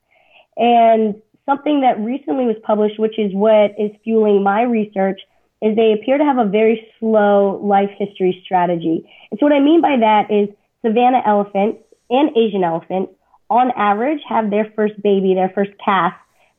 And 0.56 1.20
something 1.46 1.80
that 1.80 1.98
recently 1.98 2.44
was 2.44 2.56
published, 2.62 2.98
which 2.98 3.18
is 3.18 3.32
what 3.34 3.74
is 3.78 3.90
fueling 4.04 4.42
my 4.42 4.62
research, 4.62 5.20
is 5.60 5.74
they 5.76 5.92
appear 5.92 6.18
to 6.18 6.24
have 6.24 6.38
a 6.38 6.44
very 6.44 6.86
slow 7.00 7.60
life 7.64 7.90
history 7.98 8.40
strategy. 8.44 9.10
And 9.30 9.40
so 9.40 9.46
what 9.46 9.52
I 9.52 9.60
mean 9.60 9.80
by 9.80 9.96
that 9.98 10.30
is 10.30 10.48
savanna 10.82 11.22
elephants 11.26 11.78
and 12.10 12.36
Asian 12.36 12.62
elephants 12.62 13.12
on 13.50 13.70
average 13.76 14.20
have 14.28 14.50
their 14.50 14.72
first 14.76 15.00
baby, 15.02 15.34
their 15.34 15.50
first 15.54 15.70
calf 15.84 16.12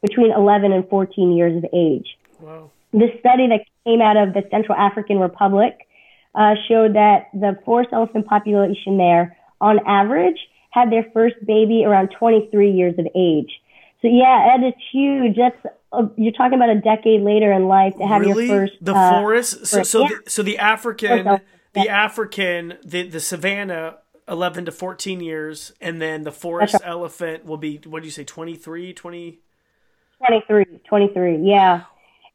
between 0.06 0.32
11 0.32 0.72
and 0.72 0.88
14 0.90 1.34
years 1.34 1.58
of 1.58 1.66
age. 1.74 2.18
Wow. 2.40 2.72
This 2.94 3.10
study 3.20 3.48
that 3.48 3.66
came 3.86 4.02
out 4.02 4.18
of 4.18 4.34
the 4.34 4.44
Central 4.52 4.78
African 4.78 5.20
Republic 5.20 5.88
uh, 6.36 6.56
showed 6.68 6.96
that 6.96 7.30
the 7.34 7.58
forest 7.66 7.90
elephant 7.92 8.28
population 8.28 8.98
there, 8.98 9.38
on 9.60 9.80
average, 9.88 10.38
had 10.70 10.92
their 10.92 11.06
first 11.14 11.36
baby 11.46 11.84
around 11.86 12.10
23 12.18 12.72
years 12.72 12.94
of 13.00 13.08
age. 13.16 13.52
So 14.02 14.08
yeah, 14.08 14.58
that 14.58 14.68
is 14.68 14.74
huge. 14.92 15.38
That's 15.38 15.76
uh, 15.92 16.08
you're 16.18 16.34
talking 16.34 16.56
about 16.56 16.70
a 16.70 16.80
decade 16.82 17.22
later 17.22 17.52
in 17.52 17.68
life 17.68 17.98
to 17.98 18.06
have 18.06 18.22
really? 18.22 18.48
your 18.48 18.68
first 18.68 18.74
the 18.82 18.94
uh, 18.94 19.22
forest. 19.22 19.66
So 19.66 19.84
so, 19.84 20.02
yeah. 20.02 20.08
the, 20.10 20.30
so 20.30 20.44
the 20.44 20.58
African, 20.58 21.40
the 21.74 21.90
African, 21.90 22.78
the 22.84 23.08
the 23.08 23.20
savanna 23.20 23.98
11 24.28 24.66
to 24.66 24.72
14 24.72 25.22
years 25.22 25.72
and 25.80 26.02
then 26.02 26.24
the 26.24 26.32
forest 26.32 26.74
right. 26.74 26.84
elephant 26.84 27.46
will 27.46 27.58
be 27.58 27.80
what 27.86 28.02
do 28.02 28.08
you 28.08 28.12
say 28.12 28.24
23 28.24 28.92
20 28.94 29.40
23 30.20 30.66
23 30.88 31.40
yeah 31.44 31.84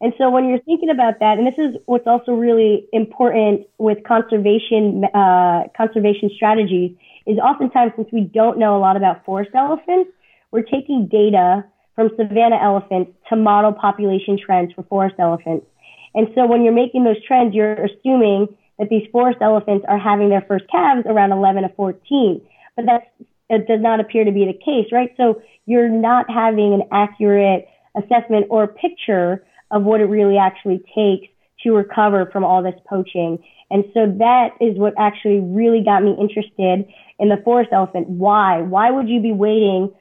and 0.03 0.15
so 0.17 0.31
when 0.31 0.49
you're 0.49 0.61
thinking 0.61 0.91
about 0.91 1.21
that 1.21 1.39
and 1.39 1.47
this 1.47 1.59
is 1.59 1.77
what's 1.87 2.07
also 2.07 2.33
really 2.33 2.87
important 2.93 3.67
with 3.79 3.99
conservation 4.07 5.05
uh, 5.15 5.65
conservation 5.77 6.31
strategies 6.35 6.97
is 7.27 7.39
oftentimes 7.39 7.93
since 7.97 8.09
we 8.13 8.23
don't 8.23 8.59
know 8.59 8.77
a 8.77 8.81
lot 8.81 8.97
about 8.97 9.25
forest 9.25 9.51
elephants 9.55 10.11
we're 10.51 10.63
taking 10.63 11.09
data 11.09 11.65
from 11.95 12.11
savanna 12.17 12.57
elephants 12.63 13.13
to 13.29 13.37
model 13.37 13.73
population 13.73 14.39
trends 14.39 14.73
for 14.75 14.83
forest 14.85 15.15
elephants 15.19 15.67
and 16.15 16.29
so 16.35 16.47
when 16.47 16.63
you're 16.63 16.73
making 16.73 17.05
those 17.05 17.23
trends 17.25 17.55
you're 17.55 17.85
assuming 17.85 18.49
that 18.81 18.89
these 18.89 19.07
forest 19.13 19.39
elephants 19.43 19.85
are 19.89 19.99
having 19.99 20.31
their 20.31 20.41
first 20.49 20.65
calves 20.73 21.03
around 21.07 21.33
11 21.33 21.63
to 21.63 21.69
14. 21.77 22.41
But 22.75 22.87
that 22.87 23.67
does 23.69 23.81
not 23.81 24.01
appear 24.01 24.25
to 24.25 24.33
be 24.33 24.47
the 24.47 24.55
case, 24.55 24.91
right? 24.91 25.13
So 25.19 25.43
you're 25.67 25.91
not 25.91 26.31
having 26.31 26.73
an 26.73 26.89
accurate 26.91 27.69
assessment 27.97 28.47
or 28.51 28.67
picture 28.67 29.45
of 29.71 29.83
what 29.85 30.01
it 30.01 30.05
really 30.05 30.37
actually 30.37 30.83
takes 30.95 31.33
to 31.63 31.73
recover 31.73 32.29
from 32.33 32.45
all 32.45 32.63
this 32.63 32.79
poaching. 32.89 33.39
And 33.71 33.85
so 33.95 34.07
that 34.19 34.51
is 34.61 34.77
what 34.77 34.95
actually 34.99 35.41
really 35.41 35.83
got 35.85 36.03
me 36.03 36.17
interested 36.19 36.87
in 37.19 37.29
the 37.29 37.41
forest 37.45 37.71
elephant. 37.73 38.09
Why? 38.09 38.63
Why 38.63 38.91
would 38.91 39.09
you 39.09 39.21
be 39.21 39.33
waiting 39.33 39.93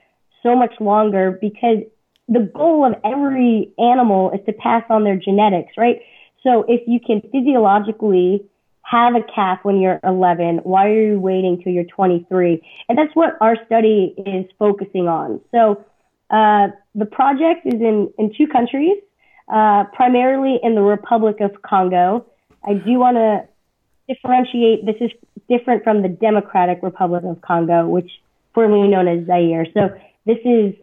so 0.42 0.56
much 0.56 0.74
longer? 0.80 1.38
Because 1.40 1.80
the 2.28 2.50
goal 2.56 2.86
of 2.86 2.94
every 3.04 3.72
animal 3.78 4.32
is 4.32 4.40
to 4.46 4.54
pass 4.54 4.84
on 4.90 5.04
their 5.04 5.18
genetics, 5.18 5.74
right? 5.78 5.98
So 6.44 6.66
if 6.68 6.82
you 6.88 7.00
can 7.00 7.22
physiologically 7.22 8.50
have 8.90 9.14
a 9.16 9.22
calf 9.34 9.60
when 9.64 9.80
you're 9.80 10.00
11. 10.04 10.62
Why 10.64 10.88
are 10.88 11.02
you 11.12 11.20
waiting 11.20 11.62
till 11.64 11.72
you're 11.72 11.84
23? 11.84 12.62
And 12.88 12.98
that's 12.98 13.16
what 13.16 13.38
our 13.40 13.56
study 13.66 14.16
is 14.18 14.46
focusing 14.58 15.08
on. 15.08 15.42
So 15.52 15.86
uh, 16.32 16.70
the 17.00 17.06
project 17.06 17.66
is 17.66 17.76
in, 17.76 18.12
in 18.18 18.34
two 18.38 18.48
countries, 18.48 18.98
uh, 19.48 19.86
primarily 19.94 20.60
in 20.62 20.76
the 20.76 20.82
Republic 20.82 21.38
of 21.40 21.62
Congo. 21.62 22.26
I 22.64 22.74
do 22.74 23.00
want 23.00 23.18
to 23.18 23.48
differentiate. 24.14 24.86
This 24.86 24.98
is 25.00 25.12
different 25.48 25.84
from 25.84 26.02
the 26.02 26.10
Democratic 26.10 26.80
Republic 26.84 27.24
of 27.24 27.42
Congo, 27.42 27.88
which 27.88 28.12
formerly 28.54 28.88
known 28.88 29.08
as 29.08 29.26
Zaire. 29.26 29.66
So 29.74 29.98
this 30.26 30.38
is 30.44 30.76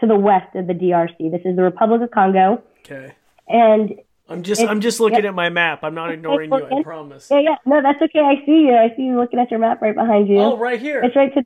to 0.00 0.06
the 0.06 0.16
west 0.16 0.54
of 0.54 0.66
the 0.66 0.74
DRC. 0.74 1.30
This 1.30 1.42
is 1.44 1.56
the 1.56 1.62
Republic 1.62 2.02
of 2.02 2.10
Congo. 2.10 2.62
Okay. 2.80 3.14
And 3.48 3.94
I'm 4.28 4.42
just 4.42 4.62
I'm 4.62 4.80
just 4.80 5.00
looking 5.00 5.24
at 5.24 5.34
my 5.34 5.48
map. 5.48 5.80
I'm 5.82 5.94
not 5.94 6.12
ignoring 6.12 6.50
you. 6.52 6.78
I 6.78 6.82
promise. 6.82 7.28
Yeah, 7.30 7.40
yeah. 7.40 7.56
No, 7.66 7.82
that's 7.82 8.00
okay. 8.02 8.20
I 8.20 8.44
see 8.46 8.66
you. 8.66 8.74
I 8.74 8.94
see 8.96 9.02
you 9.02 9.16
looking 9.18 9.38
at 9.38 9.50
your 9.50 9.60
map 9.60 9.82
right 9.82 9.94
behind 9.94 10.28
you. 10.28 10.38
Oh, 10.38 10.56
right 10.56 10.80
here. 10.80 11.02
It's 11.02 11.16
right 11.16 11.32
to 11.34 11.44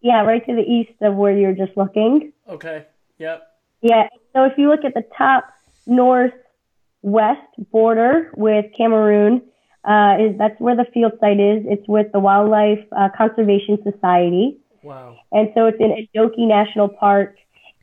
yeah, 0.00 0.22
right 0.22 0.44
to 0.46 0.54
the 0.54 0.62
east 0.62 0.92
of 1.00 1.14
where 1.14 1.36
you're 1.36 1.54
just 1.54 1.76
looking. 1.76 2.32
Okay. 2.48 2.86
Yep. 3.18 3.42
Yeah. 3.82 4.08
So 4.32 4.44
if 4.44 4.52
you 4.56 4.68
look 4.68 4.84
at 4.84 4.94
the 4.94 5.04
top 5.16 5.44
northwest 5.86 7.46
border 7.70 8.30
with 8.36 8.66
Cameroon, 8.76 9.42
uh, 9.84 10.16
is 10.20 10.36
that's 10.36 10.58
where 10.60 10.74
the 10.74 10.86
field 10.92 11.12
site 11.20 11.38
is. 11.38 11.64
It's 11.66 11.86
with 11.88 12.10
the 12.12 12.18
Wildlife 12.18 12.84
uh, 12.96 13.08
Conservation 13.16 13.78
Society. 13.82 14.58
Wow. 14.82 15.18
And 15.32 15.50
so 15.54 15.66
it's 15.66 15.78
in 15.78 16.06
Ndoki 16.14 16.48
National 16.48 16.88
Park. 16.88 17.36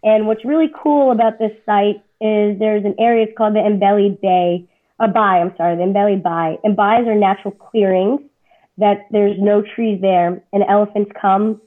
And 0.04 0.28
what's 0.28 0.43
really 0.43 0.69
cool 0.76 1.12
about 1.12 1.39
this 1.39 1.54
site 1.65 2.04
is 2.19 2.60
there's 2.60 2.84
an 2.84 2.96
area 3.00 3.26
it's 3.28 3.38
called 3.38 3.56
the 3.56 3.60
Mbeli 3.60 4.19
Bai, 4.22 4.67
a 5.00 5.08
Bay, 5.08 5.19
I'm 5.19 5.54
sorry, 5.56 5.78
the 5.78 5.84
Mbeli 5.84 6.22
Bai. 6.22 6.58
And 6.63 6.76
bays 6.76 7.08
are 7.08 7.15
natural 7.15 7.52
clearings 7.52 8.19
that 8.78 9.08
there's 9.12 9.38
no 9.39 9.62
trees 9.62 10.02
there 10.02 10.43
and 10.52 10.63
elephants 10.67 11.12
come 11.19 11.62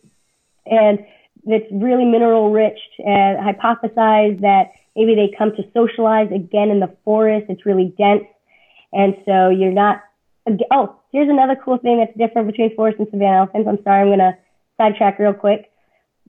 and 0.66 0.98
it's 1.46 1.66
really 1.72 2.04
mineral 2.04 2.50
rich 2.50 2.78
and 2.98 3.38
hypothesize 3.38 4.40
that 4.40 4.72
maybe 4.94 5.14
they 5.14 5.34
come 5.36 5.52
to 5.56 5.62
socialize 5.72 6.30
again 6.32 6.70
in 6.70 6.80
the 6.80 6.94
forest. 7.04 7.46
It's 7.48 7.64
really 7.64 7.94
dense. 7.96 8.24
And 8.92 9.16
so 9.24 9.48
you're 9.48 9.72
not, 9.72 10.02
oh, 10.72 10.96
here's 11.12 11.28
another 11.28 11.56
cool 11.56 11.78
thing 11.78 11.98
that's 11.98 12.16
different 12.16 12.48
between 12.48 12.74
forest 12.74 12.98
and 12.98 13.08
savanna 13.10 13.38
elephants. 13.38 13.68
I'm 13.68 13.82
sorry, 13.84 14.02
I'm 14.02 14.08
going 14.08 14.18
to 14.18 14.36
sidetrack 14.76 15.18
real 15.18 15.34
quick. 15.34 15.70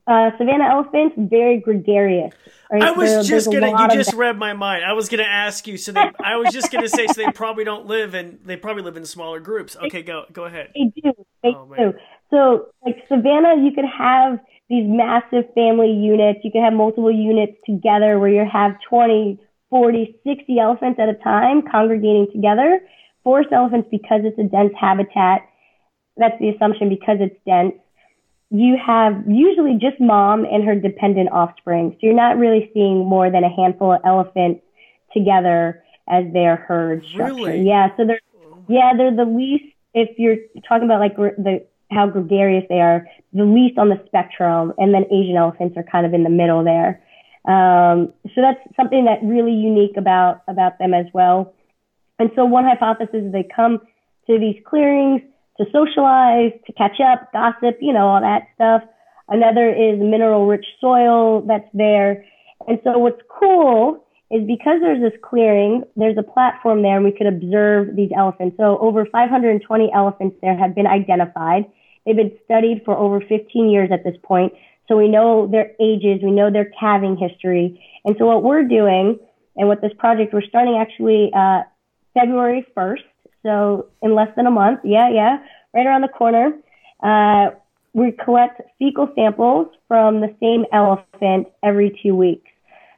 Uh, 0.08 0.32
savanna 0.38 0.64
elephants, 0.64 1.16
very 1.18 1.58
gregarious. 1.60 2.34
Right? 2.72 2.82
I 2.82 2.92
was 2.92 3.10
there, 3.10 3.24
just 3.24 3.52
gonna. 3.52 3.70
You 3.70 3.90
just 3.90 4.14
read 4.14 4.38
my 4.38 4.54
mind. 4.54 4.86
I 4.86 4.94
was 4.94 5.10
gonna 5.10 5.24
ask 5.24 5.68
you. 5.68 5.76
So 5.78 5.92
they, 5.92 6.12
I 6.24 6.38
was 6.38 6.54
just 6.54 6.72
gonna 6.72 6.88
say. 6.88 7.08
So 7.08 7.26
they 7.26 7.32
probably 7.32 7.66
don't 7.66 7.88
live 7.88 8.16
in. 8.16 8.40
They 8.46 8.56
probably 8.56 8.84
live 8.84 8.96
in 8.96 9.06
smaller 9.06 9.42
groups. 9.42 9.76
Okay, 9.76 10.04
go 10.04 10.24
go 10.32 10.46
ahead. 10.46 10.72
They 10.74 11.02
do. 11.02 11.12
They 11.44 11.50
oh, 11.50 11.74
do. 11.78 11.94
So 12.30 12.68
like 12.86 13.04
savanna, 13.10 13.62
you 13.62 13.72
could 13.74 13.86
have 13.86 14.40
these 14.70 14.86
massive 14.86 15.46
family 15.54 15.92
units. 15.92 16.40
You 16.44 16.52
can 16.52 16.64
have 16.64 16.74
multiple 16.74 17.12
units 17.12 17.54
together 17.66 18.20
where 18.20 18.30
you 18.30 18.46
have 18.52 18.76
20, 18.90 19.40
40, 19.70 20.20
60 20.26 20.60
elephants 20.60 21.00
at 21.00 21.10
a 21.10 21.16
time 21.16 21.62
congregating 21.62 22.28
together. 22.32 22.82
Forest 23.24 23.50
elephants, 23.52 23.88
because 23.92 24.22
it's 24.24 24.40
a 24.40 24.44
dense 24.44 24.74
habitat, 24.80 25.48
that's 26.16 26.40
the 26.40 26.50
assumption 26.50 26.90
because 26.90 27.18
it's 27.20 27.36
dense 27.46 27.76
you 28.50 28.78
have 28.84 29.24
usually 29.28 29.74
just 29.74 30.00
mom 30.00 30.46
and 30.46 30.64
her 30.64 30.76
dependent 30.76 31.30
offspring. 31.32 31.92
So 31.94 31.98
you're 32.02 32.16
not 32.16 32.38
really 32.38 32.72
seeing 32.74 33.06
more 33.06 33.30
than 33.30 33.44
a 33.44 33.54
handful 33.54 33.94
of 33.94 34.02
elephants 34.06 34.62
together 35.14 35.84
as 36.08 36.26
their 36.32 36.56
herd 36.56 37.06
structure. 37.06 37.36
Really? 37.36 37.68
Yeah. 37.68 37.90
So 37.98 38.06
they're, 38.06 38.22
oh. 38.46 38.64
yeah, 38.70 38.94
they're 38.96 39.16
the 39.16 39.26
least, 39.26 39.66
if 39.94 40.18
you're 40.18 40.38
talking 40.68 40.86
about 40.86 41.00
like 41.00 41.18
the, 41.18 41.66
how 41.92 42.08
gregarious 42.08 42.64
they 42.70 42.80
are, 42.80 43.06
the 43.38 43.46
least 43.46 43.78
on 43.78 43.90
the 43.90 44.02
spectrum. 44.06 44.74
And 44.78 44.94
then 44.94 45.06
Asian 45.06 45.38
elephants 45.38 45.78
are 45.78 45.84
kind 45.84 46.06
of 46.06 46.14
in 46.14 46.24
the 46.24 46.30
middle 46.30 46.64
there. 46.64 47.02
Um, 47.48 48.14
so 48.36 48.42
that's 48.42 48.60
something 48.76 49.06
that 49.06 49.20
really 49.24 49.54
unique 49.54 49.96
about, 49.96 50.42
about 50.48 50.80
them 50.80 50.94
as 50.94 51.06
well. 51.14 51.54
And 52.20 52.30
so 52.36 52.46
one 52.46 52.66
hypothesis 52.66 53.24
is 53.24 53.32
they 53.32 53.48
come 53.56 53.80
to 54.28 54.40
these 54.40 54.58
clearings, 54.66 55.22
to 55.58 55.66
socialize, 55.72 56.52
to 56.66 56.74
catch 56.74 57.00
up, 57.00 57.32
gossip, 57.32 57.78
you 57.80 57.94
know, 57.94 58.08
all 58.08 58.22
that 58.22 58.48
stuff. 58.56 58.82
Another 59.30 59.70
is 59.70 60.00
mineral 60.00 60.48
rich 60.48 60.66
soil 60.80 61.42
that's 61.48 61.68
there. 61.74 62.26
And 62.68 62.80
so 62.84 62.98
what's 62.98 63.22
cool 63.30 64.04
is 64.30 64.46
because 64.46 64.80
there's 64.82 65.02
this 65.02 65.18
clearing, 65.24 65.84
there's 65.96 66.18
a 66.18 66.24
platform 66.24 66.82
there 66.82 66.98
and 66.98 67.06
we 67.06 67.12
could 67.12 67.28
observe 67.28 67.96
these 67.96 68.12
elephants. 68.16 68.58
So 68.58 68.78
over 68.80 69.06
520 69.06 69.92
elephants 69.94 70.36
there 70.42 70.58
have 70.58 70.76
been 70.76 70.88
identified. 70.88 71.66
They've 72.08 72.16
been 72.16 72.32
studied 72.46 72.84
for 72.86 72.96
over 72.96 73.20
15 73.20 73.70
years 73.70 73.90
at 73.92 74.06
this 74.06 74.16
point. 74.24 74.54
So 74.88 74.96
we 74.96 75.10
know 75.10 75.46
their 75.46 75.74
ages, 75.82 76.22
we 76.24 76.32
know 76.32 76.50
their 76.50 76.72
calving 76.80 77.18
history. 77.18 77.84
And 78.06 78.16
so 78.18 78.26
what 78.26 78.44
we're 78.44 78.64
doing 78.64 79.20
and 79.58 79.68
what 79.68 79.82
this 79.82 79.92
project, 80.00 80.34
we're 80.34 80.42
starting 80.42 80.78
actually, 80.78 81.32
uh, 81.36 81.64
February 82.14 82.66
1st. 82.76 83.04
So 83.44 83.88
in 84.02 84.16
less 84.16 84.30
than 84.38 84.48
a 84.48 84.52
month, 84.52 84.80
yeah, 84.86 85.10
yeah, 85.10 85.40
right 85.74 85.86
around 85.86 86.02
the 86.02 86.08
corner, 86.08 86.54
uh, 87.04 87.52
we 87.94 88.14
collect 88.14 88.62
fecal 88.80 89.12
samples 89.14 89.68
from 89.88 90.22
the 90.22 90.34
same 90.40 90.66
elephant 90.72 91.48
every 91.64 92.00
two 92.02 92.16
weeks. 92.16 92.50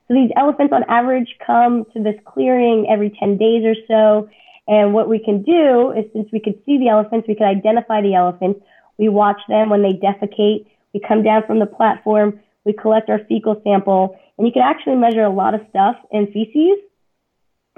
So 0.08 0.14
these 0.14 0.32
elephants 0.36 0.74
on 0.74 0.84
average 0.88 1.36
come 1.46 1.86
to 1.94 2.04
this 2.04 2.16
clearing 2.26 2.88
every 2.90 3.10
10 3.20 3.38
days 3.38 3.64
or 3.66 3.76
so. 3.88 4.30
And 4.68 4.94
what 4.94 5.10
we 5.10 5.18
can 5.18 5.42
do 5.42 5.92
is 5.92 6.06
since 6.14 6.30
we 6.32 6.40
could 6.40 6.60
see 6.66 6.78
the 6.78 6.90
elephants, 6.90 7.28
we 7.28 7.36
could 7.36 7.48
identify 7.48 8.02
the 8.02 8.14
elephants. 8.14 8.60
We 9.00 9.10
watch 9.10 9.42
them 9.48 9.72
when 9.72 9.82
they 9.82 9.94
defecate. 9.94 10.68
We 10.94 11.00
come 11.00 11.24
down 11.24 11.44
from 11.48 11.58
the 11.58 11.66
platform. 11.66 12.40
We 12.66 12.74
collect 12.74 13.10
our 13.10 13.20
fecal 13.28 13.60
sample 13.64 14.20
and 14.38 14.46
you 14.46 14.54
can 14.54 14.62
actually 14.62 14.98
measure 14.98 15.24
a 15.24 15.34
lot 15.34 15.56
of 15.56 15.62
stuff 15.72 15.96
in 16.12 16.28
feces 16.28 16.80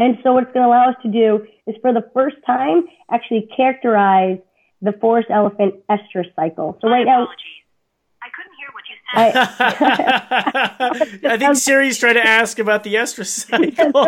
and 0.02 0.18
so 0.24 0.34
what 0.34 0.44
it's 0.44 0.54
going 0.54 0.64
to 0.64 0.68
allow 0.68 0.90
us 0.90 0.96
to 1.04 1.10
do 1.10 1.46
is 1.68 1.76
for 1.80 1.94
the 1.94 2.10
first 2.12 2.38
time 2.46 2.86
actually 3.12 3.48
characterize 3.56 4.40
the 4.82 4.94
forest 4.94 5.30
elephant 5.30 5.76
estrus 5.92 6.34
cycle. 6.36 6.76
So 6.82 6.90
right 6.90 7.06
now. 7.06 7.28
I, 8.24 8.30
couldn't 8.36 8.56
hear 8.58 8.70
what 8.74 8.84
you 8.90 8.96
said. 9.14 9.34
I 11.34 11.38
think 11.38 11.56
Siri's 11.56 12.00
trying 12.00 12.16
to 12.16 12.26
ask 12.26 12.58
about 12.58 12.84
the 12.84 12.96
estrus 12.96 13.28
cycle. 13.48 14.06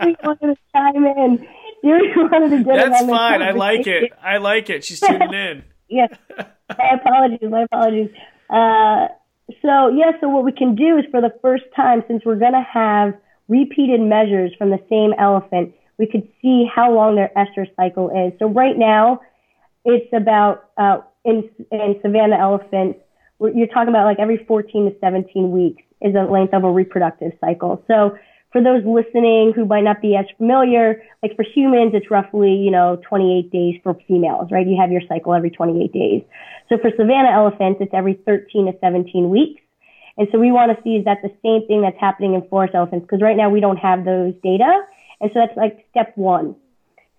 Siri 0.00 0.16
wanted 0.24 0.46
to 0.46 0.56
chime 0.72 1.04
in. 1.04 1.46
Siri 1.84 2.12
wanted 2.16 2.56
to 2.56 2.64
get 2.64 2.76
That's 2.76 3.06
fine. 3.06 3.42
I 3.42 3.50
like 3.50 3.86
it. 3.86 4.12
I 4.22 4.38
like 4.38 4.70
it. 4.70 4.84
She's 4.84 5.00
tuning 5.00 5.34
in. 5.34 5.64
yes. 5.88 6.14
My 6.38 6.90
apologies. 6.94 7.50
My 7.50 7.62
apologies. 7.62 8.10
Uh, 8.48 9.08
so 9.62 9.88
yeah. 9.88 10.12
So 10.20 10.28
what 10.28 10.44
we 10.44 10.52
can 10.52 10.76
do 10.76 10.96
is 10.98 11.04
for 11.10 11.20
the 11.20 11.34
first 11.42 11.64
time, 11.74 12.04
since 12.06 12.22
we're 12.24 12.38
going 12.38 12.52
to 12.52 12.64
have 12.72 13.14
repeated 13.48 14.00
measures 14.00 14.52
from 14.56 14.70
the 14.70 14.78
same 14.88 15.12
elephant, 15.18 15.74
we 15.98 16.06
could 16.06 16.28
see 16.40 16.66
how 16.72 16.92
long 16.92 17.16
their 17.16 17.32
estrus 17.36 17.74
cycle 17.74 18.10
is. 18.10 18.32
So 18.38 18.46
right 18.46 18.78
now, 18.78 19.20
it's 19.84 20.12
about 20.12 20.70
uh, 20.76 20.98
in 21.24 21.50
in 21.72 21.96
savanna 22.00 22.36
elephants, 22.36 23.00
you're 23.40 23.66
talking 23.66 23.88
about 23.88 24.04
like 24.04 24.20
every 24.20 24.44
14 24.46 24.92
to 24.92 24.96
17 25.00 25.50
weeks 25.50 25.82
is 26.00 26.14
the 26.14 26.22
length 26.22 26.54
of 26.54 26.62
a 26.62 26.70
reproductive 26.70 27.32
cycle. 27.40 27.82
So 27.88 28.16
for 28.52 28.62
those 28.62 28.84
listening 28.84 29.52
who 29.56 29.64
might 29.64 29.82
not 29.82 30.02
be 30.02 30.14
as 30.14 30.26
familiar, 30.36 31.02
like 31.22 31.34
for 31.36 31.42
humans, 31.42 31.92
it's 31.94 32.10
roughly, 32.10 32.52
you 32.52 32.70
know, 32.70 33.00
28 33.08 33.50
days 33.50 33.80
for 33.82 33.96
females, 34.06 34.48
right? 34.50 34.66
You 34.66 34.76
have 34.78 34.92
your 34.92 35.00
cycle 35.08 35.32
every 35.32 35.50
28 35.50 35.92
days. 35.92 36.22
So 36.68 36.76
for 36.76 36.90
savanna 36.90 37.30
elephants, 37.32 37.80
it's 37.80 37.94
every 37.94 38.20
13 38.26 38.66
to 38.66 38.78
17 38.78 39.30
weeks. 39.30 39.62
And 40.18 40.28
so 40.30 40.38
we 40.38 40.52
want 40.52 40.76
to 40.76 40.82
see 40.84 40.96
is 40.96 41.06
that 41.06 41.18
the 41.22 41.32
same 41.42 41.66
thing 41.66 41.80
that's 41.80 41.98
happening 41.98 42.34
in 42.34 42.46
forest 42.48 42.74
elephants? 42.74 43.06
Because 43.08 43.22
right 43.22 43.36
now 43.36 43.48
we 43.48 43.60
don't 43.60 43.78
have 43.78 44.04
those 44.04 44.34
data. 44.42 44.82
And 45.20 45.30
so 45.32 45.40
that's 45.40 45.56
like 45.56 45.86
step 45.90 46.12
one. 46.16 46.54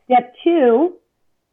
Step 0.06 0.34
two 0.44 0.94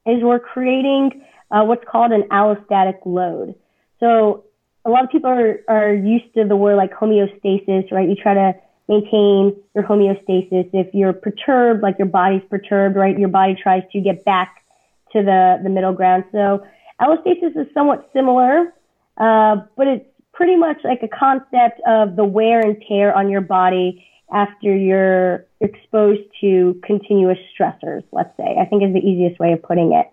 is 0.07 0.23
we're 0.23 0.41
creating 0.41 1.25
uh, 1.51 1.65
what's 1.65 1.85
called 1.91 2.13
an 2.13 2.25
allostatic 2.31 2.99
load. 3.07 3.55
So 3.99 4.45
a 4.85 4.91
lot 4.91 5.05
of 5.05 5.11
people 5.11 5.31
are, 5.31 5.61
are 5.69 5.95
used 5.95 6.35
to 6.35 6.45
the 6.45 6.57
word 6.57 6.77
like 6.77 6.93
homeostasis, 6.93 7.91
right? 7.91 8.09
You 8.09 8.17
try 8.17 8.35
to 8.35 8.53
maintain 8.91 9.57
your 9.75 9.85
homeostasis. 9.85 10.69
If 10.73 10.93
you're 10.93 11.13
perturbed, 11.13 11.81
like 11.83 11.97
your 11.99 12.09
body's 12.09 12.43
perturbed, 12.51 12.97
right? 12.97 13.17
Your 13.19 13.29
body 13.29 13.57
tries 13.61 13.85
to 13.93 14.01
get 14.01 14.25
back 14.25 14.65
to 15.13 15.23
the, 15.23 15.61
the 15.63 15.71
middle 15.71 15.93
ground. 15.93 16.25
So 16.33 16.67
allostasis 17.01 17.57
is 17.57 17.69
somewhat 17.73 18.11
similar, 18.13 18.75
uh, 19.17 19.57
but 19.77 19.87
it's 19.87 20.07
pretty 20.35 20.57
much 20.57 20.79
like 20.85 21.03
a 21.03 21.09
concept 21.09 21.81
of 21.87 22.17
the 22.17 22.25
wear 22.25 22.61
and 22.61 22.83
tear 22.89 23.17
on 23.17 23.31
your 23.31 23.41
body 23.41 24.07
after 24.33 24.75
you're 24.77 25.47
exposed 25.61 26.23
to 26.41 26.81
continuous 26.85 27.39
stressors, 27.53 28.05
let's 28.13 28.37
say, 28.37 28.57
I 28.61 28.65
think 28.65 28.83
is 28.83 28.93
the 28.93 29.01
easiest 29.01 29.39
way 29.39 29.53
of 29.53 29.63
putting 29.63 29.93
it. 29.93 30.07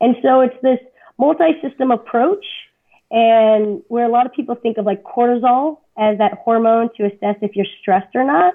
And 0.00 0.16
so 0.22 0.40
it's 0.40 0.56
this 0.62 0.78
multi-system 1.18 1.90
approach 1.90 2.44
and 3.12 3.82
where 3.88 4.06
a 4.06 4.08
lot 4.08 4.24
of 4.24 4.32
people 4.32 4.54
think 4.54 4.78
of 4.78 4.86
like 4.86 5.04
cortisol 5.04 5.78
as 5.98 6.16
that 6.18 6.32
hormone 6.42 6.88
to 6.96 7.04
assess 7.04 7.36
if 7.42 7.54
you're 7.54 7.66
stressed 7.80 8.16
or 8.16 8.24
not. 8.24 8.54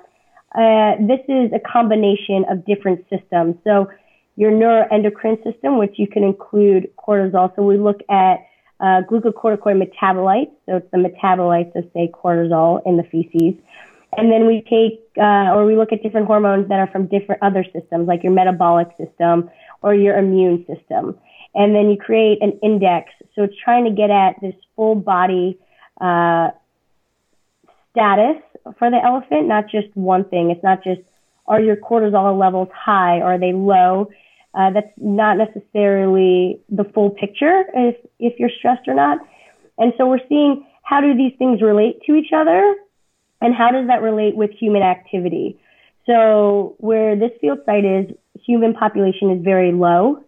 Uh, 0.56 0.96
this 1.06 1.20
is 1.30 1.52
a 1.54 1.60
combination 1.60 2.44
of 2.50 2.66
different 2.66 3.06
systems. 3.08 3.56
So 3.64 3.88
your 4.36 4.52
neuroendocrine 4.52 5.44
system, 5.44 5.78
which 5.78 5.94
you 5.98 6.08
can 6.08 6.24
include 6.24 6.90
cortisol. 6.98 7.56
So 7.56 7.62
we 7.62 7.78
look 7.78 8.02
at 8.10 8.40
uh, 8.80 9.02
glucocorticoid 9.10 9.80
metabolites. 9.80 10.52
So 10.66 10.78
it's 10.78 10.90
the 10.92 10.98
metabolites 10.98 11.76
of 11.76 11.86
say 11.94 12.12
cortisol 12.12 12.82
in 12.86 12.98
the 12.98 13.04
feces. 13.04 13.62
And 14.18 14.32
then 14.32 14.48
we 14.48 14.64
take, 14.68 15.06
uh, 15.18 15.54
or 15.54 15.66
we 15.66 15.76
look 15.76 15.92
at 15.92 16.02
different 16.02 16.26
hormones 16.26 16.70
that 16.70 16.80
are 16.80 16.88
from 16.88 17.06
different 17.06 17.44
other 17.44 17.64
systems, 17.64 18.08
like 18.08 18.24
your 18.24 18.32
metabolic 18.32 18.88
system 18.98 19.52
or 19.84 19.94
your 19.94 20.18
immune 20.18 20.66
system 20.66 21.16
and 21.58 21.76
then 21.76 21.90
you 21.90 21.98
create 21.98 22.42
an 22.42 22.58
index. 22.62 23.12
So 23.34 23.44
it's 23.44 23.56
trying 23.62 23.86
to 23.86 23.92
get 23.92 24.10
at 24.12 24.40
this 24.42 24.56
full 24.76 24.96
body 24.96 25.58
uh, 26.00 26.52
status 27.92 28.38
for 28.78 28.92
the 28.92 29.04
elephant, 29.04 29.48
not 29.48 29.68
just 29.70 29.88
one 29.96 30.24
thing. 30.26 30.52
It's 30.52 30.64
not 30.64 30.84
just 30.84 31.02
are 31.48 31.60
your 31.60 31.76
cortisol 31.76 32.38
levels 32.38 32.70
high 32.74 33.18
or 33.18 33.34
are 33.34 33.40
they 33.40 33.54
low. 33.54 34.10
Uh, 34.54 34.72
that's 34.72 34.92
not 34.98 35.38
necessarily 35.38 36.60
the 36.70 36.84
full 36.94 37.10
picture 37.10 37.64
if 37.74 37.96
if 38.20 38.40
you're 38.40 38.52
stressed 38.60 38.88
or 38.88 38.94
not. 38.94 39.18
And 39.78 39.94
so 39.98 40.08
we're 40.08 40.28
seeing 40.30 40.66
how 40.84 41.02
do 41.02 41.16
these 41.16 41.34
things 41.38 41.62
relate 41.62 42.02
to 42.06 42.16
each 42.16 42.32
other, 42.34 42.76
and 43.42 43.54
how 43.54 43.72
does 43.72 43.88
that 43.88 44.02
relate 44.02 44.36
with 44.36 44.52
human 44.52 44.84
activity. 44.84 45.60
So 46.06 46.76
where 46.78 47.16
this 47.16 47.32
field 47.42 47.60
site 47.66 47.86
is, 47.86 48.06
human 48.46 48.74
population 48.74 49.32
is 49.32 49.44
very 49.44 49.72
low. 49.72 50.24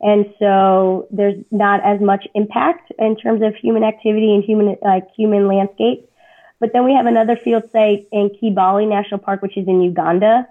And 0.00 0.32
so 0.38 1.06
there's 1.10 1.36
not 1.50 1.84
as 1.84 2.00
much 2.00 2.26
impact 2.34 2.92
in 2.98 3.16
terms 3.16 3.42
of 3.42 3.54
human 3.54 3.84
activity 3.84 4.34
and 4.34 4.42
human, 4.42 4.76
like 4.82 5.06
human 5.14 5.46
landscape. 5.46 6.08
But 6.58 6.72
then 6.72 6.84
we 6.84 6.94
have 6.94 7.06
another 7.06 7.36
field 7.36 7.64
site 7.72 8.06
in 8.12 8.30
Kibale 8.30 8.88
National 8.88 9.18
Park, 9.18 9.42
which 9.42 9.56
is 9.56 9.68
in 9.68 9.82
Uganda. 9.82 10.48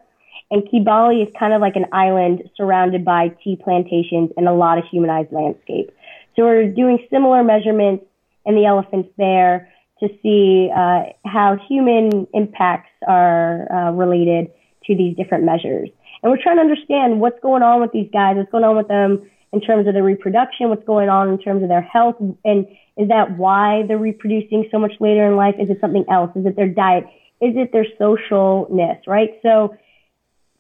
And 0.52 0.64
Kibale 0.64 1.24
is 1.26 1.32
kind 1.38 1.54
of 1.54 1.62
like 1.62 1.76
an 1.76 1.86
island 1.92 2.50
surrounded 2.56 3.04
by 3.06 3.30
tea 3.44 3.56
plantations 3.56 4.32
and 4.38 4.48
a 4.48 4.54
lot 4.54 4.78
of 4.78 4.86
humanized 4.86 5.32
landscape. 5.32 5.92
So 6.36 6.44
we're 6.44 6.70
doing 6.70 7.06
similar 7.10 7.44
measurements 7.44 8.06
in 8.46 8.56
the 8.56 8.66
elephants 8.66 9.10
there 9.18 9.70
to 10.00 10.10
see 10.24 10.72
uh, 10.76 11.04
how 11.26 11.58
human 11.68 12.28
impacts 12.34 12.92
are 13.08 13.72
uh, 13.72 13.92
related 13.92 14.52
to 14.86 14.96
these 14.96 15.16
different 15.16 15.44
measures. 15.44 15.90
And 16.22 16.32
we're 16.32 16.42
trying 16.42 16.58
to 16.58 16.62
understand 16.62 17.20
what's 17.20 17.40
going 17.42 17.64
on 17.64 17.82
with 17.82 17.92
these 17.92 18.10
guys, 18.12 18.38
what's 18.38 18.52
going 18.52 18.64
on 18.64 18.76
with 18.76 18.88
them 18.88 19.30
in 19.52 19.62
terms 19.62 19.88
of 19.88 19.94
their 19.94 20.04
reproduction, 20.04 20.70
what's 20.70 20.86
going 20.86 21.10
on 21.10 21.30
in 21.30 21.40
terms 21.40 21.64
of 21.64 21.70
their 21.70 21.82
health, 21.82 22.16
and 22.46 22.68
is 22.98 23.08
that 23.08 23.38
why 23.38 23.84
they're 23.88 23.98
reproducing 23.98 24.68
so 24.72 24.78
much 24.78 24.92
later 25.00 25.26
in 25.28 25.36
life? 25.36 25.56
Is 25.60 25.70
it 25.70 25.78
something 25.82 26.06
else? 26.12 26.32
Is 26.36 26.46
it 26.46 26.56
their 26.56 26.68
diet? 26.68 27.06
Is 27.42 27.56
it 27.56 27.72
their 27.72 27.86
socialness, 28.00 29.00
right? 29.08 29.30
So 29.42 29.76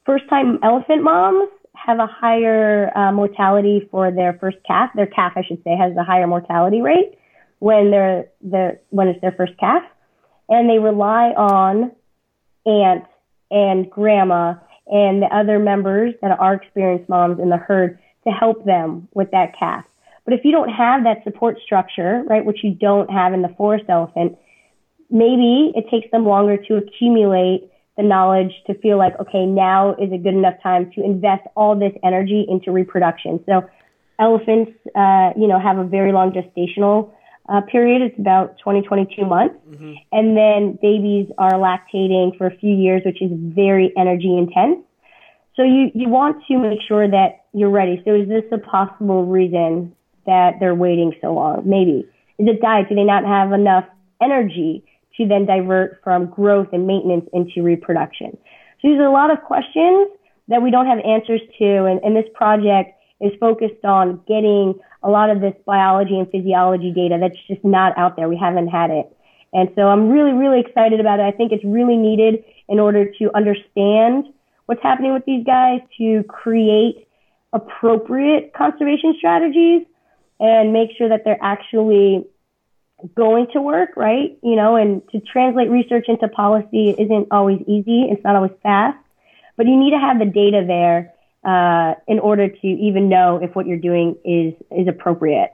first 0.06 0.28
time 0.30 0.60
elephant 0.64 1.04
moms 1.04 1.50
have 1.76 2.00
a 2.00 2.08
higher 2.08 2.96
uh, 2.98 3.12
mortality 3.12 3.88
for 3.92 4.12
their 4.12 4.38
first 4.40 4.58
calf. 4.66 4.90
Their 4.96 5.08
calf, 5.08 5.34
I 5.36 5.44
should 5.44 5.64
say, 5.64 5.76
has 5.76 5.96
a 5.98 6.04
higher 6.04 6.28
mortality 6.28 6.82
rate 6.82 7.18
when 7.60 7.92
they're, 7.92 8.30
they're 8.42 8.80
when 8.90 9.10
it's 9.10 9.22
their 9.22 9.34
first 9.34 9.54
calf, 9.60 9.84
and 10.48 10.70
they 10.70 10.80
rely 10.80 11.34
on 11.38 11.92
aunt 12.66 13.06
and 13.52 13.90
grandma 13.90 14.56
and 14.88 15.22
the 15.22 15.28
other 15.28 15.60
members 15.60 16.14
that 16.22 16.32
are 16.40 16.56
experienced 16.56 17.10
moms 17.10 17.40
in 17.40 17.50
the 17.50 17.58
herd 17.58 18.00
to 18.30 18.36
help 18.36 18.66
them 18.66 19.08
with 19.14 19.32
that 19.32 19.58
calf. 19.58 19.86
But 20.26 20.34
if 20.34 20.42
you 20.46 20.52
don't 20.52 20.70
have 20.70 21.04
that 21.06 21.24
support 21.24 21.58
structure, 21.66 22.24
right, 22.28 22.46
which 22.46 22.64
you 22.64 22.74
don't 22.74 23.10
have 23.10 23.34
in 23.34 23.42
the 23.42 23.54
forest 23.58 23.86
elephant, 23.90 24.38
maybe 25.10 25.72
it 25.76 25.86
takes 25.90 26.10
them 26.12 26.26
longer 26.26 26.58
to 26.58 26.76
accumulate 26.76 27.70
the 27.98 28.04
knowledge 28.04 28.52
to 28.68 28.74
feel 28.76 28.98
like, 28.98 29.20
okay, 29.20 29.46
now 29.46 29.96
is 29.96 30.12
a 30.14 30.18
good 30.18 30.34
enough 30.36 30.54
time 30.62 30.92
to 30.96 31.04
invest 31.04 31.42
all 31.56 31.78
this 31.78 31.94
energy 32.04 32.46
into 32.48 32.72
reproduction. 32.72 33.44
So 33.46 33.68
elephants, 34.20 34.72
uh, 34.96 35.32
you 35.36 35.48
know, 35.48 35.60
have 35.60 35.78
a 35.78 35.84
very 35.84 36.12
long 36.12 36.32
gestational 36.32 37.12
uh, 37.50 37.62
period. 37.62 38.02
It's 38.04 38.20
about 38.20 38.58
20, 38.64 38.84
22 38.84 39.26
months. 39.26 39.56
Mm-hmm. 39.68 39.94
And 40.12 40.38
then 40.38 40.78
babies 40.82 41.28
are 41.38 41.54
lactating 41.54 42.38
for 42.38 42.48
a 42.48 42.56
few 42.58 42.74
years, 42.74 43.02
which 43.04 43.22
is 43.22 43.32
very 43.34 43.92
energy 43.98 44.38
intense. 44.38 44.86
So 45.56 45.64
you, 45.64 45.92
you 45.94 46.08
want 46.08 46.44
to 46.48 46.58
make 46.58 46.80
sure 46.88 47.10
that 47.10 47.39
you're 47.54 47.70
ready. 47.70 48.02
So 48.06 48.16
is 48.16 48.28
this 48.28 48.44
a 48.52 48.58
possible 48.58 49.26
reason 49.26 49.96
that 50.26 50.60
they're 50.60 50.76
waiting 50.76 51.14
so 51.22 51.34
long? 51.34 51.64
Maybe. 51.66 52.08
Is 52.38 52.48
it 52.48 52.62
diet? 52.62 52.90
Do 52.90 52.96
they 52.96 53.04
not 53.04 53.26
have 53.26 53.52
enough 53.52 53.86
energy 54.22 54.86
to 55.18 55.28
then 55.28 55.46
divert 55.46 56.00
from 56.04 56.28
growth 56.28 56.70
and 56.72 56.88
maintenance 56.88 57.28
into 57.34 57.64
reproduction? 57.64 58.38
So 58.82 58.88
there's 58.88 59.06
a 59.06 59.12
lot 59.12 59.32
of 59.32 59.42
questions 59.44 60.10
that 60.48 60.62
we 60.62 60.72
don't 60.72 60.88
have 60.88 61.00
answers 61.00 61.42
to. 61.60 61.86
And, 61.86 62.00
and 62.04 62.16
this 62.16 62.30
project 62.34 62.92
is 63.22 63.32
focused 63.40 63.84
on 63.84 64.22
getting 64.28 64.80
a 65.04 65.10
lot 65.10 65.30
of 65.30 65.42
this 65.42 65.54
biology 65.66 66.18
and 66.18 66.30
physiology 66.30 66.92
data 66.92 67.18
that's 67.20 67.38
just 67.48 67.64
not 67.64 67.98
out 67.98 68.16
there. 68.16 68.30
We 68.30 68.38
haven't 68.38 68.68
had 68.68 68.90
it. 68.90 69.16
And 69.54 69.70
so 69.76 69.88
I'm 69.88 70.10
really, 70.10 70.32
really 70.32 70.60
excited 70.60 71.00
about 71.00 71.20
it. 71.20 71.24
I 71.24 71.32
think 71.32 71.52
it's 71.52 71.64
really 71.64 71.98
needed 71.98 72.44
in 72.68 72.80
order 72.80 73.12
to 73.20 73.36
understand 73.36 74.26
what's 74.68 74.84
happening 74.84 75.14
with 75.14 75.26
these 75.26 75.44
guys 75.46 75.82
to 75.98 76.24
create 76.24 77.08
appropriate 77.54 78.54
conservation 78.54 79.16
strategies 79.18 79.86
and 80.40 80.72
make 80.74 80.92
sure 80.98 81.10
that 81.10 81.24
they're 81.26 81.42
actually 81.42 82.26
going 83.16 83.48
to 83.54 83.62
work, 83.62 83.92
right? 83.96 84.38
You 84.44 84.56
know, 84.56 84.76
and 84.76 85.02
to 85.10 85.20
translate 85.20 85.70
research 85.70 86.06
into 86.08 86.28
policy 86.28 86.96
isn't 86.98 87.28
always 87.32 87.62
easy. 87.68 88.04
It's 88.04 88.24
not 88.24 88.36
always 88.36 88.52
fast, 88.62 88.98
but 89.58 89.68
you 89.68 89.78
need 89.78 89.92
to 89.92 90.00
have 90.00 90.20
the 90.20 90.26
data 90.26 90.64
there 90.66 91.14
uh, 91.44 91.96
in 92.08 92.20
order 92.20 92.50
to 92.50 92.68
even 92.68 93.10
know 93.10 93.40
if 93.42 93.56
what 93.56 93.66
you're 93.66 93.78
doing 93.78 94.16
is 94.26 94.54
is 94.72 94.88
appropriate. 94.88 95.52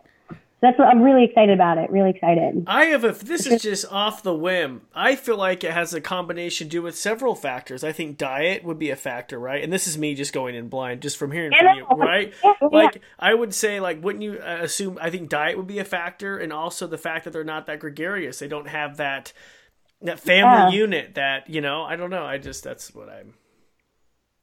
That's 0.62 0.80
what 0.80 0.88
I'm 0.88 1.02
really 1.02 1.26
excited 1.26 1.54
about 1.54 1.78
it. 1.78 1.92
Really 1.92 2.12
excited. 2.12 2.64
I 2.66 2.86
have 2.86 3.04
a. 3.04 3.12
This 3.12 3.46
is 3.46 3.62
just 3.62 3.86
off 3.92 4.24
the 4.24 4.34
whim. 4.34 4.82
I 4.96 5.16
feel 5.16 5.38
like 5.38 5.64
it 5.64 5.72
has 5.72 5.94
a 5.94 6.00
combination 6.02 6.68
to 6.68 6.72
do 6.72 6.82
with 6.82 6.98
several 6.98 7.36
factors. 7.36 7.84
I 7.84 7.92
think 7.92 8.18
diet 8.18 8.64
would 8.64 8.80
be 8.80 8.90
a 8.90 8.96
factor, 8.96 9.38
right? 9.38 9.64
And 9.64 9.72
this 9.72 9.86
is 9.86 9.98
me 9.98 10.16
just 10.16 10.34
going 10.34 10.56
in 10.56 10.70
blind, 10.70 11.02
just 11.02 11.18
from 11.18 11.32
hearing 11.32 11.52
from 11.58 11.76
you, 11.78 11.86
right? 11.98 12.34
Yeah, 12.44 12.54
yeah. 12.62 12.68
Like 12.72 13.02
I 13.20 13.34
would 13.34 13.54
say, 13.54 13.80
like 13.80 14.02
wouldn't 14.04 14.24
you 14.24 14.40
uh, 14.40 14.60
assume? 14.62 14.98
I 15.02 15.10
think 15.10 15.30
diet 15.30 15.58
would 15.58 15.68
be 15.68 15.80
a 15.80 15.86
factor, 15.86 16.38
and 16.38 16.54
also 16.54 16.88
the 16.88 16.98
fact 16.98 17.26
that 17.26 17.32
they're 17.32 17.44
not 17.44 17.68
that 17.68 17.80
gregarious. 17.80 18.40
They 18.40 18.48
don't 18.48 18.70
have 18.70 18.98
that 18.98 19.34
that 20.02 20.20
family 20.20 20.76
Yeah. 20.76 20.82
unit. 20.82 21.16
That 21.16 21.50
you 21.50 21.62
know. 21.62 21.84
I 21.84 21.96
don't 21.98 22.10
know. 22.10 22.24
I 22.26 22.38
just 22.38 22.64
that's 22.64 22.96
what 22.96 23.10
I'm. 23.10 23.34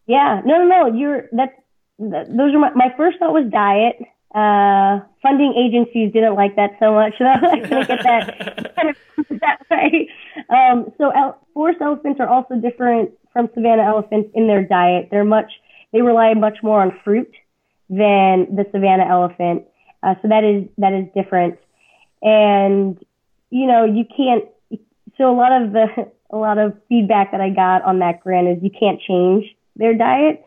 Yeah, 0.07 0.43
no, 0.45 0.59
no, 0.59 0.67
no. 0.67 0.95
You're 0.95 1.29
that's 1.33 1.53
that, 1.99 2.27
those 2.29 2.55
are 2.55 2.59
my, 2.59 2.71
my 2.75 2.95
first 2.97 3.19
thought 3.19 3.33
was 3.33 3.51
diet. 3.51 3.97
Uh, 4.35 5.01
funding 5.21 5.53
agencies 5.55 6.11
didn't 6.13 6.35
like 6.35 6.57
that 6.57 6.71
so 6.81 6.95
much, 6.95 7.15
so 7.19 7.25
I'm 7.27 7.43
not 7.43 7.89
get 7.89 8.03
that 8.03 8.75
kind 8.77 8.89
of 8.89 8.97
that 9.41 9.59
way. 9.71 10.09
Um, 10.49 10.93
so 10.97 11.11
el- 11.11 11.39
forest 11.53 11.81
elephants 11.81 12.19
are 12.19 12.29
also 12.29 12.57
different 12.57 13.11
from 13.33 13.49
savanna 13.55 13.83
elephants 13.83 14.31
in 14.35 14.47
their 14.47 14.65
diet. 14.65 15.09
They're 15.11 15.25
much 15.25 15.53
they 15.93 16.01
rely 16.01 16.33
much 16.35 16.59
more 16.63 16.81
on 16.81 16.99
fruit 17.05 17.31
than 17.91 18.57
the 18.57 18.65
savanna 18.73 19.05
elephant. 19.05 19.65
Uh, 20.03 20.15
so 20.23 20.29
that 20.29 20.45
is 20.45 20.69
that 20.79 20.95
is 20.95 21.07
different. 21.15 21.59
And 22.23 22.99
you 23.51 23.67
know 23.67 23.85
you 23.85 24.05
can't. 24.05 24.45
So 25.19 25.31
a 25.31 25.37
lot 25.37 25.53
of 25.53 25.73
the 25.73 26.11
a 26.31 26.37
lot 26.37 26.57
of 26.57 26.75
feedback 26.89 27.33
that 27.33 27.41
I 27.41 27.51
got 27.51 27.83
on 27.83 27.99
that 27.99 28.21
grant 28.21 28.49
is 28.49 28.63
you 28.63 28.71
can't 28.71 29.01
change 29.01 29.45
their 29.77 29.95
diet. 29.95 30.45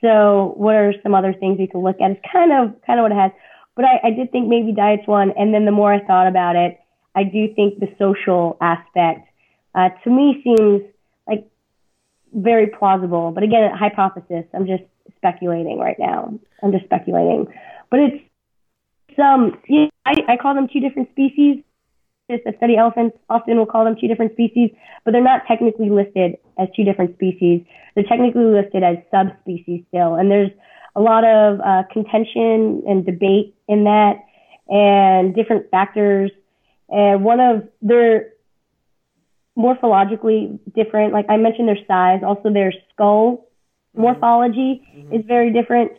So 0.00 0.54
what 0.56 0.74
are 0.74 0.92
some 1.02 1.14
other 1.14 1.32
things 1.32 1.58
we 1.58 1.66
can 1.66 1.82
look 1.82 2.00
at? 2.00 2.10
It's 2.10 2.20
kind 2.30 2.52
of 2.52 2.80
kind 2.86 2.98
of 2.98 3.04
what 3.04 3.12
it 3.12 3.18
has. 3.18 3.32
But 3.74 3.84
I, 3.84 4.08
I 4.08 4.10
did 4.10 4.32
think 4.32 4.48
maybe 4.48 4.72
diet's 4.72 5.06
one, 5.06 5.32
and 5.36 5.52
then 5.52 5.64
the 5.64 5.70
more 5.70 5.92
I 5.92 6.04
thought 6.04 6.26
about 6.26 6.56
it, 6.56 6.78
I 7.14 7.24
do 7.24 7.52
think 7.54 7.78
the 7.78 7.88
social 7.98 8.56
aspect 8.60 9.28
uh, 9.74 9.90
to 10.04 10.10
me 10.10 10.40
seems 10.42 10.82
like 11.26 11.46
very 12.32 12.68
plausible. 12.68 13.30
But 13.32 13.42
again, 13.42 13.64
a 13.64 13.76
hypothesis. 13.76 14.44
I'm 14.54 14.66
just 14.66 14.84
speculating 15.16 15.78
right 15.78 15.96
now. 15.98 16.38
I'm 16.62 16.72
just 16.72 16.84
speculating. 16.84 17.46
But 17.90 18.00
it's 18.00 18.24
some. 19.16 19.58
You 19.68 19.84
know, 19.84 19.90
I, 20.04 20.14
I 20.28 20.36
call 20.36 20.54
them 20.54 20.68
two 20.72 20.80
different 20.80 21.10
species. 21.10 21.62
That 22.28 22.56
study 22.56 22.76
elephants 22.76 23.16
often 23.30 23.56
will 23.56 23.66
call 23.66 23.84
them 23.84 23.94
two 24.00 24.08
different 24.08 24.32
species, 24.32 24.70
but 25.04 25.12
they're 25.12 25.22
not 25.22 25.42
technically 25.46 25.90
listed 25.90 26.36
as 26.58 26.66
two 26.74 26.82
different 26.82 27.14
species. 27.14 27.64
They're 27.94 28.02
technically 28.02 28.46
listed 28.46 28.82
as 28.82 28.96
subspecies 29.12 29.84
still, 29.88 30.16
and 30.16 30.28
there's 30.28 30.50
a 30.96 31.00
lot 31.00 31.22
of 31.24 31.60
uh, 31.60 31.84
contention 31.92 32.82
and 32.88 33.06
debate 33.06 33.54
in 33.68 33.84
that, 33.84 34.24
and 34.68 35.36
different 35.36 35.70
factors. 35.70 36.32
And 36.88 37.22
one 37.22 37.38
of 37.38 37.68
they're 37.80 38.32
morphologically 39.56 40.58
different. 40.74 41.12
Like 41.12 41.26
I 41.28 41.36
mentioned, 41.36 41.68
their 41.68 41.78
size, 41.86 42.22
also 42.26 42.52
their 42.52 42.72
skull 42.92 43.46
morphology 43.94 44.82
is 45.12 45.24
very 45.26 45.52
different. 45.52 45.92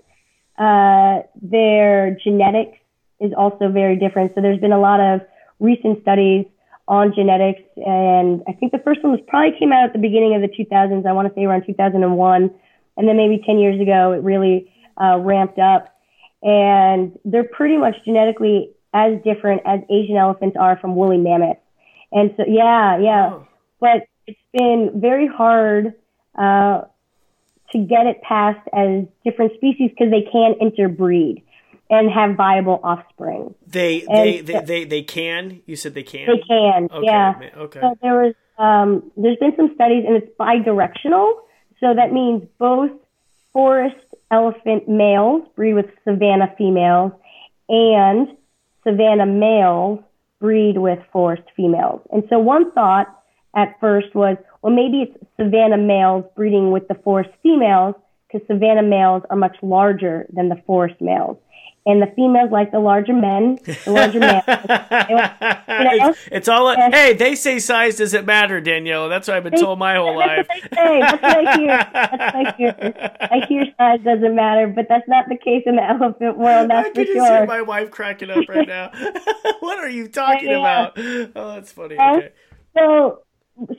Uh, 0.57 1.21
their 1.41 2.17
genetics 2.21 2.77
is 3.21 3.31
also 3.35 3.69
very 3.69 3.95
different. 3.95 4.33
So 4.35 4.41
there's 4.41 4.59
been 4.59 4.73
a 4.73 4.79
lot 4.79 4.99
of 4.99 5.21
recent 5.59 6.01
studies 6.01 6.45
on 6.87 7.13
genetics, 7.13 7.61
and 7.75 8.43
I 8.47 8.53
think 8.53 8.71
the 8.71 8.79
first 8.79 9.03
one 9.03 9.11
was 9.11 9.21
probably 9.27 9.57
came 9.59 9.73
out 9.73 9.83
at 9.83 9.93
the 9.93 9.99
beginning 9.99 10.35
of 10.35 10.41
the 10.41 10.47
2000s. 10.47 11.05
I 11.05 11.11
want 11.11 11.27
to 11.27 11.33
say 11.35 11.43
around 11.43 11.65
2001, 11.65 12.51
and 12.97 13.07
then 13.07 13.17
maybe 13.17 13.41
10 13.45 13.59
years 13.59 13.79
ago 13.81 14.13
it 14.13 14.23
really 14.23 14.71
uh, 15.01 15.17
ramped 15.19 15.59
up. 15.59 15.93
And 16.41 17.17
they're 17.25 17.43
pretty 17.43 17.77
much 17.77 17.95
genetically 18.05 18.71
as 18.93 19.21
different 19.23 19.63
as 19.65 19.81
Asian 19.89 20.15
elephants 20.15 20.55
are 20.59 20.77
from 20.77 20.95
woolly 20.95 21.17
mammoths. 21.17 21.59
And 22.11 22.33
so, 22.37 22.45
yeah, 22.47 22.97
yeah, 22.99 23.31
Oh. 23.33 23.47
but 23.81 24.07
it's 24.27 24.39
been 24.53 24.91
very 24.95 25.27
hard 25.27 25.93
uh, 26.35 26.81
to 27.71 27.77
get 27.79 28.07
it 28.07 28.21
passed 28.21 28.65
as 28.73 29.03
different 29.25 29.53
species 29.55 29.89
because 29.89 30.09
they 30.09 30.21
can 30.31 30.53
interbreed 30.61 31.43
and 31.89 32.11
have 32.11 32.35
viable 32.35 32.79
offspring. 32.83 33.55
They 33.65 34.01
they, 34.01 34.41
they 34.41 34.61
they 34.61 34.83
they 34.85 35.03
can. 35.03 35.61
You 35.65 35.75
said 35.75 35.93
they 35.93 36.03
can. 36.03 36.27
They 36.27 36.41
can, 36.47 36.89
Okay. 36.91 37.05
yeah. 37.05 37.39
Okay. 37.57 37.79
So 37.79 37.95
there 38.01 38.21
was, 38.23 38.33
um, 38.57 39.11
there's 39.15 39.37
been 39.37 39.55
some 39.55 39.71
studies, 39.75 40.03
and 40.07 40.15
it's 40.17 40.31
bidirectional. 40.39 41.33
So 41.79 41.93
that 41.93 42.11
means 42.11 42.43
both 42.57 42.91
forest 43.53 43.95
elephant 44.31 44.89
males 44.89 45.43
breed 45.55 45.73
with 45.75 45.87
savanna 46.03 46.53
females, 46.57 47.11
and 47.69 48.35
savanna 48.83 49.25
males 49.25 49.99
breed 50.39 50.77
with 50.77 50.99
forest 51.11 51.43
females. 51.55 52.01
And 52.11 52.23
so 52.29 52.37
one 52.39 52.71
thought 52.71 53.07
at 53.55 53.79
first 53.79 54.13
was, 54.13 54.37
well, 54.61 54.73
maybe 54.73 55.01
it's 55.03 55.17
savanna 55.37 55.77
males 55.77 56.25
breeding 56.35 56.71
with 56.71 56.87
the 56.87 56.95
forest 56.95 57.29
females 57.41 57.95
because 58.31 58.45
savanna 58.47 58.83
males 58.83 59.23
are 59.29 59.37
much 59.37 59.55
larger 59.61 60.27
than 60.31 60.49
the 60.49 60.61
forest 60.67 60.99
males. 61.01 61.37
And 61.87 62.01
the 62.01 62.07
females 62.17 62.51
like 62.51 62.71
the 62.73 62.79
larger 62.79 63.13
men, 63.13 63.59
the 63.63 63.91
larger 63.91 64.19
males. 64.19 64.43
it's, 64.47 66.19
it's 66.29 66.47
all. 66.49 66.75
Hey, 66.75 67.13
they 67.13 67.33
say 67.33 67.59
size 67.59 67.95
doesn't 67.97 68.25
matter, 68.25 68.59
Danielle. 68.59 69.07
That's 69.07 69.27
what 69.29 69.37
I've 69.37 69.43
been 69.43 69.57
told 69.57 69.79
my 69.79 69.95
whole 69.95 70.17
life. 70.17 70.47
That's 70.49 70.63
what 70.63 70.71
they 70.71 70.75
say. 70.75 70.99
That's 70.99 71.21
what 71.21 71.47
I 71.47 71.57
hear. 71.57 71.89
That's 71.93 72.11
what 72.11 72.35
I 72.35 72.51
hear. 72.57 73.19
I 73.21 73.45
hear 73.47 73.65
size 73.77 73.99
doesn't 74.03 74.35
matter, 74.35 74.67
but 74.67 74.87
that's 74.89 75.07
not 75.07 75.29
the 75.29 75.37
case 75.37 75.63
in 75.65 75.77
the 75.77 75.83
elephant 75.83 76.37
world. 76.37 76.69
That's 76.69 76.87
I 76.87 76.89
for 76.89 76.95
can 76.95 77.05
just 77.05 77.15
sure. 77.15 77.37
hear 77.37 77.45
my 77.45 77.61
wife 77.61 77.89
cracking 77.89 78.29
up 78.31 78.49
right 78.49 78.67
now. 78.67 78.91
what 79.61 79.79
are 79.79 79.89
you 79.89 80.09
talking 80.09 80.49
Yeah. 80.49 80.59
about? 80.59 80.93
Oh, 80.97 81.53
that's 81.55 81.71
funny. 81.71 81.95
Okay. 81.97 82.31
So, 82.77 83.21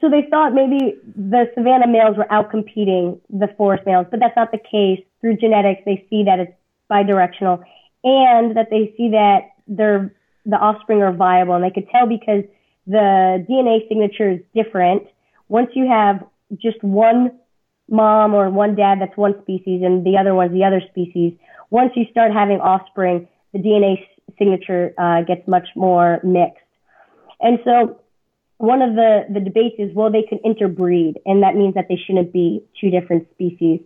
so 0.00 0.08
they 0.08 0.26
thought 0.30 0.54
maybe 0.54 0.96
the 1.14 1.50
savanna 1.54 1.86
males 1.86 2.16
were 2.16 2.26
outcompeting 2.30 3.20
the 3.28 3.48
forest 3.58 3.84
males, 3.86 4.06
but 4.10 4.18
that's 4.18 4.34
not 4.34 4.50
the 4.50 4.58
case. 4.58 5.04
Through 5.20 5.36
genetics, 5.36 5.82
they 5.84 6.06
see 6.08 6.24
that 6.24 6.38
it's 6.38 6.52
bidirectional, 6.90 7.62
and 8.08 8.56
that 8.56 8.68
they 8.70 8.94
see 8.96 9.10
that 9.10 9.50
their 9.66 10.14
the 10.46 10.56
offspring 10.56 11.02
are 11.02 11.12
viable, 11.12 11.54
and 11.54 11.64
they 11.64 11.70
could 11.70 11.88
tell 11.90 12.06
because 12.06 12.44
the 12.86 13.44
DNA 13.48 13.86
signature 13.88 14.30
is 14.30 14.40
different. 14.54 15.02
Once 15.48 15.68
you 15.74 15.86
have 15.86 16.24
just 16.56 16.82
one 16.82 17.38
mom 17.90 18.34
or 18.34 18.48
one 18.50 18.74
dad 18.74 18.98
that's 19.00 19.16
one 19.16 19.34
species, 19.42 19.82
and 19.84 20.04
the 20.04 20.16
other 20.18 20.34
one's 20.34 20.52
the 20.52 20.64
other 20.64 20.82
species, 20.90 21.34
once 21.70 21.92
you 21.96 22.04
start 22.10 22.32
having 22.32 22.60
offspring, 22.60 23.28
the 23.52 23.58
DNA 23.58 23.96
signature 24.38 24.94
uh, 24.98 25.22
gets 25.22 25.46
much 25.46 25.68
more 25.74 26.20
mixed. 26.24 26.62
And 27.40 27.58
so 27.64 28.00
one 28.58 28.82
of 28.82 28.94
the, 28.94 29.24
the 29.32 29.40
debates 29.40 29.76
is, 29.78 29.94
well, 29.94 30.10
they 30.10 30.24
could 30.28 30.40
interbreed, 30.44 31.18
and 31.24 31.42
that 31.42 31.54
means 31.54 31.74
that 31.74 31.86
they 31.88 31.96
shouldn't 31.96 32.32
be 32.32 32.62
two 32.80 32.90
different 32.90 33.28
species. 33.32 33.80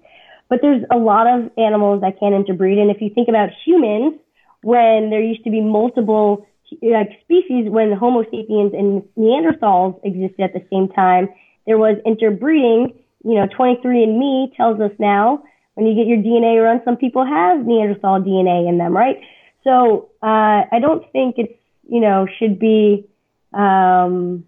But 0.52 0.60
there's 0.60 0.84
a 0.90 0.98
lot 0.98 1.26
of 1.26 1.50
animals 1.56 2.02
that 2.02 2.20
can 2.20 2.34
interbreed, 2.34 2.76
and 2.76 2.90
if 2.90 3.00
you 3.00 3.08
think 3.08 3.28
about 3.28 3.48
humans, 3.64 4.20
when 4.60 5.08
there 5.08 5.22
used 5.22 5.44
to 5.44 5.50
be 5.50 5.62
multiple 5.62 6.46
like 6.82 7.08
species, 7.22 7.70
when 7.70 7.90
Homo 7.92 8.22
sapiens 8.24 8.74
and 8.74 9.02
Neanderthals 9.16 9.98
existed 10.04 10.42
at 10.42 10.52
the 10.52 10.62
same 10.70 10.88
time, 10.88 11.30
there 11.66 11.78
was 11.78 11.96
interbreeding. 12.04 12.92
You 13.24 13.36
know, 13.36 13.46
23andMe 13.46 14.54
tells 14.54 14.78
us 14.78 14.90
now 14.98 15.42
when 15.72 15.86
you 15.86 15.94
get 15.94 16.06
your 16.06 16.18
DNA 16.18 16.62
run, 16.62 16.82
some 16.84 16.98
people 16.98 17.24
have 17.24 17.64
Neanderthal 17.64 18.20
DNA 18.20 18.68
in 18.68 18.76
them, 18.76 18.94
right? 18.94 19.22
So 19.64 20.10
uh, 20.22 20.64
I 20.70 20.80
don't 20.82 21.10
think 21.12 21.36
it's 21.38 21.58
you 21.88 22.00
know 22.00 22.26
should 22.38 22.58
be. 22.58 23.06
Um, 23.54 24.44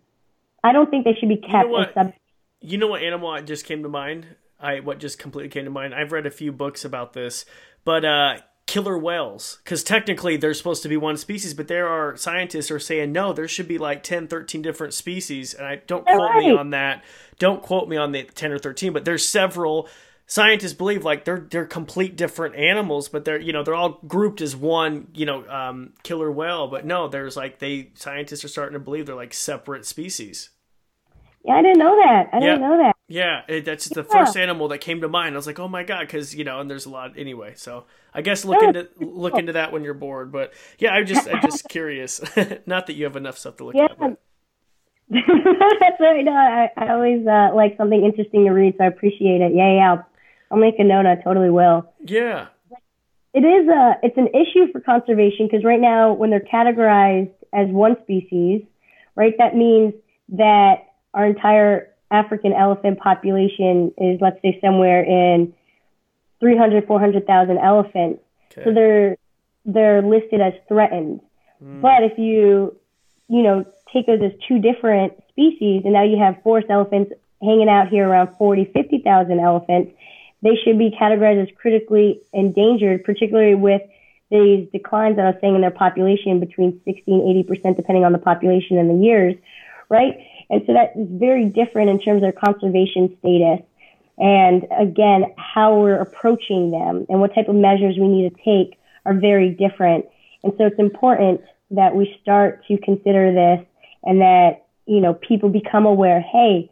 I 0.62 0.72
don't 0.72 0.90
think 0.90 1.07
they 1.07 1.14
should 1.14 1.30
be 1.30 1.38
kept 1.38 1.70
what? 1.70 1.88
as 1.88 1.94
sub. 1.94 2.12
You 2.61 2.76
know 2.76 2.88
what 2.88 3.02
animal 3.02 3.40
just 3.40 3.64
came 3.64 3.82
to 3.82 3.88
mind? 3.88 4.26
I 4.64 4.80
what 4.80 4.98
just 4.98 5.18
completely 5.18 5.50
came 5.50 5.64
to 5.64 5.70
mind. 5.70 5.94
I've 5.94 6.12
read 6.12 6.26
a 6.26 6.30
few 6.30 6.52
books 6.52 6.84
about 6.84 7.12
this, 7.12 7.44
but 7.84 8.04
uh, 8.04 8.38
killer 8.66 8.96
whales, 8.98 9.58
because 9.62 9.84
technically 9.84 10.36
they're 10.36 10.54
supposed 10.54 10.82
to 10.82 10.88
be 10.88 10.96
one 10.96 11.16
species, 11.16 11.54
but 11.54 11.68
there 11.68 11.86
are 11.86 12.16
scientists 12.16 12.68
who 12.68 12.76
are 12.76 12.80
saying 12.80 13.12
no, 13.12 13.32
there 13.32 13.46
should 13.46 13.68
be 13.68 13.78
like 13.78 14.02
10, 14.02 14.26
13 14.26 14.62
different 14.62 14.94
species, 14.94 15.54
and 15.54 15.66
I 15.66 15.76
don't 15.86 16.06
quote 16.06 16.36
me 16.36 16.50
on 16.50 16.70
that. 16.70 17.04
Don't 17.38 17.62
quote 17.62 17.88
me 17.88 17.96
on 17.96 18.12
the 18.12 18.24
ten 18.24 18.52
or 18.52 18.58
thirteen, 18.58 18.92
but 18.92 19.04
there's 19.04 19.26
several. 19.26 19.88
Scientists 20.26 20.72
believe 20.72 21.04
like 21.04 21.24
they're 21.24 21.46
they're 21.50 21.66
complete 21.66 22.16
different 22.16 22.54
animals, 22.54 23.08
but 23.08 23.24
they're 23.24 23.40
you 23.40 23.52
know 23.52 23.62
they're 23.62 23.74
all 23.74 24.00
grouped 24.06 24.40
as 24.40 24.56
one 24.56 25.08
you 25.14 25.26
know 25.26 25.46
um, 25.48 25.92
killer 26.02 26.30
whale. 26.30 26.68
But 26.68 26.86
no, 26.86 27.08
there's 27.08 27.36
like 27.36 27.58
they 27.58 27.90
scientists 27.94 28.44
are 28.44 28.48
starting 28.48 28.74
to 28.74 28.80
believe 28.80 29.06
they're 29.06 29.14
like 29.14 29.34
separate 29.34 29.84
species. 29.84 30.50
Yeah, 31.44 31.54
I 31.54 31.62
didn't 31.62 31.78
know 31.78 31.96
that. 31.96 32.30
I 32.32 32.40
didn't 32.40 32.60
know 32.60 32.78
that. 32.78 32.93
Yeah, 33.07 33.42
it, 33.48 33.64
that's 33.66 33.88
the 33.88 34.02
Yeah. 34.02 34.18
first 34.24 34.36
animal 34.36 34.68
that 34.68 34.78
came 34.78 35.02
to 35.02 35.09
mind. 35.09 35.34
I 35.34 35.36
was 35.38 35.46
like, 35.46 35.59
oh 35.61 35.68
my 35.68 35.82
god, 35.84 36.00
because 36.07 36.34
you 36.34 36.42
know, 36.44 36.61
and 36.61 36.70
there's 36.70 36.86
a 36.86 36.90
lot 36.90 37.18
anyway. 37.18 37.52
So 37.57 37.84
I 38.14 38.22
guess 38.22 38.44
look 38.44 38.61
Yeah. 38.62 38.68
into 38.68 38.88
look 38.98 39.34
into 39.38 39.52
that 39.52 39.72
when 39.72 39.84
you're 39.84 39.92
bored. 39.94 40.32
But 40.32 40.52
yeah, 40.78 40.90
I'm 40.92 41.05
just 41.07 41.28
I'm 41.28 41.42
just 41.42 41.68
curious. 41.68 42.20
Not 42.66 42.86
that 42.86 42.94
you 42.94 43.05
have 43.05 43.16
enough 43.16 43.36
stuff 43.38 43.57
to 43.57 43.64
look 43.64 43.74
Yeah. 43.74 43.84
at. 43.90 43.98
But. 43.98 44.20
That's 45.11 45.20
right. 46.00 46.24
No, 46.24 46.32
I, 46.32 46.70
I 46.76 46.88
always 46.92 47.26
uh, 47.26 47.50
like 47.55 47.76
something 47.76 48.02
interesting 48.05 48.44
to 48.46 48.50
read, 48.52 48.74
so 48.78 48.84
I 48.84 48.86
appreciate 48.86 49.42
it. 49.42 49.52
Yeah, 49.55 49.74
yeah. 49.74 49.92
I'll, 49.92 50.07
I'll 50.50 50.59
make 50.59 50.78
a 50.78 50.84
note. 50.84 51.05
I 51.05 51.16
totally 51.16 51.50
will. 51.50 51.92
Yeah, 52.00 52.46
it 53.34 53.40
is 53.40 53.68
a 53.68 53.98
it's 54.02 54.16
an 54.16 54.28
issue 54.28 54.72
for 54.72 54.80
conservation 54.80 55.46
because 55.46 55.62
right 55.62 55.80
now 55.80 56.14
when 56.14 56.30
they're 56.30 56.40
categorized 56.40 57.32
as 57.52 57.68
one 57.68 57.96
species, 58.02 58.62
right, 59.14 59.34
that 59.38 59.55
means 59.55 59.92
that 60.30 60.86
our 61.12 61.26
entire 61.26 61.90
African 62.11 62.52
elephant 62.52 62.98
population 62.98 63.92
is 63.98 64.20
let's 64.20 64.40
say 64.42 64.59
somewhere 64.61 65.02
in 65.02 65.55
300 66.40 66.86
400,000 66.86 67.59
elephants. 67.59 68.22
Okay. 68.52 68.64
So 68.64 68.74
they're 68.74 69.16
they're 69.64 70.02
listed 70.02 70.40
as 70.40 70.52
threatened. 70.68 71.20
Mm. 71.62 71.80
But 71.80 72.02
if 72.02 72.18
you 72.18 72.76
you 73.28 73.42
know 73.42 73.64
take 73.92 74.07
those 74.07 74.20
as 74.22 74.32
two 74.46 74.59
different 74.59 75.14
species 75.30 75.82
and 75.84 75.92
now 75.92 76.02
you 76.02 76.18
have 76.18 76.42
forest 76.42 76.68
elephants 76.70 77.12
hanging 77.42 77.68
out 77.68 77.88
here 77.88 78.09
around 78.09 78.34
40 78.38 78.70
50,000 78.72 79.38
elephants 79.38 79.92
they 80.44 80.57
should 80.62 80.78
be 80.78 80.90
categorized 80.90 81.42
as 81.42 81.48
critically 81.57 82.20
endangered, 82.32 83.02
particularly 83.02 83.55
with 83.55 83.80
these 84.30 84.68
declines 84.72 85.16
that 85.16 85.24
I 85.24 85.30
was 85.30 85.38
saying 85.40 85.55
in 85.55 85.62
their 85.62 85.70
population 85.70 86.38
between 86.38 86.80
60 86.84 87.02
and 87.07 87.28
80 87.30 87.42
percent, 87.44 87.76
depending 87.78 88.05
on 88.05 88.12
the 88.12 88.18
population 88.18 88.76
and 88.76 88.90
the 88.90 89.05
years, 89.05 89.34
right? 89.88 90.18
And 90.55 90.62
so 90.68 90.72
that 90.72 90.92
is 90.94 91.09
very 91.11 91.46
different 91.46 91.90
in 91.90 91.98
terms 91.98 92.18
of 92.18 92.22
their 92.22 92.30
conservation 92.30 93.16
status. 93.18 93.66
And 94.18 94.68
again, 94.78 95.34
how 95.36 95.80
we're 95.80 96.00
approaching 96.00 96.70
them 96.70 97.07
and 97.09 97.20
what 97.20 97.34
type 97.34 97.48
of 97.48 97.57
measures 97.57 97.96
we 97.98 98.07
need 98.07 98.30
to 98.30 98.44
take 98.44 98.78
are 99.05 99.14
very 99.14 99.50
different. 99.50 100.07
And 100.44 100.52
so 100.57 100.66
it's 100.66 100.78
important 100.78 101.40
that 101.72 101.96
we 101.96 102.16
start 102.22 102.64
to 102.68 102.78
consider 102.78 103.32
this 103.32 103.66
and 104.05 104.20
that, 104.20 104.66
you 104.86 105.00
know, 105.00 105.14
people 105.14 105.48
become 105.48 105.86
aware, 105.86 106.20
hey, 106.20 106.70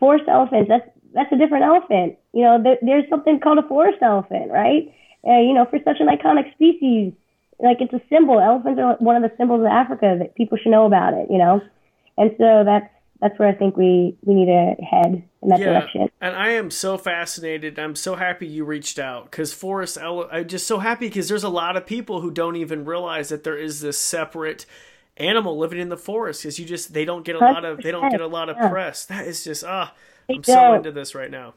forest 0.00 0.24
elephants, 0.26 0.70
that's 0.70 0.88
that's 1.12 1.30
a 1.32 1.36
different 1.36 1.64
elephant. 1.64 2.16
You 2.32 2.44
know, 2.44 2.62
there, 2.62 2.78
there's 2.80 3.04
something 3.10 3.40
called 3.40 3.58
a 3.58 3.68
forest 3.68 3.98
elephant, 4.00 4.50
right? 4.50 4.90
Uh, 5.28 5.40
you 5.40 5.52
know, 5.52 5.66
for 5.68 5.78
such 5.84 6.00
an 6.00 6.08
iconic 6.08 6.50
species, 6.54 7.12
like 7.60 7.82
it's 7.82 7.92
a 7.92 8.00
symbol. 8.08 8.40
Elephants 8.40 8.80
are 8.80 8.96
one 9.00 9.16
of 9.16 9.22
the 9.22 9.36
symbols 9.36 9.60
of 9.60 9.66
Africa 9.66 10.16
that 10.18 10.34
people 10.34 10.56
should 10.56 10.72
know 10.72 10.86
about 10.86 11.12
it. 11.12 11.26
You 11.30 11.36
know, 11.36 11.60
and 12.16 12.30
so 12.38 12.62
that's 12.64 12.88
that's 13.22 13.38
where 13.38 13.48
I 13.48 13.54
think 13.54 13.76
we 13.76 14.16
we 14.22 14.34
need 14.34 14.46
to 14.46 14.74
head 14.84 15.22
in 15.42 15.48
that 15.48 15.60
yeah, 15.60 15.66
direction. 15.66 16.08
And 16.20 16.34
I 16.34 16.50
am 16.50 16.70
so 16.72 16.98
fascinated. 16.98 17.78
I'm 17.78 17.94
so 17.94 18.16
happy 18.16 18.48
you 18.48 18.64
reached 18.64 18.98
out 18.98 19.30
because 19.30 19.52
forest. 19.52 19.96
I'm 19.96 20.48
just 20.48 20.66
so 20.66 20.80
happy 20.80 21.06
because 21.06 21.28
there's 21.28 21.44
a 21.44 21.48
lot 21.48 21.76
of 21.76 21.86
people 21.86 22.20
who 22.20 22.32
don't 22.32 22.56
even 22.56 22.84
realize 22.84 23.28
that 23.28 23.44
there 23.44 23.56
is 23.56 23.80
this 23.80 23.96
separate 23.96 24.66
animal 25.16 25.56
living 25.56 25.78
in 25.78 25.88
the 25.88 25.96
forest 25.96 26.42
because 26.42 26.58
you 26.58 26.66
just 26.66 26.92
they 26.92 27.04
don't 27.04 27.24
get 27.24 27.36
a 27.36 27.38
lot 27.38 27.64
of 27.64 27.80
they 27.82 27.92
don't 27.92 28.10
get 28.10 28.20
a 28.20 28.26
lot 28.26 28.48
of 28.48 28.56
yeah. 28.60 28.68
press. 28.68 29.06
That 29.06 29.26
is 29.26 29.44
just 29.44 29.64
ah. 29.64 29.94
I'm 30.28 30.42
so 30.42 30.74
into 30.74 30.92
this 30.92 31.14
right 31.14 31.30
now. 31.30 31.54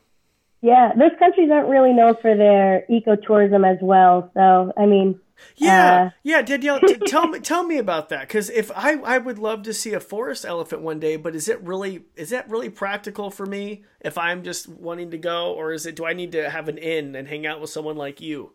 Yeah, 0.61 0.93
those 0.97 1.11
countries 1.20 1.49
aren't 1.51 1.70
really 1.70 1.93
known 1.93 2.16
for 2.22 2.36
their 2.36 2.86
ecotourism 2.89 3.72
as 3.72 3.78
well. 3.82 4.32
So, 4.34 4.74
I 4.76 4.86
mean, 4.86 5.20
yeah, 5.58 5.94
uh, 5.94 6.10
yeah, 6.24 6.42
Danielle, 6.42 6.80
t- 6.80 6.96
tell 7.08 7.28
me, 7.28 7.40
tell 7.40 7.64
me 7.64 7.78
about 7.78 8.10
that. 8.10 8.28
Because 8.28 8.50
if 8.50 8.72
I, 8.76 8.94
I 9.00 9.18
would 9.18 9.40
love 9.40 9.64
to 9.64 9.74
see 9.74 9.94
a 9.94 10.00
forest 10.00 10.46
elephant 10.46 10.82
one 10.82 11.00
day, 11.00 11.16
but 11.18 11.36
is 11.36 11.48
it 11.48 11.62
really, 11.62 12.06
is 12.16 12.30
that 12.30 12.50
really 12.50 12.70
practical 12.70 13.30
for 13.30 13.46
me 13.46 13.84
if 14.02 14.18
I'm 14.18 14.44
just 14.44 14.68
wanting 14.68 15.12
to 15.12 15.18
go, 15.18 15.54
or 15.54 15.72
is 15.72 15.86
it? 15.86 15.96
Do 15.96 16.06
I 16.06 16.14
need 16.14 16.32
to 16.34 16.50
have 16.50 16.68
an 16.68 16.78
inn 16.78 17.16
and 17.16 17.28
hang 17.28 17.46
out 17.46 17.62
with 17.62 17.70
someone 17.70 17.98
like 17.98 18.22
you? 18.22 18.54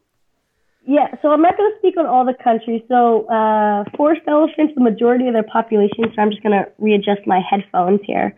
Yeah, 0.86 1.14
so 1.20 1.28
I'm 1.28 1.42
not 1.42 1.56
going 1.56 1.70
to 1.70 1.78
speak 1.78 1.96
on 1.98 2.06
all 2.06 2.24
the 2.24 2.34
countries. 2.42 2.82
So, 2.88 3.26
uh, 3.26 3.84
forest 3.96 4.22
elephants, 4.26 4.74
the 4.74 4.82
majority 4.82 5.26
of 5.28 5.34
their 5.34 5.42
population. 5.42 6.04
So 6.14 6.22
I'm 6.22 6.30
just 6.30 6.42
going 6.42 6.58
to 6.58 6.70
readjust 6.78 7.26
my 7.26 7.40
headphones 7.48 8.00
here. 8.04 8.34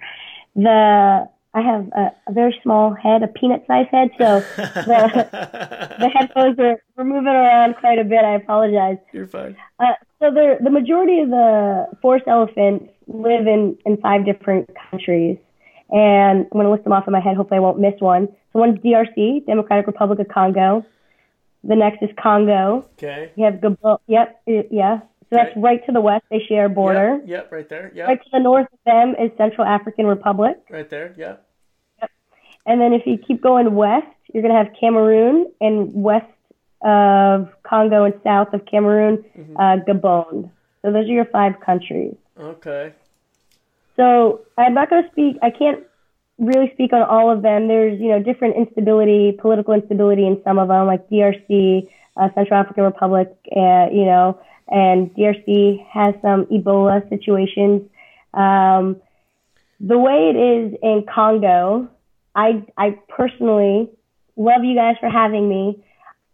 The 0.56 1.28
I 1.54 1.60
have 1.60 1.88
a, 1.92 2.12
a 2.28 2.32
very 2.32 2.58
small 2.62 2.94
head, 2.94 3.22
a 3.22 3.28
peanut-sized 3.28 3.90
head, 3.90 4.10
so 4.18 4.40
the, 4.56 5.28
the 6.00 6.08
headphones 6.08 6.58
are 6.58 6.82
we're 6.96 7.04
moving 7.04 7.26
around 7.26 7.76
quite 7.76 7.98
a 7.98 8.04
bit. 8.04 8.24
I 8.24 8.36
apologize. 8.36 8.96
You're 9.12 9.26
fine. 9.26 9.56
Uh, 9.78 9.92
so 10.18 10.30
the 10.30 10.56
the 10.62 10.70
majority 10.70 11.20
of 11.20 11.28
the 11.28 11.88
forest 12.00 12.24
elephants 12.26 12.90
live 13.06 13.46
in 13.46 13.76
in 13.84 13.98
five 13.98 14.24
different 14.24 14.70
countries, 14.90 15.36
and 15.90 16.40
I'm 16.40 16.48
going 16.52 16.64
to 16.64 16.70
list 16.70 16.84
them 16.84 16.92
off 16.94 17.06
in 17.06 17.12
my 17.12 17.20
head. 17.20 17.36
Hopefully, 17.36 17.58
I 17.58 17.60
won't 17.60 17.78
miss 17.78 18.00
one. 18.00 18.28
So 18.52 18.58
one's 18.58 18.78
DRC, 18.80 19.44
Democratic 19.46 19.86
Republic 19.86 20.20
of 20.20 20.28
Congo. 20.28 20.86
The 21.64 21.76
next 21.76 22.02
is 22.02 22.10
Congo. 22.20 22.88
Okay. 22.98 23.30
You 23.36 23.44
have 23.44 23.54
Gabon. 23.54 23.98
Yep. 24.06 24.42
Yeah. 24.70 25.00
So 25.32 25.38
that's 25.38 25.56
right. 25.56 25.62
right 25.62 25.86
to 25.86 25.92
the 25.92 26.00
west. 26.00 26.24
They 26.30 26.40
share 26.46 26.66
a 26.66 26.68
border. 26.68 27.20
Yep, 27.20 27.28
yep 27.28 27.52
right 27.52 27.68
there. 27.68 27.90
Yep. 27.94 28.06
Right 28.06 28.22
to 28.22 28.30
the 28.32 28.38
north 28.38 28.66
of 28.70 28.78
them 28.84 29.14
is 29.18 29.30
Central 29.38 29.66
African 29.66 30.06
Republic. 30.06 30.58
Right 30.68 30.88
there. 30.90 31.14
Yep. 31.16 31.48
Yep. 32.02 32.10
And 32.66 32.80
then 32.80 32.92
if 32.92 33.06
you 33.06 33.16
keep 33.16 33.40
going 33.40 33.74
west, 33.74 34.06
you're 34.32 34.42
going 34.42 34.54
to 34.54 34.62
have 34.62 34.74
Cameroon 34.78 35.50
and 35.58 35.90
west 35.94 36.26
of 36.82 37.48
Congo 37.62 38.04
and 38.04 38.14
south 38.22 38.52
of 38.52 38.66
Cameroon, 38.66 39.24
mm-hmm. 39.34 39.56
uh, 39.56 39.76
Gabon. 39.88 40.50
So 40.82 40.92
those 40.92 41.08
are 41.08 41.12
your 41.12 41.24
five 41.24 41.60
countries. 41.60 42.14
Okay. 42.38 42.92
So 43.96 44.42
I'm 44.58 44.74
not 44.74 44.90
going 44.90 45.04
to 45.04 45.10
speak. 45.12 45.38
I 45.42 45.48
can't 45.48 45.82
really 46.38 46.70
speak 46.74 46.92
on 46.92 47.02
all 47.02 47.30
of 47.30 47.40
them. 47.40 47.68
There's 47.68 47.98
you 47.98 48.08
know 48.08 48.22
different 48.22 48.56
instability, 48.56 49.32
political 49.32 49.72
instability 49.72 50.26
in 50.26 50.42
some 50.44 50.58
of 50.58 50.68
them, 50.68 50.86
like 50.86 51.08
DRC, 51.08 51.88
uh, 52.18 52.28
Central 52.34 52.60
African 52.60 52.84
Republic. 52.84 53.28
Uh, 53.54 53.88
you 53.90 54.04
know, 54.04 54.38
and 54.72 55.14
DRC 55.14 55.86
has 55.86 56.14
some 56.22 56.46
Ebola 56.46 57.06
situations. 57.10 57.82
Um, 58.32 58.96
the 59.78 59.98
way 59.98 60.32
it 60.32 60.36
is 60.36 60.78
in 60.82 61.04
Congo, 61.12 61.88
I, 62.34 62.64
I 62.78 62.98
personally 63.08 63.90
love 64.36 64.64
you 64.64 64.74
guys 64.74 64.96
for 64.98 65.10
having 65.10 65.48
me. 65.48 65.84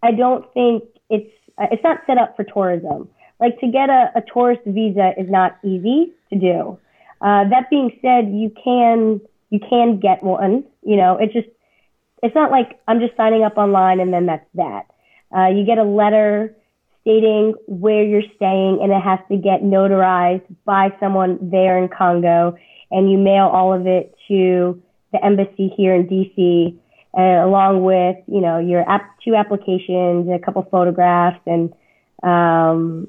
I 0.02 0.12
don't 0.12 0.44
think 0.54 0.84
it's 1.10 1.30
it's 1.58 1.82
not 1.82 1.98
set 2.06 2.18
up 2.18 2.36
for 2.36 2.44
tourism. 2.44 3.08
Like 3.40 3.58
to 3.58 3.66
get 3.66 3.90
a, 3.90 4.12
a 4.14 4.22
tourist 4.32 4.60
visa 4.64 5.12
is 5.18 5.28
not 5.28 5.58
easy 5.64 6.12
to 6.32 6.38
do. 6.38 6.78
Uh, 7.20 7.48
that 7.48 7.68
being 7.70 7.98
said, 8.00 8.32
you 8.32 8.52
can 8.62 9.20
you 9.50 9.58
can 9.58 9.98
get 9.98 10.22
one. 10.22 10.62
You 10.84 10.96
know, 10.96 11.18
it's 11.20 11.32
just 11.32 11.48
it's 12.22 12.34
not 12.36 12.52
like 12.52 12.78
I'm 12.86 13.00
just 13.00 13.16
signing 13.16 13.42
up 13.42 13.56
online 13.56 13.98
and 13.98 14.12
then 14.12 14.26
that's 14.26 14.46
that. 14.54 14.86
Uh, 15.36 15.48
you 15.48 15.66
get 15.66 15.78
a 15.78 15.82
letter 15.82 16.54
stating 17.08 17.54
where 17.66 18.04
you're 18.04 18.28
staying 18.36 18.80
and 18.82 18.92
it 18.92 19.00
has 19.00 19.18
to 19.30 19.36
get 19.38 19.62
notarized 19.62 20.44
by 20.66 20.94
someone 21.00 21.38
there 21.40 21.82
in 21.82 21.88
Congo 21.88 22.54
and 22.90 23.10
you 23.10 23.16
mail 23.16 23.46
all 23.46 23.72
of 23.72 23.86
it 23.86 24.14
to 24.28 24.82
the 25.12 25.24
embassy 25.24 25.72
here 25.74 25.94
in 25.94 26.06
DC 26.06 26.78
uh, 27.16 27.46
along 27.46 27.82
with, 27.82 28.16
you 28.26 28.42
know, 28.42 28.58
your 28.58 28.86
app, 28.88 29.18
two 29.24 29.34
applications, 29.34 30.28
a 30.28 30.38
couple 30.38 30.62
photographs 30.70 31.40
and, 31.46 31.72
um, 32.22 33.08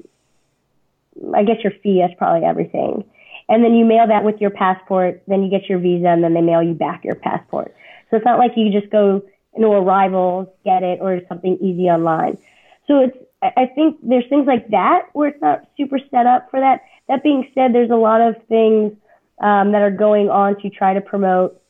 I 1.34 1.42
guess 1.42 1.56
your 1.62 1.74
fee, 1.82 2.00
that's 2.00 2.16
probably 2.16 2.46
everything. 2.46 3.04
And 3.50 3.62
then 3.62 3.74
you 3.74 3.84
mail 3.84 4.06
that 4.06 4.24
with 4.24 4.40
your 4.40 4.50
passport, 4.50 5.22
then 5.26 5.42
you 5.42 5.50
get 5.50 5.68
your 5.68 5.78
visa 5.78 6.08
and 6.08 6.24
then 6.24 6.32
they 6.32 6.40
mail 6.40 6.62
you 6.62 6.72
back 6.72 7.04
your 7.04 7.16
passport. 7.16 7.74
So 8.08 8.16
it's 8.16 8.24
not 8.24 8.38
like 8.38 8.52
you 8.56 8.72
just 8.72 8.90
go 8.90 9.22
into 9.52 9.68
arrivals, 9.68 10.48
get 10.64 10.82
it, 10.82 11.00
or 11.02 11.20
something 11.28 11.58
easy 11.60 11.90
online. 11.90 12.38
So 12.86 13.00
it's 13.00 13.16
I 13.42 13.66
think 13.74 13.98
there's 14.02 14.28
things 14.28 14.46
like 14.46 14.68
that 14.68 15.08
where 15.14 15.28
it's 15.28 15.40
not 15.40 15.66
super 15.76 15.98
set 16.10 16.26
up 16.26 16.50
for 16.50 16.60
that. 16.60 16.82
That 17.08 17.22
being 17.22 17.50
said, 17.54 17.74
there's 17.74 17.90
a 17.90 17.94
lot 17.96 18.20
of 18.20 18.36
things 18.48 18.92
um, 19.42 19.72
that 19.72 19.80
are 19.80 19.90
going 19.90 20.28
on 20.28 20.60
to 20.60 20.68
try 20.68 20.92
to 20.92 21.00
promote. 21.00 21.60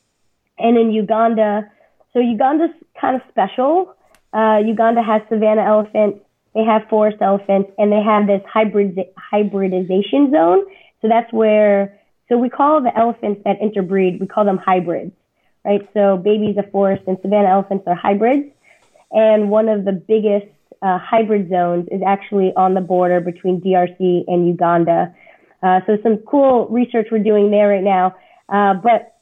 And 0.59 0.77
in 0.77 0.91
Uganda, 0.91 1.71
so 2.13 2.19
Uganda's 2.19 2.75
kind 3.01 3.15
of 3.15 3.23
special. 3.29 3.95
Uh, 4.33 4.59
Uganda 4.65 5.03
has 5.03 5.23
savanna 5.29 5.63
elephants, 5.63 6.21
they 6.55 6.65
have 6.65 6.83
forest 6.89 7.19
elephants, 7.21 7.71
and 7.79 7.93
they 7.93 8.03
have 8.03 8.27
this 8.27 8.43
hybrid 8.53 8.99
hybridization 9.17 10.33
zone. 10.33 10.65
So 11.03 11.09
that's 11.09 11.33
where, 11.33 11.99
so 12.29 12.37
we 12.37 12.49
call 12.49 12.83
the 12.83 12.97
elephants 12.97 13.43
that 13.45 13.61
interbreed, 13.61 14.21
we 14.21 14.27
call 14.27 14.45
them 14.45 14.59
hybrids, 14.59 15.13
right? 15.65 15.89
So 15.95 16.17
babies 16.17 16.57
of 16.59 16.71
forest 16.71 17.05
and 17.07 17.17
savanna 17.23 17.49
elephants 17.49 17.85
are 17.87 17.95
hybrids. 17.95 18.49
And 19.13 19.51
one 19.51 19.69
of 19.69 19.85
the 19.85 19.93
biggest 19.93 20.47
uh, 20.83 20.99
hybrid 20.99 21.49
zones 21.51 21.87
is 21.91 22.01
actually 22.07 22.53
on 22.57 22.75
the 22.75 22.81
border 22.81 23.21
between 23.21 23.61
DRC 23.61 24.25
and 24.27 24.47
Uganda. 24.47 25.15
Uh, 25.63 25.81
so 25.87 25.99
some 26.03 26.19
cool 26.19 26.69
research 26.69 27.09
we're 27.11 27.19
doing 27.19 27.51
there 27.51 27.69
right 27.69 27.83
now. 27.83 28.15
Uh, 28.49 28.75
but 28.75 29.17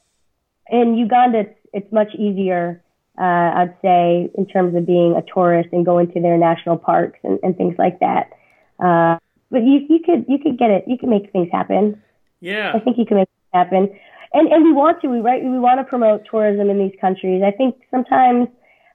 in 0.71 0.97
Uganda, 0.97 1.41
it's, 1.41 1.59
it's 1.73 1.93
much 1.93 2.15
easier, 2.15 2.83
uh, 3.19 3.23
I'd 3.23 3.75
say, 3.83 4.31
in 4.37 4.47
terms 4.47 4.77
of 4.77 4.87
being 4.87 5.17
a 5.17 5.23
tourist 5.35 5.71
and 5.73 5.85
going 5.85 6.13
to 6.13 6.21
their 6.21 6.39
national 6.39 6.79
parks 6.79 7.19
and, 7.25 7.39
and 7.43 7.57
things 7.57 7.75
like 7.79 8.01
that. 8.01 8.31
Uh, 8.79 9.19
but 9.51 9.65
you, 9.65 9.81
you 9.89 10.01
could 10.05 10.27
you 10.29 10.39
could 10.39 10.59
get 10.59 10.71
it. 10.71 10.85
You 10.87 10.99
can 10.99 11.11
make 11.11 11.33
things 11.33 11.49
happen. 11.51 12.01
Yeah, 12.41 12.73
I 12.75 12.81
think 12.81 12.99
you 12.99 13.07
can 13.07 13.17
make 13.17 13.29
it 13.29 13.57
happen. 13.57 13.99
And 14.35 14.49
and 14.49 14.65
we 14.65 14.73
want 14.73 15.01
to. 15.01 15.09
We 15.09 15.21
right. 15.21 15.43
We 15.43 15.59
want 15.59 15.81
to 15.81 15.85
promote 15.85 16.27
tourism 16.31 16.71
in 16.71 16.79
these 16.79 16.93
countries. 17.01 17.43
I 17.45 17.51
think 17.51 17.77
sometimes 17.91 18.49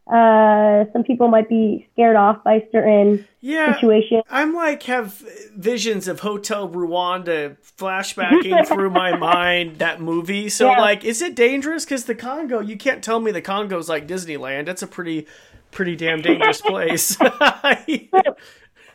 Uh, 0.05 0.83
some 0.91 1.03
people 1.03 1.29
might 1.29 1.47
be 1.47 1.87
scared 1.93 2.17
off 2.17 2.43
by 2.43 2.61
certain 2.73 3.25
yeah, 3.39 3.73
situations. 3.73 4.23
I'm 4.29 4.53
like 4.53 4.83
have 4.83 5.13
visions 5.55 6.09
of 6.09 6.19
Hotel 6.19 6.67
Rwanda 6.67 7.55
flashbacking 7.77 8.67
through 8.73 8.89
my 8.89 9.15
mind 9.15 9.77
that 9.79 10.01
movie. 10.01 10.49
So 10.49 10.69
Yeah. 10.69 10.81
like, 10.81 11.05
is 11.05 11.21
it 11.21 11.35
dangerous? 11.35 11.85
Because 11.85 12.03
the 12.03 12.15
Congo, 12.15 12.59
you 12.59 12.75
can't 12.75 13.01
tell 13.01 13.21
me 13.21 13.31
the 13.31 13.41
Congo's 13.41 13.87
like 13.87 14.05
Disneyland. 14.05 14.65
That's 14.65 14.81
a 14.81 14.87
pretty, 14.87 15.25
pretty 15.71 15.95
damn 15.95 16.21
dangerous 16.21 16.59
place. 16.61 17.17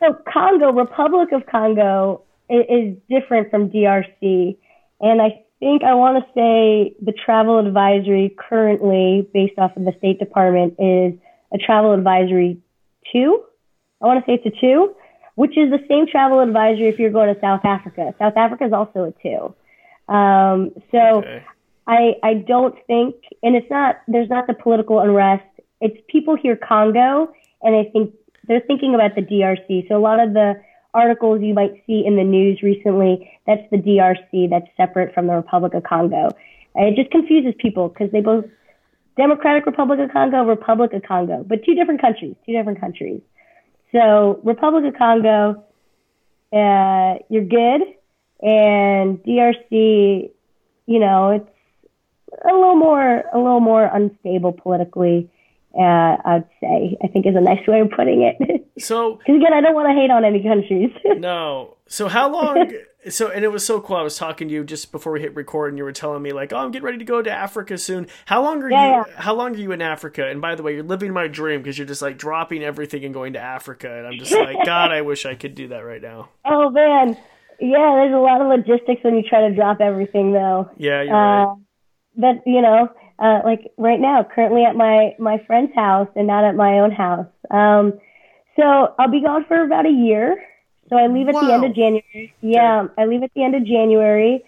So 0.00 0.16
Congo, 0.32 0.70
Republic 0.72 1.32
of 1.32 1.44
Congo, 1.46 2.22
is 2.48 2.96
different 3.10 3.50
from 3.50 3.68
DRC, 3.68 4.56
and 5.00 5.20
I 5.20 5.42
think 5.60 5.82
I 5.82 5.94
want 5.94 6.24
to 6.24 6.30
say 6.32 6.94
the 7.02 7.12
travel 7.12 7.58
advisory 7.58 8.34
currently, 8.36 9.28
based 9.32 9.58
off 9.58 9.76
of 9.76 9.84
the 9.84 9.92
State 9.98 10.18
Department, 10.18 10.74
is 10.78 11.14
a 11.52 11.58
travel 11.58 11.92
advisory 11.92 12.58
two. 13.12 13.42
I 14.02 14.06
want 14.06 14.24
to 14.24 14.30
say 14.30 14.40
it's 14.42 14.56
a 14.56 14.60
two, 14.60 14.94
which 15.34 15.56
is 15.56 15.70
the 15.70 15.84
same 15.88 16.06
travel 16.06 16.40
advisory 16.40 16.88
if 16.88 16.98
you're 16.98 17.10
going 17.10 17.34
to 17.34 17.40
South 17.40 17.64
Africa. 17.64 18.14
South 18.18 18.36
Africa 18.36 18.64
is 18.64 18.72
also 18.72 19.04
a 19.04 19.12
two. 19.22 20.12
Um, 20.12 20.72
so. 20.90 21.18
Okay. 21.18 21.44
I, 21.88 22.16
I 22.22 22.34
don't 22.34 22.74
think, 22.86 23.14
and 23.42 23.56
it's 23.56 23.70
not, 23.70 24.02
there's 24.06 24.28
not 24.28 24.46
the 24.46 24.52
political 24.52 25.00
unrest. 25.00 25.42
It's 25.80 25.96
people 26.08 26.36
hear 26.36 26.54
Congo 26.54 27.32
and 27.62 27.74
I 27.74 27.90
think 27.90 28.14
they're 28.46 28.60
thinking 28.60 28.94
about 28.94 29.14
the 29.14 29.22
DRC. 29.22 29.88
So 29.88 29.96
a 29.96 29.98
lot 29.98 30.20
of 30.20 30.34
the 30.34 30.60
articles 30.94 31.40
you 31.42 31.54
might 31.54 31.82
see 31.86 32.04
in 32.06 32.16
the 32.16 32.24
news 32.24 32.62
recently, 32.62 33.30
that's 33.48 33.62
the 33.70 33.78
DRC 33.78 34.50
that's 34.50 34.68
separate 34.76 35.14
from 35.14 35.26
the 35.26 35.32
Republic 35.32 35.72
of 35.72 35.82
Congo. 35.82 36.28
And 36.74 36.86
it 36.86 36.96
just 36.96 37.10
confuses 37.10 37.54
people 37.58 37.88
because 37.88 38.12
they 38.12 38.20
both, 38.20 38.44
Democratic 39.16 39.64
Republic 39.64 39.98
of 40.00 40.12
Congo, 40.12 40.44
Republic 40.44 40.92
of 40.92 41.02
Congo, 41.02 41.42
but 41.48 41.64
two 41.64 41.74
different 41.74 42.00
countries, 42.00 42.36
two 42.44 42.52
different 42.52 42.78
countries. 42.78 43.22
So 43.90 44.38
Republic 44.44 44.84
of 44.84 44.98
Congo, 44.98 45.64
uh, 46.52 47.18
you're 47.30 47.44
good. 47.44 47.80
And 48.40 49.18
DRC, 49.24 50.30
you 50.86 50.98
know, 50.98 51.30
it's 51.30 51.50
a 52.44 52.52
little 52.52 52.76
more 52.76 53.24
a 53.32 53.38
little 53.38 53.60
more 53.60 53.90
unstable 53.92 54.52
politically. 54.52 55.30
Uh, 55.74 56.16
I'd 56.24 56.44
say 56.60 56.96
I 57.02 57.08
think 57.08 57.26
is 57.26 57.36
a 57.36 57.40
nice 57.40 57.66
way 57.66 57.80
of 57.80 57.90
putting 57.90 58.22
it. 58.22 58.64
So 58.78 59.16
Because 59.16 59.34
again, 59.40 59.52
I 59.52 59.60
don't 59.60 59.74
want 59.74 59.88
to 59.88 59.92
hate 59.92 60.08
on 60.12 60.24
any 60.24 60.40
countries. 60.40 60.92
no. 61.20 61.78
So 61.88 62.06
how 62.06 62.30
long? 62.30 62.72
So 63.08 63.28
and 63.28 63.44
it 63.44 63.48
was 63.48 63.66
so 63.66 63.80
cool. 63.80 63.96
I 63.96 64.02
was 64.02 64.16
talking 64.16 64.46
to 64.46 64.54
you 64.54 64.62
just 64.62 64.92
before 64.92 65.12
we 65.12 65.20
hit 65.20 65.34
record, 65.34 65.70
and 65.72 65.78
you 65.78 65.82
were 65.82 65.90
telling 65.90 66.22
me 66.22 66.30
like, 66.32 66.52
"Oh, 66.52 66.58
I'm 66.58 66.70
getting 66.70 66.84
ready 66.86 66.98
to 66.98 67.04
go 67.04 67.20
to 67.20 67.30
Africa 67.30 67.76
soon." 67.76 68.06
How 68.26 68.40
long 68.40 68.62
are 68.62 68.70
Yeah, 68.70 68.98
you? 68.98 69.04
How 69.16 69.34
long 69.34 69.52
are 69.56 69.58
you 69.58 69.72
in 69.72 69.82
Africa? 69.82 70.28
And 70.28 70.40
by 70.40 70.54
the 70.54 70.62
way, 70.62 70.74
you're 70.74 70.84
living 70.84 71.12
my 71.12 71.26
dream 71.26 71.60
because 71.60 71.76
you're 71.76 71.88
just 71.88 72.02
like 72.02 72.18
dropping 72.18 72.62
everything 72.62 73.04
and 73.04 73.12
going 73.12 73.32
to 73.32 73.40
Africa, 73.40 73.92
and 73.92 74.06
I'm 74.06 74.16
just 74.18 74.32
like, 74.32 74.58
God, 74.64 74.92
I 74.92 75.00
wish 75.00 75.26
I 75.26 75.34
could 75.34 75.56
do 75.56 75.66
that 75.68 75.80
right 75.80 76.00
now. 76.02 76.28
oh 76.44 76.70
man, 76.70 77.16
yeah. 77.58 77.94
There's 77.96 78.14
a 78.14 78.18
lot 78.18 78.40
of 78.40 78.46
logistics 78.46 79.02
when 79.02 79.16
you 79.16 79.24
try 79.28 79.48
to 79.48 79.54
drop 79.56 79.80
everything, 79.80 80.32
though. 80.32 80.70
Yeah, 80.76 81.02
you're 81.02 81.12
right. 81.14 81.42
Uh, 81.42 81.54
but 82.16 82.36
you 82.46 82.62
know, 82.62 82.90
uh, 83.18 83.40
like 83.44 83.72
right 83.76 84.00
now, 84.00 84.24
currently 84.24 84.64
at 84.64 84.76
my 84.76 85.14
my 85.18 85.38
friend's 85.46 85.74
house 85.74 86.08
and 86.14 86.26
not 86.26 86.44
at 86.44 86.54
my 86.54 86.78
own 86.80 86.90
house. 86.90 87.26
Um, 87.50 87.98
so 88.56 88.94
I'll 88.98 89.10
be 89.10 89.22
gone 89.22 89.44
for 89.46 89.62
about 89.62 89.86
a 89.86 89.90
year. 89.90 90.36
So 90.88 90.96
I 90.96 91.06
leave 91.08 91.28
at 91.28 91.34
the 91.34 91.52
end 91.52 91.64
of 91.64 91.74
January. 91.74 92.34
Yeah, 92.40 92.86
I 92.96 93.06
leave 93.06 93.22
at 93.22 93.32
the 93.34 93.42
end 93.42 93.54
of 93.54 93.64
January, 93.64 94.44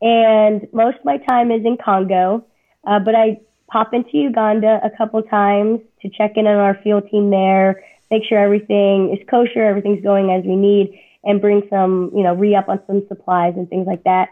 and 0.00 0.66
most 0.72 0.98
of 0.98 1.04
my 1.04 1.18
time 1.18 1.50
is 1.50 1.64
in 1.64 1.76
Congo. 1.76 2.44
Uh, 2.84 2.98
but 3.00 3.14
I 3.14 3.40
pop 3.68 3.92
into 3.92 4.16
Uganda 4.16 4.80
a 4.82 4.90
couple 4.96 5.22
times 5.22 5.80
to 6.02 6.08
check 6.08 6.32
in 6.36 6.46
on 6.46 6.56
our 6.56 6.78
field 6.82 7.08
team 7.10 7.30
there, 7.30 7.84
make 8.10 8.22
sure 8.24 8.38
everything 8.38 9.12
is 9.12 9.26
kosher, 9.28 9.64
everything's 9.64 10.02
going 10.02 10.30
as 10.30 10.44
we 10.44 10.56
need, 10.56 10.98
and 11.24 11.40
bring 11.40 11.62
some, 11.68 12.12
you 12.14 12.22
know, 12.22 12.34
re 12.34 12.54
up 12.54 12.68
on 12.68 12.80
some 12.86 13.04
supplies 13.08 13.54
and 13.56 13.68
things 13.68 13.86
like 13.86 14.04
that. 14.04 14.28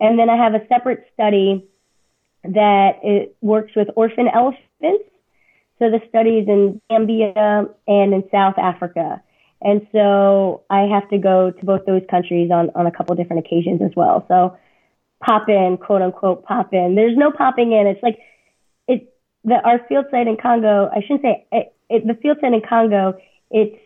And 0.00 0.18
then 0.18 0.28
I 0.28 0.36
have 0.36 0.54
a 0.54 0.66
separate 0.68 1.06
study 1.14 1.66
that 2.54 3.00
it 3.02 3.36
works 3.40 3.72
with 3.76 3.88
orphan 3.96 4.28
elephants. 4.28 5.04
So 5.78 5.90
the 5.90 6.00
study 6.08 6.38
is 6.38 6.48
in 6.48 6.80
Zambia 6.90 7.68
and 7.86 8.14
in 8.14 8.24
South 8.30 8.58
Africa. 8.58 9.22
And 9.62 9.86
so 9.92 10.62
I 10.70 10.82
have 10.82 11.08
to 11.10 11.18
go 11.18 11.50
to 11.50 11.64
both 11.64 11.86
those 11.86 12.02
countries 12.10 12.50
on, 12.50 12.70
on 12.74 12.86
a 12.86 12.90
couple 12.90 13.14
different 13.16 13.44
occasions 13.46 13.80
as 13.82 13.90
well. 13.96 14.24
So 14.28 14.56
pop 15.24 15.48
in, 15.48 15.78
quote 15.78 16.02
unquote, 16.02 16.44
pop 16.44 16.72
in. 16.72 16.94
There's 16.94 17.16
no 17.16 17.30
popping 17.30 17.72
in. 17.72 17.86
It's 17.86 18.02
like 18.02 18.18
it, 18.86 19.14
the, 19.44 19.54
our 19.64 19.80
field 19.88 20.06
site 20.10 20.28
in 20.28 20.36
Congo, 20.36 20.90
I 20.94 21.00
shouldn't 21.00 21.22
say 21.22 21.46
it, 21.52 21.74
it, 21.88 22.06
the 22.06 22.14
field 22.14 22.38
site 22.40 22.52
in 22.52 22.62
Congo, 22.68 23.18
it's 23.50 23.76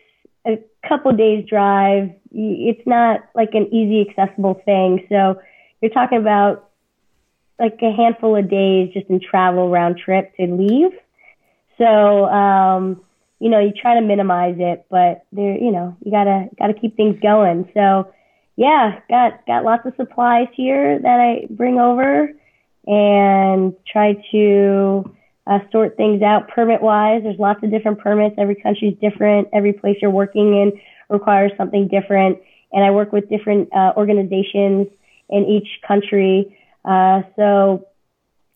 a 0.45 0.59
couple 0.87 1.11
days 1.13 1.45
drive. 1.47 2.09
It's 2.31 2.85
not 2.85 3.21
like 3.35 3.49
an 3.53 3.67
easy 3.73 4.09
accessible 4.09 4.61
thing. 4.65 5.05
So 5.09 5.39
you're 5.81 5.91
talking 5.91 6.17
about 6.17 6.70
like 7.59 7.77
a 7.81 7.91
handful 7.91 8.35
of 8.35 8.49
days 8.49 8.91
just 8.93 9.07
in 9.09 9.19
travel 9.19 9.69
round 9.69 9.97
trip 9.97 10.35
to 10.37 10.47
leave. 10.47 10.91
So, 11.77 12.25
um, 12.25 13.01
you 13.39 13.49
know, 13.49 13.59
you 13.59 13.71
try 13.71 13.95
to 13.95 14.01
minimize 14.01 14.55
it, 14.59 14.85
but 14.89 15.25
there, 15.31 15.57
you 15.57 15.71
know, 15.71 15.97
you 16.03 16.11
gotta, 16.11 16.49
gotta 16.57 16.73
keep 16.73 16.95
things 16.95 17.19
going. 17.21 17.69
So 17.73 18.11
yeah, 18.55 18.99
got, 19.09 19.45
got 19.47 19.63
lots 19.63 19.85
of 19.85 19.93
supplies 19.95 20.47
here 20.53 20.99
that 20.99 21.19
I 21.19 21.47
bring 21.49 21.79
over 21.79 22.29
and 22.85 23.73
try 23.91 24.13
to 24.31 25.15
uh, 25.47 25.59
sort 25.71 25.97
things 25.97 26.21
out 26.21 26.49
permit 26.49 26.81
wise. 26.81 27.23
There's 27.23 27.39
lots 27.39 27.63
of 27.63 27.71
different 27.71 27.99
permits. 27.99 28.35
Every 28.37 28.55
country's 28.55 28.97
different. 29.01 29.49
Every 29.53 29.73
place 29.73 29.97
you're 30.01 30.11
working 30.11 30.53
in 30.55 30.79
requires 31.09 31.51
something 31.57 31.87
different. 31.87 32.39
And 32.71 32.83
I 32.83 32.91
work 32.91 33.11
with 33.11 33.29
different 33.29 33.73
uh, 33.73 33.93
organizations 33.97 34.87
in 35.29 35.45
each 35.45 35.67
country. 35.87 36.57
Uh, 36.83 37.21
so 37.35 37.87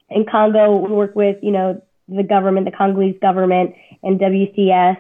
in 0.09 0.25
Congo, 0.25 0.77
we 0.77 0.91
work 0.91 1.15
with, 1.15 1.37
you 1.41 1.51
know, 1.51 1.81
the 2.07 2.23
government, 2.23 2.65
the 2.65 2.75
Congolese 2.75 3.17
government 3.21 3.75
and 4.03 4.19
WCS. 4.19 4.97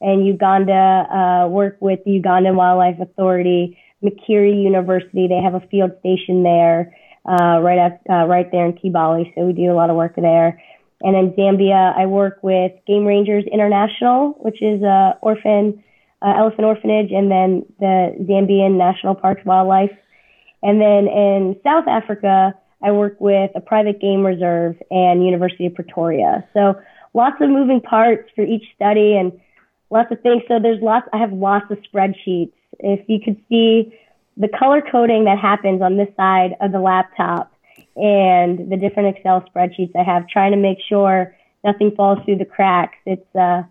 And 0.00 0.26
Uganda, 0.26 0.74
uh, 0.74 1.48
work 1.48 1.78
with 1.80 2.00
the 2.04 2.20
Ugandan 2.20 2.54
Wildlife 2.54 3.00
Authority, 3.00 3.78
Makerere 4.04 4.62
University. 4.62 5.26
They 5.26 5.40
have 5.42 5.54
a 5.54 5.66
field 5.68 5.92
station 6.00 6.42
there, 6.42 6.94
uh, 7.24 7.60
right 7.62 7.78
up, 7.78 8.00
uh, 8.08 8.26
right 8.26 8.50
there 8.52 8.66
in 8.66 8.74
Kibale. 8.74 9.32
So 9.34 9.46
we 9.46 9.52
do 9.54 9.72
a 9.72 9.74
lot 9.74 9.88
of 9.88 9.96
work 9.96 10.14
there. 10.16 10.62
And 11.02 11.16
in 11.16 11.32
Zambia, 11.32 11.96
I 11.96 12.06
work 12.06 12.38
with 12.42 12.72
Game 12.86 13.04
Rangers 13.04 13.44
International, 13.50 14.36
which 14.40 14.62
is 14.62 14.82
a 14.82 15.18
orphan, 15.22 15.82
uh, 16.22 16.34
elephant 16.36 16.64
orphanage, 16.64 17.10
and 17.10 17.30
then 17.30 17.64
the 17.80 18.16
Zambian 18.20 18.76
National 18.76 19.14
Parks 19.14 19.44
Wildlife. 19.44 19.96
And 20.62 20.80
then 20.80 21.06
in 21.08 21.56
South 21.62 21.86
Africa, 21.86 22.54
I 22.82 22.92
work 22.92 23.20
with 23.20 23.50
a 23.54 23.60
private 23.60 24.00
game 24.00 24.24
reserve 24.24 24.76
and 24.90 25.24
University 25.24 25.66
of 25.66 25.74
Pretoria. 25.74 26.46
So 26.52 26.80
lots 27.14 27.36
of 27.40 27.48
moving 27.48 27.80
parts 27.80 28.30
for 28.34 28.42
each 28.42 28.64
study 28.74 29.16
and 29.16 29.32
lots 29.90 30.12
of 30.12 30.20
things. 30.20 30.42
So 30.48 30.58
there's 30.60 30.82
lots, 30.82 31.08
I 31.12 31.18
have 31.18 31.32
lots 31.32 31.70
of 31.70 31.78
spreadsheets. 31.92 32.52
If 32.78 33.08
you 33.08 33.18
could 33.24 33.42
see 33.48 33.98
the 34.36 34.48
color 34.48 34.82
coding 34.82 35.24
that 35.24 35.38
happens 35.38 35.80
on 35.80 35.96
this 35.96 36.08
side 36.16 36.56
of 36.60 36.72
the 36.72 36.80
laptop 36.80 37.52
and 37.96 38.70
the 38.70 38.76
different 38.76 39.16
Excel 39.16 39.42
spreadsheets 39.54 39.96
I 39.96 40.02
have, 40.02 40.28
trying 40.28 40.52
to 40.52 40.58
make 40.58 40.78
sure 40.86 41.34
nothing 41.64 41.92
falls 41.96 42.18
through 42.24 42.36
the 42.36 42.44
cracks. 42.44 42.98
It's, 43.06 43.34
uh, 43.34 43.62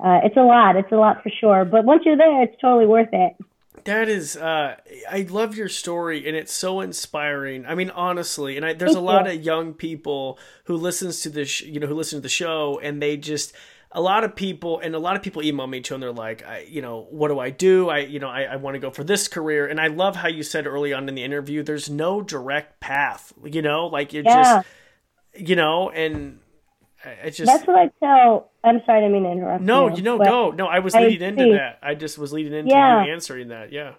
uh, 0.00 0.20
it's 0.24 0.36
a 0.36 0.42
lot. 0.42 0.76
It's 0.76 0.90
a 0.90 0.96
lot 0.96 1.22
for 1.22 1.28
sure. 1.28 1.64
But 1.66 1.84
once 1.84 2.02
you're 2.06 2.16
there, 2.16 2.42
it's 2.42 2.58
totally 2.60 2.86
worth 2.86 3.10
it. 3.12 3.36
That 3.84 4.08
is, 4.08 4.36
uh, 4.36 4.76
I 5.10 5.26
love 5.28 5.56
your 5.56 5.68
story, 5.68 6.28
and 6.28 6.36
it's 6.36 6.52
so 6.52 6.80
inspiring. 6.80 7.66
I 7.66 7.74
mean, 7.74 7.90
honestly, 7.90 8.56
and 8.56 8.64
I, 8.64 8.74
there's 8.74 8.94
a 8.94 9.00
lot 9.00 9.26
you. 9.26 9.32
of 9.32 9.44
young 9.44 9.74
people 9.74 10.38
who 10.64 10.76
listens 10.76 11.20
to 11.22 11.30
this, 11.30 11.48
sh- 11.48 11.62
you 11.62 11.80
know, 11.80 11.88
who 11.88 11.94
listen 11.94 12.18
to 12.18 12.22
the 12.22 12.28
show, 12.28 12.78
and 12.80 13.02
they 13.02 13.16
just, 13.16 13.52
a 13.90 14.00
lot 14.00 14.22
of 14.22 14.36
people, 14.36 14.78
and 14.78 14.94
a 14.94 15.00
lot 15.00 15.16
of 15.16 15.22
people 15.22 15.42
email 15.42 15.66
me 15.66 15.80
too, 15.80 15.94
and 15.94 16.02
they're 16.02 16.12
like, 16.12 16.46
I, 16.46 16.60
you 16.68 16.80
know, 16.80 17.08
what 17.10 17.28
do 17.28 17.40
I 17.40 17.50
do? 17.50 17.88
I, 17.88 17.98
you 17.98 18.20
know, 18.20 18.28
I, 18.28 18.42
I 18.42 18.56
want 18.56 18.76
to 18.76 18.78
go 18.78 18.90
for 18.90 19.02
this 19.02 19.26
career, 19.26 19.66
and 19.66 19.80
I 19.80 19.88
love 19.88 20.14
how 20.14 20.28
you 20.28 20.44
said 20.44 20.66
early 20.66 20.92
on 20.92 21.08
in 21.08 21.16
the 21.16 21.24
interview, 21.24 21.64
there's 21.64 21.90
no 21.90 22.22
direct 22.22 22.78
path, 22.78 23.32
you 23.44 23.62
know, 23.62 23.86
like 23.88 24.12
you're 24.12 24.22
Yeah. 24.22 24.62
just, 24.62 24.66
you 25.34 25.56
know, 25.56 25.90
and 25.90 26.38
I, 27.04 27.16
I 27.24 27.30
just. 27.30 27.46
That's 27.52 27.66
what 27.66 27.76
I 27.76 27.90
tell. 27.98 28.51
I'm 28.64 28.80
sorry, 28.86 28.98
I 28.98 29.00
didn't 29.00 29.12
mean 29.14 29.24
to 29.24 29.30
interrupt. 29.30 29.62
no, 29.64 29.88
you, 29.88 30.02
know, 30.02 30.18
go. 30.18 30.50
No, 30.50 30.66
I 30.66 30.78
was 30.78 30.94
I 30.94 31.02
leading 31.06 31.28
into 31.28 31.42
see. 31.44 31.52
that. 31.52 31.78
I 31.82 31.94
just 31.94 32.18
was 32.18 32.32
leading 32.32 32.52
into 32.52 32.70
Yeah. 32.70 33.04
you 33.04 33.12
answering 33.12 33.48
that. 33.48 33.72
Yeah. 33.72 33.94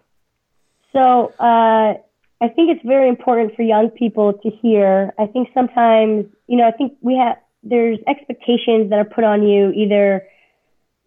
So 0.94 1.34
uh, 1.40 1.96
I 2.42 2.48
think 2.50 2.70
it's 2.76 2.86
very 2.86 3.10
important 3.10 3.56
for 3.56 3.64
young 3.64 3.90
people 3.90 4.34
to 4.34 4.50
hear. 4.50 5.14
I 5.20 5.26
think 5.26 5.50
sometimes, 5.54 6.26
you 6.48 6.58
know, 6.58 6.68
I 6.68 6.72
think 6.72 6.94
we 7.02 7.16
have 7.18 7.38
there's 7.64 7.98
expectations 8.08 8.90
that 8.90 9.00
are 9.00 9.06
put 9.06 9.24
on 9.24 9.44
you 9.48 9.72
either, 9.72 10.28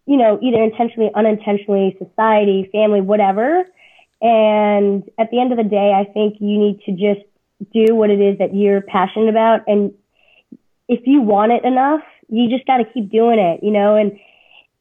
you 0.06 0.16
know, 0.16 0.38
either 0.42 0.62
intentionally, 0.62 1.10
unintentionally, 1.14 1.96
society, 1.98 2.68
family, 2.72 3.00
whatever. 3.00 3.64
And 4.22 5.04
at 5.18 5.30
the 5.30 5.38
end 5.38 5.52
of 5.52 5.58
the 5.58 5.64
day, 5.64 5.92
I 5.92 6.10
think 6.10 6.36
you 6.40 6.58
need 6.58 6.80
to 6.86 6.92
just 6.92 7.26
do 7.72 7.94
what 7.94 8.10
it 8.10 8.20
is 8.20 8.38
that 8.38 8.54
you're 8.54 8.80
passionate 8.80 9.28
about. 9.28 9.62
And 9.66 9.92
if 10.88 11.00
you 11.06 11.20
want 11.20 11.52
it 11.52 11.64
enough, 11.64 12.02
you 12.28 12.48
just 12.48 12.66
got 12.66 12.78
to 12.78 12.84
keep 12.84 13.10
doing 13.10 13.38
it, 13.38 13.60
you 13.62 13.70
know, 13.70 13.96
and 13.96 14.18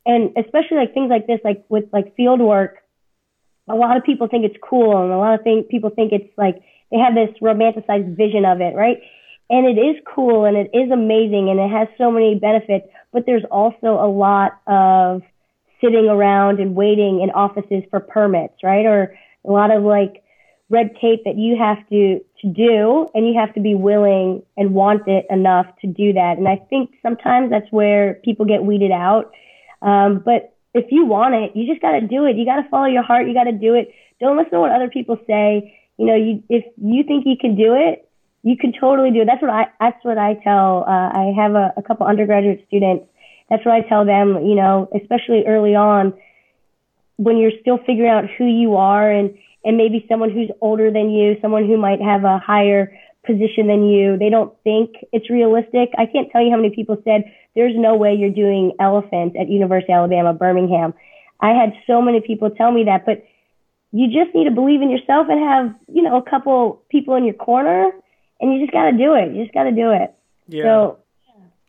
and 0.06 0.38
especially 0.38 0.78
like 0.78 0.94
things 0.94 1.10
like 1.10 1.28
this, 1.28 1.40
like 1.44 1.66
with 1.70 1.86
like 1.92 2.16
field 2.16 2.40
work, 2.40 2.78
a 3.68 3.76
lot 3.76 3.98
of 3.98 4.04
people 4.04 4.28
think 4.28 4.46
it's 4.46 4.58
cool, 4.62 5.04
and 5.04 5.12
a 5.12 5.18
lot 5.18 5.34
of 5.34 5.44
think, 5.44 5.70
people 5.70 5.90
think 5.90 6.12
it's 6.12 6.32
like 6.38 6.62
they 6.92 6.98
have 6.98 7.16
this 7.16 7.36
romanticized 7.42 8.16
vision 8.16 8.46
of 8.46 8.62
it, 8.62 8.76
right? 8.76 8.98
And 9.50 9.68
it 9.68 9.80
is 9.80 9.96
cool 10.14 10.46
and 10.46 10.58
it 10.58 10.72
is 10.74 10.90
amazing 10.92 11.50
and 11.50 11.60
it 11.60 11.70
has 11.70 11.88
so 11.98 12.10
many 12.10 12.36
benefits, 12.36 12.88
but 13.12 13.26
there's 13.26 13.44
also 13.52 13.88
a 13.88 14.10
lot 14.10 14.60
of 14.66 15.22
sitting 15.82 16.08
around 16.08 16.60
and 16.60 16.76
waiting 16.76 17.22
in 17.22 17.30
offices 17.30 17.84
for 17.92 18.00
permits, 18.00 18.56
right? 18.64 18.86
Or 18.86 19.16
a 19.46 19.52
lot 19.52 19.70
of 19.70 19.84
like 19.84 20.24
red 20.70 20.96
tape 21.00 21.26
that 21.26 21.38
you 21.38 21.58
have 21.58 21.78
to 21.90 22.25
to 22.42 22.48
do 22.48 23.10
and 23.14 23.28
you 23.28 23.34
have 23.40 23.54
to 23.54 23.60
be 23.60 23.76
willing 23.76 24.44
and 24.58 24.74
want 24.74 25.08
it 25.08 25.26
enough 25.30 25.68
to 25.82 25.88
do 25.88 26.14
that. 26.14 26.38
And 26.38 26.48
i 26.48 26.58
think 26.70 26.92
sometimes 27.02 27.50
that's 27.50 27.72
where 27.72 28.16
people 28.26 28.46
get 28.46 28.64
weeded 28.64 28.92
out. 28.92 29.32
Um, 29.82 30.22
but 30.24 30.56
if 30.74 30.86
you 30.92 31.06
want 31.06 31.36
it 31.36 31.56
you 31.56 31.68
just 31.68 31.82
got 31.82 31.92
to 31.92 32.02
do 32.02 32.26
it. 32.26 32.36
You 32.36 32.46
got 32.46 32.62
to 32.62 32.70
follow 32.70 32.88
your 32.88 33.04
heart. 33.04 33.28
You 33.28 33.34
got 33.34 33.46
to 33.46 33.52
do 33.52 33.76
it. 33.76 33.94
Don't 34.20 34.38
listen 34.38 34.52
to 34.52 34.60
what 34.60 34.72
other 34.72 34.90
people 34.90 35.18
say. 35.28 35.80
You 35.98 36.06
know 36.06 36.16
you 36.16 36.44
if 36.50 36.66
you 36.78 37.04
think 37.04 37.26
you 37.26 37.38
can 37.40 37.56
do 37.56 37.74
it 37.74 38.10
you 38.44 38.56
can 38.56 38.74
totally 38.80 39.10
do 39.10 39.22
it. 39.22 39.26
That's 39.26 39.42
what 39.42 39.52
i 39.52 39.66
that's 39.80 40.04
what 40.04 40.18
i 40.18 40.36
tell 40.44 40.86
uh, 40.88 41.10
i 41.14 41.34
have 41.36 41.56
a, 41.56 41.74
a 41.78 41.82
couple 41.82 42.06
undergraduate 42.06 42.64
students. 42.68 43.06
That's 43.50 43.66
what 43.66 43.74
i 43.76 43.82
tell 43.82 44.06
them 44.06 44.46
you 44.46 44.56
know 44.56 44.90
especially 44.94 45.46
early 45.48 45.76
on 45.76 46.14
when 47.18 47.38
you're 47.38 47.58
still 47.62 47.78
figuring 47.86 48.10
out 48.10 48.26
who 48.38 48.46
you 48.46 48.76
are 48.76 49.10
and 49.10 49.38
and 49.66 49.76
maybe 49.76 50.06
someone 50.08 50.30
who's 50.30 50.50
older 50.62 50.92
than 50.92 51.10
you, 51.10 51.36
someone 51.42 51.66
who 51.66 51.78
might 51.78 52.02
have 52.02 52.24
a 52.24 52.38
higher 52.40 52.96
position 53.26 53.68
than 53.68 53.90
you, 53.90 54.18
they 54.18 54.30
don't 54.30 54.54
think 54.64 54.96
it's 55.12 55.30
realistic. 55.30 55.90
I 55.98 56.06
can't 56.06 56.32
tell 56.32 56.44
you 56.44 56.52
how 56.52 56.58
many 56.58 56.74
people 56.74 57.02
said, 57.04 57.24
there's 57.56 57.74
no 57.76 57.96
way 57.96 58.14
you're 58.14 58.30
doing 58.30 58.74
elephant 58.80 59.36
at 59.36 59.50
University 59.50 59.92
of 59.92 59.98
Alabama, 59.98 60.34
Birmingham. 60.34 60.94
I 61.40 61.50
had 61.50 61.74
so 61.88 62.02
many 62.02 62.22
people 62.22 62.52
tell 62.52 62.72
me 62.72 62.84
that, 62.86 63.06
but 63.06 63.26
you 63.92 64.08
just 64.08 64.36
need 64.36 64.46
to 64.46 64.52
believe 64.52 64.82
in 64.82 64.92
yourself 64.92 65.28
and 65.30 65.40
have, 65.40 65.76
you 65.92 66.04
know, 66.04 66.18
a 66.18 66.30
couple 66.30 66.84
people 66.90 67.16
in 67.16 67.24
your 67.24 67.34
corner 67.34 67.92
and 68.40 68.54
you 68.54 68.60
just 68.60 68.72
got 68.72 68.92
to 68.92 68.98
do 68.98 69.16
it. 69.16 69.34
You 69.34 69.44
just 69.44 69.54
got 69.54 69.64
to 69.64 69.72
do 69.72 69.92
it. 69.92 70.14
Yeah. 70.48 70.64
So 70.64 71.00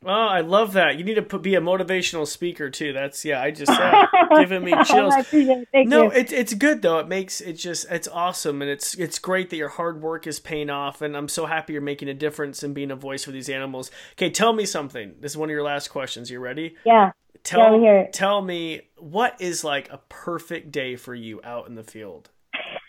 Oh, 0.06 0.12
I 0.12 0.40
love 0.40 0.74
that. 0.74 0.98
You 0.98 1.04
need 1.04 1.14
to 1.14 1.22
put, 1.22 1.42
be 1.42 1.56
a 1.56 1.60
motivational 1.60 2.26
speaker 2.26 2.70
too. 2.70 2.92
That's 2.92 3.24
yeah. 3.24 3.42
I 3.42 3.50
just 3.50 3.72
uh, 3.72 4.06
giving 4.38 4.64
me 4.64 4.72
chills. 4.84 5.14
no, 5.74 6.10
it's 6.10 6.32
it's 6.32 6.54
good 6.54 6.82
though. 6.82 7.00
It 7.00 7.08
makes 7.08 7.40
it 7.40 7.54
just 7.54 7.90
it's 7.90 8.06
awesome, 8.06 8.62
and 8.62 8.70
it's 8.70 8.94
it's 8.94 9.18
great 9.18 9.50
that 9.50 9.56
your 9.56 9.68
hard 9.68 10.00
work 10.00 10.28
is 10.28 10.38
paying 10.38 10.70
off. 10.70 11.02
And 11.02 11.16
I'm 11.16 11.28
so 11.28 11.46
happy 11.46 11.72
you're 11.72 11.82
making 11.82 12.08
a 12.08 12.14
difference 12.14 12.62
and 12.62 12.72
being 12.74 12.92
a 12.92 12.96
voice 12.96 13.24
for 13.24 13.32
these 13.32 13.48
animals. 13.48 13.90
Okay, 14.12 14.30
tell 14.30 14.52
me 14.52 14.64
something. 14.64 15.16
This 15.20 15.32
is 15.32 15.36
one 15.36 15.48
of 15.48 15.52
your 15.52 15.64
last 15.64 15.88
questions. 15.88 16.30
You 16.30 16.38
ready? 16.38 16.76
Yeah. 16.84 17.10
Tell 17.42 17.80
yeah, 17.80 18.06
tell 18.12 18.42
me 18.42 18.82
what 18.98 19.40
is 19.40 19.62
like 19.62 19.90
a 19.92 19.98
perfect 20.08 20.72
day 20.72 20.96
for 20.96 21.14
you 21.14 21.40
out 21.44 21.68
in 21.68 21.74
the 21.74 21.84
field. 21.84 22.30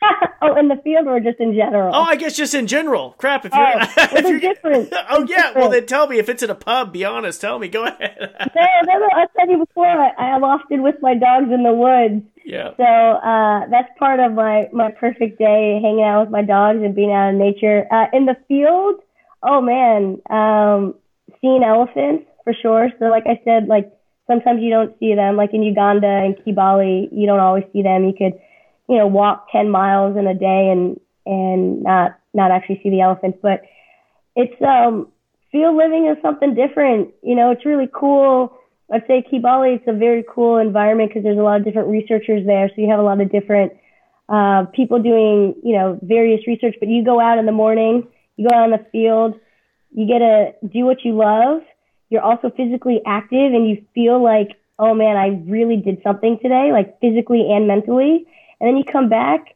oh, 0.42 0.56
in 0.56 0.68
the 0.68 0.76
field 0.84 1.08
or 1.08 1.20
just 1.20 1.40
in 1.40 1.54
general? 1.56 1.94
Oh, 1.94 2.04
I 2.04 2.16
guess 2.16 2.36
just 2.36 2.54
in 2.54 2.68
general. 2.68 3.12
Crap, 3.18 3.46
if 3.46 3.54
you're, 3.54 3.62
oh, 3.62 3.80
if 4.18 4.26
you're 4.26 4.40
different. 4.40 4.90
oh 5.10 5.26
yeah, 5.28 5.48
different. 5.48 5.56
well 5.56 5.70
then 5.70 5.86
tell 5.86 6.08
me 6.08 6.20
if 6.20 6.30
it's 6.30 6.44
in 6.44 6.50
a 6.50 6.56
pub. 6.56 6.94
Be 6.94 7.06
honest, 7.06 7.42
tell 7.42 7.60
me. 7.60 7.68
Go 7.68 7.86
ahead. 7.86 8.18
no, 8.20 9.00
no, 9.00 9.10
I 9.14 9.26
said 9.38 9.50
you 9.50 9.58
before. 9.58 9.88
I, 9.88 10.10
I 10.18 10.40
lofted 10.40 10.82
with 10.82 10.96
my 11.02 11.14
dogs 11.14 11.52
in 11.52 11.64
the 11.64 11.74
woods. 11.74 12.26
Yeah. 12.46 12.72
So 12.78 12.84
uh, 12.84 13.68
that's 13.70 13.90
part 14.00 14.20
of 14.20 14.34
my 14.34 14.70
my 14.72 14.92
perfect 14.92 15.40
day, 15.40 15.80
hanging 15.82 16.04
out 16.04 16.22
with 16.22 16.30
my 16.30 16.44
dogs 16.44 16.80
and 16.82 16.96
being 16.96 17.12
out 17.12 17.30
in 17.30 17.38
nature. 17.38 17.86
Uh, 17.92 18.06
in 18.14 18.26
the 18.26 18.38
field, 18.48 19.02
oh 19.44 19.62
man, 19.62 20.22
um, 20.30 20.96
seeing 21.42 21.64
elephants 21.64 22.26
for 22.44 22.54
sure. 22.54 22.90
So 23.00 23.06
like 23.06 23.26
I 23.28 23.42
said, 23.44 23.68
like 23.68 23.92
sometimes 24.28 24.62
you 24.62 24.70
don't 24.70 24.98
see 25.00 25.16
them. 25.16 25.36
Like 25.36 25.50
in 25.54 25.64
Uganda 25.64 26.08
and 26.08 26.36
Kibale, 26.38 27.10
you 27.12 27.26
don't 27.26 27.40
always 27.40 27.64
see 27.74 27.82
them. 27.82 28.06
You 28.06 28.14
could 28.18 28.40
you 28.88 28.98
know, 28.98 29.08
walk 29.08 29.48
10 29.52 29.70
miles 29.70 30.18
in 30.18 30.28
a 30.28 30.34
day 30.34 30.70
and, 30.72 31.00
and 31.26 31.84
not, 31.84 32.20
not 32.34 32.52
actually 32.52 32.80
see 32.84 32.90
the 32.90 33.02
elephants. 33.02 33.38
But 33.42 33.64
it's, 34.36 34.62
um, 34.62 35.08
field 35.52 35.76
living 35.76 36.08
is 36.08 36.22
something 36.22 36.56
different. 36.56 37.14
You 37.22 37.36
know, 37.36 37.52
it's 37.52 37.66
really 37.66 37.90
cool. 37.94 38.58
I'd 38.92 39.06
say 39.08 39.24
Kibale, 39.30 39.76
it's 39.76 39.88
a 39.88 39.94
very 39.94 40.24
cool 40.30 40.58
environment 40.58 41.10
because 41.10 41.24
there's 41.24 41.38
a 41.38 41.42
lot 41.42 41.60
of 41.60 41.66
different 41.66 41.90
researchers 41.90 42.46
there. 42.46 42.70
So 42.70 42.82
you 42.82 42.90
have 42.90 43.00
a 43.00 43.04
lot 43.04 43.20
of 43.20 43.32
different, 43.32 43.74
uh, 44.30 44.66
people 44.74 45.02
doing, 45.02 45.56
you 45.64 45.74
know, 45.74 46.00
various 46.02 46.46
research, 46.48 46.76
but 46.80 46.90
you 46.90 47.04
go 47.04 47.20
out 47.20 47.38
in 47.38 47.46
the 47.46 47.52
morning, 47.52 48.08
you 48.36 48.48
go 48.48 48.56
out 48.56 48.66
in 48.66 48.72
the 48.72 48.86
field, 48.92 49.40
you 49.92 50.06
get 50.06 50.20
to 50.20 50.54
do 50.68 50.86
what 50.86 51.04
you 51.04 51.16
love. 51.16 51.62
You're 52.10 52.22
also 52.22 52.50
physically 52.50 53.02
active 53.06 53.54
and 53.54 53.68
you 53.68 53.86
feel 53.94 54.22
like, 54.22 54.50
oh 54.80 54.94
man, 54.94 55.18
I 55.18 55.42
really 55.50 55.78
did 55.78 56.02
something 56.04 56.40
today, 56.42 56.72
like 56.72 57.00
physically 57.00 57.48
and 57.52 57.68
mentally. 57.68 58.26
And 58.60 58.68
then 58.68 58.78
you 58.78 58.84
come 58.84 59.10
back, 59.10 59.56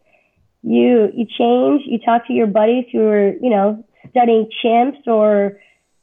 you 0.64 1.10
you 1.14 1.26
change, 1.26 1.84
you 1.86 2.00
talk 2.00 2.28
to 2.28 2.34
your 2.34 2.48
buddies 2.48 2.86
who 2.92 3.02
are, 3.02 3.34
you 3.34 3.50
know, 3.50 3.84
studying 4.10 4.50
chimps 4.64 5.08
or, 5.08 5.60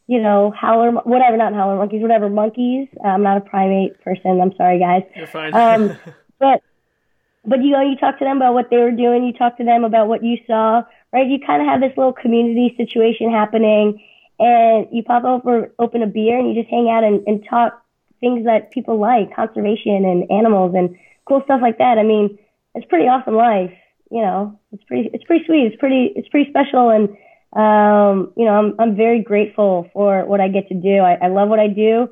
you 0.07 0.21
know, 0.21 0.53
howler, 0.59 0.91
whatever, 0.91 1.37
not 1.37 1.55
howler 1.55 1.77
monkeys, 1.77 2.03
whatever 2.03 2.29
monkeys. 2.29 2.89
I'm 3.05 3.23
not 3.23 3.37
a 3.37 3.41
primate 3.41 4.01
person. 4.03 4.41
I'm 4.41 4.55
sorry, 4.57 4.79
guys. 4.79 5.03
You're 5.15 5.27
fine. 5.27 5.55
um, 5.55 5.97
but 6.39 6.63
but 7.45 7.63
you 7.63 7.71
know, 7.71 7.83
you 7.83 7.97
talk 7.97 8.19
to 8.19 8.25
them 8.25 8.39
about 8.39 8.55
what 8.55 8.71
they 8.71 8.79
were 8.79 8.91
doing. 8.91 9.25
You 9.25 9.33
talk 9.33 9.57
to 9.59 9.65
them 9.65 9.85
about 9.85 10.09
what 10.09 10.25
you 10.25 10.39
saw, 10.47 10.83
right? 11.13 11.27
You 11.27 11.39
kind 11.45 11.63
of 11.63 11.69
have 11.69 11.81
this 11.81 11.97
little 11.97 12.13
community 12.13 12.75
situation 12.77 13.31
happening, 13.31 14.03
and 14.39 14.87
you 14.93 15.03
pop 15.03 15.25
over, 15.25 15.73
open 15.79 16.03
a 16.03 16.07
beer, 16.07 16.39
and 16.39 16.49
you 16.49 16.61
just 16.61 16.71
hang 16.71 16.91
out 16.91 17.05
and, 17.05 17.27
and 17.27 17.45
talk 17.49 17.83
things 18.21 18.45
that 18.45 18.71
people 18.73 18.99
like, 18.99 19.35
conservation 19.35 20.05
and 20.05 20.31
animals 20.31 20.75
and 20.77 20.97
cool 21.27 21.41
stuff 21.45 21.61
like 21.63 21.79
that. 21.79 21.99
I 21.99 22.03
mean, 22.03 22.39
it's 22.79 22.89
pretty 22.89 23.07
awesome 23.07 23.35
life. 23.35 23.73
You 24.11 24.23
know, 24.23 24.59
it's 24.73 24.85
pretty, 24.85 25.11
it's 25.13 25.25
pretty 25.25 25.45
sweet. 25.45 25.67
It's 25.67 25.77
pretty, 25.77 26.13
it's 26.17 26.29
pretty 26.29 26.49
special. 26.51 26.89
And, 26.89 27.11
um, 27.53 28.33
you 28.37 28.45
know, 28.45 28.53
I'm, 28.53 28.75
I'm 28.79 28.97
very 28.97 29.23
grateful 29.23 29.91
for 29.93 30.25
what 30.25 30.41
I 30.41 30.49
get 30.49 30.69
to 30.69 30.75
do. 30.75 30.99
I, 30.99 31.19
I 31.23 31.29
love 31.29 31.49
what 31.49 31.61
I 31.61 31.69
do 31.69 32.09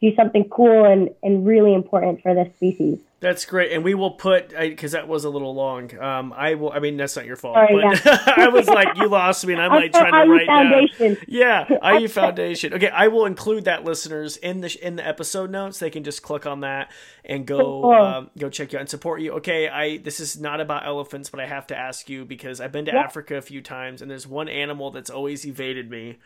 do 0.00 0.14
something 0.14 0.48
cool 0.48 0.84
and, 0.84 1.10
and 1.22 1.46
really 1.46 1.74
important 1.74 2.22
for 2.22 2.34
this 2.34 2.52
species. 2.54 3.00
That's 3.20 3.44
great, 3.46 3.72
and 3.72 3.82
we 3.82 3.94
will 3.94 4.12
put 4.12 4.50
because 4.56 4.92
that 4.92 5.08
was 5.08 5.24
a 5.24 5.30
little 5.30 5.52
long. 5.52 5.96
Um, 5.98 6.32
I 6.32 6.54
will. 6.54 6.70
I 6.70 6.78
mean, 6.78 6.96
that's 6.96 7.16
not 7.16 7.26
your 7.26 7.34
fault. 7.34 7.56
Sorry, 7.56 7.82
but 7.82 8.04
yeah. 8.06 8.18
I 8.36 8.48
was 8.48 8.68
like, 8.68 8.96
you 8.96 9.08
lost 9.08 9.44
me, 9.44 9.54
and 9.54 9.62
I'm, 9.62 9.72
like 9.72 9.92
trying 9.92 10.12
to 10.12 10.32
write 10.32 10.46
Foundation. 10.46 11.14
down. 11.14 11.24
Yeah, 11.26 11.66
IU 11.98 12.06
Foundation. 12.06 12.74
Okay, 12.74 12.90
I 12.90 13.08
will 13.08 13.26
include 13.26 13.64
that, 13.64 13.82
listeners, 13.82 14.36
in 14.36 14.60
the 14.60 14.78
in 14.86 14.94
the 14.94 15.04
episode 15.04 15.50
notes. 15.50 15.80
They 15.80 15.90
can 15.90 16.04
just 16.04 16.22
click 16.22 16.46
on 16.46 16.60
that 16.60 16.92
and 17.24 17.44
go 17.44 17.92
um, 17.92 18.30
go 18.38 18.48
check 18.48 18.72
you 18.72 18.78
out 18.78 18.82
and 18.82 18.88
support 18.88 19.20
you. 19.20 19.32
Okay, 19.32 19.68
I 19.68 19.96
this 19.96 20.20
is 20.20 20.40
not 20.40 20.60
about 20.60 20.86
elephants, 20.86 21.28
but 21.28 21.40
I 21.40 21.46
have 21.46 21.66
to 21.68 21.76
ask 21.76 22.08
you 22.08 22.24
because 22.24 22.60
I've 22.60 22.70
been 22.70 22.84
to 22.84 22.94
Africa 22.94 23.34
a 23.34 23.42
few 23.42 23.62
times, 23.62 24.00
and 24.00 24.08
there's 24.08 24.28
one 24.28 24.48
animal 24.48 24.92
that's 24.92 25.10
always 25.10 25.44
evaded 25.44 25.90
me, 25.90 26.18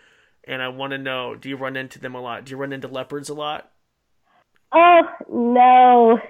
and 0.45 0.61
I 0.61 0.69
want 0.69 0.91
to 0.91 0.99
know: 0.99 1.37
Do 1.37 1.49
you 1.49 1.57
run 1.57 1.79
into 1.79 1.99
them 1.99 2.15
a 2.15 2.21
lot? 2.21 2.45
Do 2.45 2.51
you 2.51 2.59
run 2.59 2.75
into 2.75 2.89
leopards 2.89 3.31
a 3.31 3.35
lot? 3.35 3.71
Oh 4.75 5.03
no. 5.31 6.21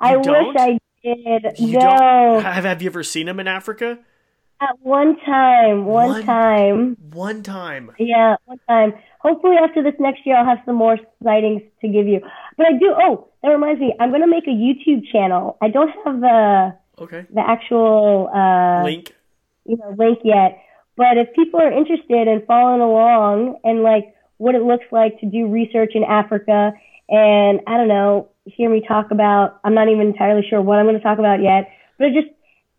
I 0.00 0.12
don't? 0.20 0.48
wish 0.48 0.56
I 0.58 0.78
did. 1.02 1.58
You 1.58 1.78
no. 1.78 2.40
Have 2.40 2.64
Have 2.64 2.82
you 2.82 2.88
ever 2.90 3.02
seen 3.02 3.26
them 3.26 3.40
in 3.40 3.48
Africa? 3.48 3.98
At 4.60 4.78
one 4.80 5.18
time, 5.20 5.84
one, 5.84 6.08
One- 6.08 6.22
time. 6.24 6.96
One 7.12 7.42
time. 7.42 7.90
Yeah, 7.98 8.36
one 8.46 8.58
time. 8.68 8.94
Hopefully, 9.20 9.56
after 9.62 9.82
this 9.82 9.92
next 9.98 10.24
year, 10.24 10.36
I'll 10.36 10.46
have 10.46 10.60
some 10.64 10.76
more 10.76 10.96
sightings 11.22 11.60
to 11.82 11.88
give 11.88 12.06
you. 12.06 12.20
But 12.56 12.66
I 12.66 12.72
do. 12.78 12.94
Oh, 12.98 13.28
that 13.42 13.50
reminds 13.50 13.80
me. 13.80 13.94
I'm 14.00 14.08
going 14.10 14.22
to 14.22 14.26
make 14.26 14.46
a 14.46 14.50
YouTube 14.50 15.10
channel. 15.12 15.58
I 15.60 15.68
don't 15.68 15.90
have 16.04 16.20
the 16.20 16.74
Okay. 16.98 17.26
the 17.32 17.40
actual 17.46 18.30
uh, 18.34 18.82
Link. 18.84 19.14
you 19.66 19.76
know 19.76 19.94
link 19.98 20.20
yet. 20.24 20.58
But 20.96 21.18
if 21.18 21.34
people 21.34 21.60
are 21.60 21.70
interested 21.70 22.26
in 22.26 22.42
following 22.46 22.80
along 22.80 23.58
and 23.64 23.82
like 23.82 24.14
what 24.38 24.54
it 24.54 24.62
looks 24.62 24.86
like 24.90 25.20
to 25.20 25.26
do 25.26 25.48
research 25.48 25.92
in 25.94 26.02
Africa, 26.04 26.72
and 27.10 27.60
I 27.66 27.76
don't 27.76 27.88
know, 27.88 28.28
hear 28.46 28.70
me 28.70 28.82
talk 28.86 29.10
about. 29.10 29.60
I'm 29.64 29.74
not 29.74 29.88
even 29.88 30.08
entirely 30.08 30.46
sure 30.48 30.62
what 30.62 30.78
I'm 30.78 30.86
going 30.86 30.96
to 30.96 31.02
talk 31.02 31.18
about 31.18 31.42
yet. 31.42 31.68
But 31.98 32.08
it 32.08 32.14
just 32.14 32.32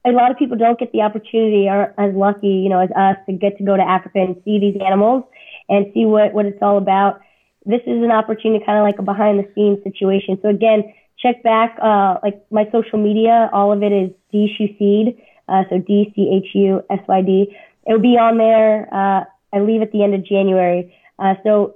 a 0.05 0.11
lot 0.11 0.31
of 0.31 0.37
people 0.37 0.57
don't 0.57 0.79
get 0.79 0.91
the 0.91 1.01
opportunity 1.01 1.67
or 1.67 1.93
as 1.97 2.15
lucky, 2.15 2.47
you 2.47 2.69
know, 2.69 2.79
as 2.79 2.89
us 2.91 3.17
to 3.27 3.33
get 3.33 3.57
to 3.57 3.63
go 3.63 3.75
to 3.75 3.83
Africa 3.83 4.19
and 4.19 4.35
see 4.45 4.59
these 4.59 4.79
animals 4.85 5.23
and 5.69 5.87
see 5.93 6.05
what, 6.05 6.33
what 6.33 6.45
it's 6.45 6.61
all 6.61 6.77
about. 6.77 7.19
This 7.65 7.81
is 7.81 8.01
an 8.01 8.11
opportunity, 8.11 8.63
kind 8.65 8.77
of 8.77 8.85
like 8.85 8.99
a 8.99 9.03
behind 9.03 9.39
the 9.39 9.51
scenes 9.53 9.83
situation. 9.83 10.39
So 10.41 10.47
again, 10.47 10.93
check 11.19 11.43
back, 11.43 11.77
uh, 11.83 12.19
like 12.23 12.41
my 12.51 12.69
social 12.71 12.99
media, 12.99 13.49
all 13.51 13.73
of 13.73 13.83
it 13.83 13.91
is 13.91 14.11
D 14.31 14.47
uh, 15.49 15.63
so 15.69 15.79
D 15.79 16.11
C 16.15 16.41
H 16.43 16.55
U 16.55 16.81
S 16.89 16.99
Y 17.07 17.21
D. 17.21 17.55
It'll 17.85 18.01
be 18.01 18.17
on 18.17 18.37
there. 18.37 18.87
Uh, 18.93 19.23
I 19.53 19.59
leave 19.59 19.81
at 19.81 19.91
the 19.91 20.03
end 20.03 20.13
of 20.13 20.25
January. 20.25 20.93
Uh, 21.19 21.35
so 21.43 21.75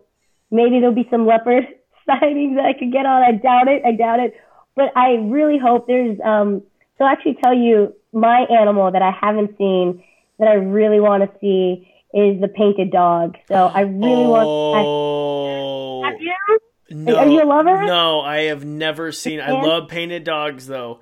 maybe 0.51 0.79
there'll 0.79 0.95
be 0.95 1.07
some 1.09 1.25
leopard 1.25 1.65
sightings 2.19 2.55
that 2.57 2.65
I 2.65 2.73
could 2.73 2.91
get 2.91 3.05
on. 3.05 3.23
I 3.23 3.31
doubt 3.31 3.67
it. 3.67 3.83
I 3.85 3.91
doubt 3.93 4.19
it. 4.19 4.33
But 4.75 4.91
I 4.95 5.13
really 5.15 5.57
hope 5.57 5.87
there's, 5.87 6.17
um, 6.23 6.63
so 6.97 7.05
I'll 7.05 7.11
actually 7.11 7.37
tell 7.43 7.53
you 7.53 7.93
my 8.13 8.41
animal 8.49 8.91
that 8.91 9.01
I 9.01 9.11
haven't 9.11 9.57
seen 9.57 10.03
that 10.39 10.47
I 10.47 10.53
really 10.53 10.99
want 10.99 11.23
to 11.23 11.39
see 11.39 11.87
is 12.13 12.41
the 12.41 12.47
painted 12.47 12.91
dog. 12.91 13.37
So 13.47 13.55
I 13.55 13.81
really 13.81 14.25
want. 14.25 14.47
Oh. 14.47 16.01
I, 16.03 16.11
have 16.11 16.21
you? 16.21 16.59
No, 16.89 17.17
Are 17.17 17.27
you 17.27 17.41
a 17.41 17.45
lover? 17.45 17.85
No, 17.85 18.19
I 18.21 18.43
have 18.43 18.65
never 18.65 19.11
seen. 19.11 19.39
I 19.39 19.51
love 19.51 19.87
painted 19.87 20.23
dogs, 20.25 20.67
though. 20.67 20.99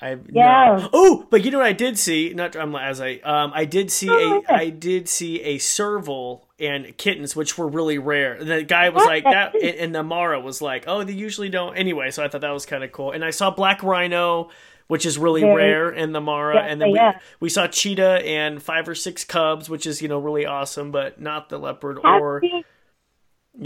I 0.00 0.16
Yeah. 0.32 0.78
no. 0.80 0.88
Oh, 0.92 1.26
but 1.30 1.44
you 1.44 1.50
know 1.50 1.58
what 1.58 1.66
I 1.66 1.72
did 1.72 1.98
see? 1.98 2.32
Not 2.34 2.56
um, 2.56 2.74
as 2.76 3.00
I 3.00 3.14
um 3.24 3.52
I 3.54 3.64
did 3.64 3.90
see 3.90 4.08
Oh, 4.10 4.34
a 4.34 4.38
okay. 4.38 4.54
I 4.54 4.70
did 4.70 5.08
see 5.08 5.40
a 5.42 5.58
serval 5.58 6.47
and 6.60 6.96
kittens, 6.96 7.36
which 7.36 7.56
were 7.56 7.68
really 7.68 7.98
rare. 7.98 8.34
And 8.34 8.48
the 8.50 8.62
guy 8.62 8.88
was 8.88 9.04
like 9.04 9.24
that, 9.30 9.54
and, 9.54 9.64
and 9.64 9.94
the 9.94 10.02
Mara 10.02 10.40
was 10.40 10.60
like, 10.60 10.84
oh, 10.86 11.04
they 11.04 11.12
usually 11.12 11.48
don't. 11.48 11.76
Anyway, 11.76 12.10
so 12.10 12.24
I 12.24 12.28
thought 12.28 12.40
that 12.42 12.50
was 12.50 12.66
kind 12.66 12.82
of 12.84 12.92
cool. 12.92 13.12
And 13.12 13.24
I 13.24 13.30
saw 13.30 13.50
black 13.50 13.82
rhino. 13.82 14.50
Which 14.86 15.04
is 15.04 15.18
really 15.18 15.44
rare 15.44 15.90
in 15.90 16.12
the 16.12 16.20
Mara, 16.22 16.54
Yeah, 16.54 16.62
and 16.62 16.80
then 16.80 16.92
we, 16.92 16.96
yeah. 16.96 17.18
we 17.40 17.50
saw 17.50 17.66
cheetah 17.66 18.26
and 18.26 18.62
five 18.62 18.88
or 18.88 18.94
six 18.94 19.22
cubs, 19.22 19.68
which 19.68 19.86
is 19.86 20.00
you 20.00 20.08
know 20.08 20.18
really 20.18 20.46
awesome, 20.46 20.90
but 20.92 21.20
not 21.20 21.50
the 21.50 21.58
leopard 21.58 21.98
I've 22.02 22.22
or 22.22 22.40
seen, 22.40 22.64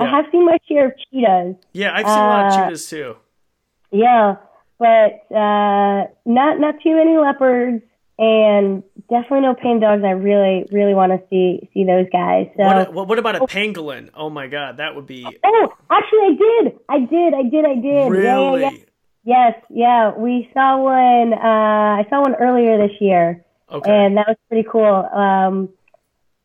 I 0.01 0.11
have 0.11 0.25
seen 0.33 0.45
my 0.45 0.59
share 0.69 0.87
of 0.87 0.95
cheetahs. 1.13 1.55
yeah. 1.73 1.93
I've 1.95 2.07
seen 2.07 2.19
a 2.19 2.27
lot 2.27 2.47
of 2.47 2.53
uh, 2.53 2.65
cheetahs 2.65 2.91
too. 2.91 3.17
Yeah, 3.93 4.35
but 4.81 5.33
uh, 5.33 6.07
not 6.27 6.59
not 6.59 6.75
too 6.83 6.97
many 6.97 7.17
leopards, 7.17 7.85
and 8.23 8.85
definitely 9.11 9.41
no 9.41 9.55
painted 9.55 9.81
dogs. 9.81 10.03
I 10.05 10.11
really 10.13 10.65
really 10.71 10.95
want 10.95 11.11
to 11.11 11.19
see 11.29 11.69
see 11.75 11.85
those 11.85 12.07
guys. 12.13 12.47
So. 12.57 12.63
What, 12.63 12.93
what, 12.95 13.09
what 13.09 13.19
about 13.19 13.35
a 13.37 13.41
pangolin? 13.41 14.11
Oh 14.15 14.31
my 14.31 14.47
god, 14.47 14.77
that 14.77 14.95
would 14.95 15.07
be 15.09 15.27
Oh, 15.45 15.69
actually, 15.91 16.21
I 16.21 16.37
did. 16.39 16.79
I 16.89 16.99
did. 17.01 17.35
I 17.35 17.43
did. 17.43 17.65
I 17.65 17.75
did. 17.75 17.85
Yeah, 17.85 18.09
really. 18.09 18.61
yeah, 18.61 18.71
yeah. 18.71 18.79
Yes, 19.25 19.55
yeah. 19.71 20.17
We 20.17 20.49
saw 20.55 20.79
one. 20.79 21.33
Uh, 21.33 22.01
I 22.01 22.07
saw 22.11 22.23
one 22.23 22.35
earlier 22.37 22.79
this 22.79 22.97
year, 23.01 23.45
Okay. 23.71 23.91
and 23.91 24.17
that 24.17 24.27
was 24.29 24.37
pretty 24.49 24.69
cool. 24.71 24.83
Um, 24.85 25.69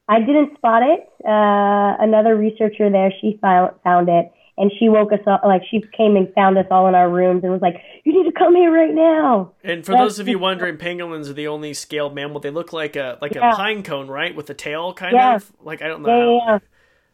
I 0.08 0.20
didn't 0.20 0.56
spot 0.58 0.82
it. 0.84 1.02
Uh, 1.24 1.98
another 2.00 2.36
researcher 2.36 2.90
there, 2.90 3.12
she 3.22 3.38
found 3.42 3.72
found 3.84 4.10
it, 4.10 4.32
and 4.58 4.72
she 4.80 4.90
woke 4.90 5.14
us 5.14 5.20
up. 5.28 5.42
Like 5.46 5.62
she 5.70 5.84
came 5.96 6.16
and 6.16 6.34
found 6.34 6.58
us 6.58 6.66
all 6.72 6.88
in 6.88 6.96
our 6.96 7.10
rooms, 7.10 7.44
and 7.44 7.52
was 7.52 7.62
like, 7.62 7.82
"You 8.04 8.14
need 8.14 8.30
to 8.32 8.38
come 8.38 8.56
here 8.56 8.72
right 8.72 8.94
now." 8.94 9.54
and 9.64 9.86
for 9.86 9.92
that's- 9.92 10.06
those 10.08 10.20
of 10.20 10.28
you 10.28 10.40
wondering, 10.40 10.78
pangolins 10.78 11.30
are 11.30 11.34
the 11.34 11.48
only 11.48 11.74
scaled 11.74 12.16
mammal. 12.16 12.40
They 12.40 12.50
look 12.50 12.74
like 12.74 12.96
a 12.96 13.18
like 13.22 13.36
Yeah. 13.36 13.52
a 13.52 13.56
pine 13.56 13.84
cone, 13.84 14.08
right, 14.08 14.36
with 14.36 14.50
a 14.50 14.54
tail, 14.54 14.94
kind 14.94 15.14
Yeah. 15.16 15.36
of. 15.36 15.52
Like 15.62 15.82
I 15.82 15.88
don't 15.88 16.02
know. 16.02 16.08
Yeah, 16.38 16.46
how- 16.46 16.62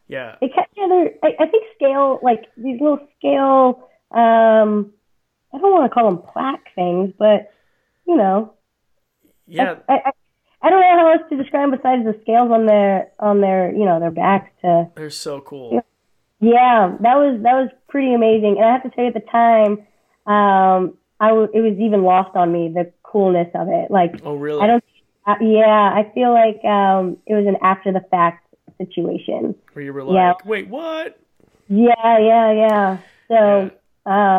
yeah, 0.08 0.36
yeah. 0.40 0.48
kept 0.48 0.72
yeah, 0.76 1.04
I, 1.22 1.28
I 1.40 1.46
think 1.46 1.64
scale 1.74 2.18
like 2.22 2.44
these 2.56 2.80
little 2.80 2.98
scale. 3.18 3.88
Um, 4.10 4.92
I 5.52 5.58
don't 5.58 5.72
want 5.72 5.90
to 5.90 5.94
call 5.94 6.06
them 6.10 6.22
plaque 6.32 6.66
things, 6.74 7.12
but 7.18 7.50
you 8.06 8.16
know, 8.16 8.52
Yeah. 9.46 9.76
I, 9.88 9.94
I, 9.94 10.10
I 10.62 10.70
don't 10.70 10.80
know 10.80 10.98
how 10.98 11.12
else 11.12 11.22
to 11.30 11.36
describe 11.36 11.70
them 11.70 11.78
besides 11.78 12.04
the 12.04 12.18
scales 12.22 12.50
on 12.50 12.66
their 12.66 13.10
on 13.18 13.40
their 13.40 13.70
you 13.72 13.84
know 13.84 14.00
their 14.00 14.10
backs 14.10 14.50
to 14.62 14.88
They're 14.96 15.10
so 15.10 15.40
cool. 15.40 15.70
Yeah. 15.74 15.80
Yeah 16.44 16.96
that 17.00 17.16
was 17.16 17.40
that 17.42 17.54
was 17.54 17.70
pretty 17.88 18.12
amazing 18.14 18.56
and 18.58 18.64
I 18.64 18.72
have 18.72 18.82
to 18.82 18.90
say 18.96 19.06
at 19.06 19.14
the 19.14 19.20
time 19.20 19.72
um 20.26 20.96
I 21.20 21.28
w- 21.28 21.48
it 21.54 21.60
was 21.60 21.78
even 21.78 22.02
lost 22.02 22.36
on 22.36 22.52
me 22.52 22.70
the 22.74 22.92
coolness 23.02 23.48
of 23.54 23.68
it 23.68 23.90
like 23.90 24.20
Oh 24.24 24.34
really? 24.34 24.60
I 24.62 24.66
don't 24.66 24.84
uh, 25.26 25.34
yeah 25.40 25.90
I 25.94 26.10
feel 26.14 26.32
like 26.32 26.62
um 26.64 27.16
it 27.26 27.34
was 27.34 27.46
an 27.46 27.56
after 27.62 27.92
the 27.92 28.04
fact 28.10 28.46
situation 28.78 29.54
Where 29.72 29.84
you 29.84 29.92
were 29.92 30.02
Yeah. 30.12 30.32
like, 30.32 30.44
wait, 30.44 30.68
what? 30.68 31.18
yeah 31.68 32.18
yeah 32.18 32.52
yeah 32.52 32.98
so 33.28 33.70
uh 34.04 34.38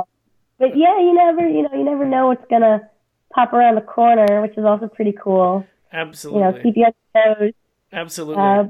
but 0.60 0.78
yeah 0.78 1.00
you 1.00 1.14
never 1.14 1.48
you 1.48 1.64
know 1.64 1.70
you 1.74 1.84
never 1.84 2.06
know 2.06 2.28
what's 2.28 2.46
gonna 2.52 2.88
pop 3.34 3.52
around 3.54 3.76
the 3.76 3.82
corner 3.82 4.42
which 4.44 4.56
is 4.58 4.64
also 4.66 4.88
pretty 4.88 5.12
cool 5.24 5.66
Absolutely. 5.92 6.40
you 6.40 6.46
know 6.46 6.62
keep 6.62 6.78
you 6.78 6.86
on 6.86 6.94
your 7.16 7.36
toes 7.36 7.54
Absolutely. 7.92 8.44
uh, 8.44 8.64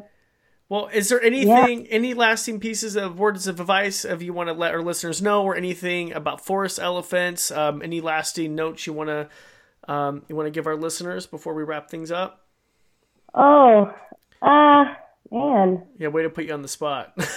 well, 0.70 0.88
is 0.94 1.10
there 1.10 1.22
anything, 1.22 1.88
any 1.88 2.14
lasting 2.14 2.60
pieces 2.60 2.96
of 2.96 3.20
words 3.20 3.48
of 3.48 3.60
advice 3.60 4.04
if 4.04 4.22
you 4.22 4.34
want 4.34 4.50
to 4.50 4.54
let 4.54 4.74
our 4.74 4.82
listeners 4.82 5.22
know, 5.22 5.44
or 5.44 5.56
anything 5.56 6.12
about 6.14 6.44
forest 6.44 6.80
elephants? 6.80 7.52
Um, 7.52 7.82
any 7.82 8.02
lasting 8.02 8.56
notes 8.56 8.88
you 8.88 8.94
want 8.94 9.10
to 9.10 9.30
um, 9.88 10.24
you 10.28 10.36
want 10.36 10.48
to 10.48 10.52
give 10.52 10.66
our 10.66 10.76
listeners 10.76 11.28
before 11.28 11.54
we 11.54 11.64
wrap 11.64 11.90
things 11.90 12.12
up? 12.12 12.42
Oh, 13.34 13.94
uh, 14.42 14.86
man. 15.32 15.84
Yeah, 16.00 16.08
way 16.08 16.24
to 16.24 16.30
put 16.30 16.46
you 16.46 16.54
on 16.54 16.62
the 16.62 16.68
spot. 16.68 17.14
Let's 17.18 17.30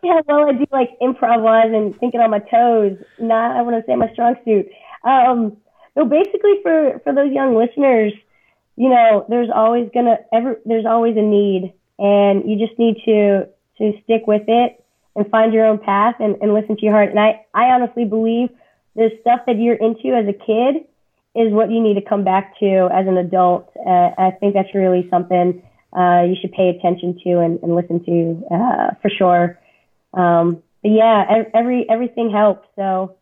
see 0.00 0.08
how 0.08 0.22
well 0.26 0.48
I 0.48 0.52
do 0.52 0.66
like 0.70 0.90
improv 1.00 1.40
wise 1.40 1.70
and 1.72 1.98
thinking 1.98 2.20
on 2.20 2.30
my 2.30 2.40
toes. 2.40 2.98
Not, 3.18 3.56
I 3.56 3.62
want 3.62 3.76
to 3.76 3.90
say 3.90 3.96
my 3.96 4.12
strong 4.12 4.34
suit. 4.44 4.68
Um, 5.04 5.56
no, 5.96 6.04
basically 6.04 6.60
for 6.62 7.00
for 7.04 7.14
those 7.14 7.32
young 7.32 7.56
listeners, 7.56 8.12
you 8.76 8.88
know, 8.88 9.26
there's 9.28 9.50
always 9.54 9.90
gonna 9.94 10.18
ever 10.32 10.60
there's 10.64 10.86
always 10.86 11.16
a 11.16 11.22
need, 11.22 11.72
and 11.98 12.48
you 12.48 12.58
just 12.64 12.78
need 12.78 12.96
to 13.04 13.46
to 13.78 13.92
stick 14.04 14.26
with 14.26 14.42
it 14.48 14.84
and 15.14 15.28
find 15.30 15.52
your 15.52 15.66
own 15.66 15.78
path 15.78 16.16
and, 16.20 16.36
and 16.40 16.54
listen 16.54 16.76
to 16.76 16.82
your 16.82 16.92
heart. 16.92 17.10
And 17.10 17.20
I 17.20 17.44
I 17.54 17.66
honestly 17.66 18.04
believe 18.04 18.50
the 18.94 19.10
stuff 19.20 19.40
that 19.46 19.58
you're 19.58 19.74
into 19.74 20.14
as 20.14 20.26
a 20.28 20.32
kid 20.32 20.84
is 21.34 21.52
what 21.52 21.70
you 21.70 21.80
need 21.80 21.94
to 21.94 22.02
come 22.02 22.24
back 22.24 22.58
to 22.58 22.88
as 22.92 23.06
an 23.06 23.16
adult. 23.16 23.70
Uh, 23.76 24.10
I 24.18 24.32
think 24.38 24.54
that's 24.54 24.74
really 24.74 25.08
something 25.10 25.62
uh, 25.96 26.24
you 26.26 26.36
should 26.40 26.52
pay 26.52 26.68
attention 26.68 27.18
to 27.24 27.38
and, 27.40 27.58
and 27.62 27.74
listen 27.74 28.04
to 28.04 28.54
uh, 28.54 28.90
for 29.00 29.10
sure. 29.10 29.58
Um, 30.14 30.62
but 30.82 30.90
yeah, 30.90 31.24
ev- 31.28 31.50
every 31.54 31.88
everything 31.88 32.30
helps. 32.30 32.68
So, 32.76 33.16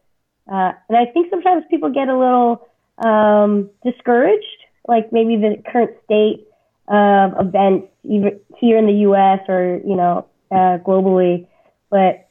uh, 0.51 0.73
and 0.89 0.97
I 0.97 1.07
think 1.13 1.31
sometimes 1.31 1.65
people 1.71 1.91
get 1.91 2.09
a 2.09 2.19
little 2.19 2.69
um, 2.99 3.71
discouraged, 3.85 4.45
like 4.91 5.13
maybe 5.13 5.37
the 5.37 5.63
current 5.71 5.93
state 6.05 6.47
of 6.89 7.47
events, 7.47 7.87
either 8.05 8.33
here 8.59 8.77
in 8.77 8.87
the 8.87 9.01
U.S. 9.09 9.39
or 9.49 9.81
you 9.87 9.97
know 9.97 10.27
uh, 10.51 10.79
globally. 10.85 11.47
But 11.89 12.29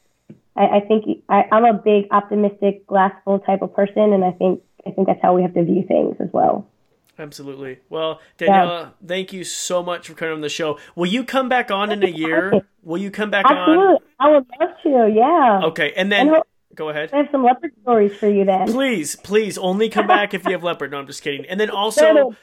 I, 0.54 0.76
I 0.76 0.80
think 0.86 1.24
I, 1.28 1.44
I'm 1.50 1.64
a 1.64 1.72
big 1.72 2.06
optimistic, 2.10 2.86
glass 2.86 3.12
full 3.24 3.40
type 3.40 3.62
of 3.62 3.74
person, 3.74 4.12
and 4.12 4.22
I 4.22 4.32
think 4.32 4.60
I 4.86 4.90
think 4.90 5.08
that's 5.08 5.20
how 5.22 5.34
we 5.34 5.42
have 5.42 5.54
to 5.54 5.64
view 5.64 5.84
things 5.88 6.16
as 6.20 6.28
well. 6.32 6.68
Absolutely. 7.18 7.80
Well, 7.90 8.20
Daniela, 8.38 8.92
thank 9.06 9.32
you 9.32 9.44
so 9.44 9.82
much 9.82 10.08
for 10.08 10.14
coming 10.14 10.34
on 10.34 10.40
the 10.40 10.48
show. 10.48 10.78
Will 10.94 11.06
you 11.06 11.22
come 11.22 11.50
back 11.50 11.70
on 11.70 11.92
in 11.92 12.02
a 12.02 12.08
year? 12.08 12.62
Will 12.82 12.96
you 12.96 13.10
come 13.10 13.30
back 13.30 13.44
Absolutely, 13.46 14.06
I 14.18 14.30
would 14.30 14.46
love 14.58 14.70
to. 14.84 15.12
Yeah. 15.14 15.60
Okay, 15.68 15.92
and 15.96 16.10
then 16.10 16.28
And 16.28 16.42
go 16.74 16.88
ahead. 16.88 17.10
I 17.12 17.18
have 17.18 17.28
some 17.30 17.44
leopard 17.44 17.72
stories 17.82 18.16
for 18.16 18.28
you 18.28 18.46
then. 18.46 18.72
Please, 18.72 19.16
please, 19.16 19.58
only 19.58 19.90
come 19.90 20.06
back 20.06 20.32
if 20.32 20.46
you 20.46 20.52
have 20.52 20.64
leopard. 20.64 20.92
No, 20.92 20.98
I'm 20.98 21.06
just 21.06 21.22
kidding. 21.22 21.44
And 21.46 21.60
then 21.60 21.70
also. 21.82 22.34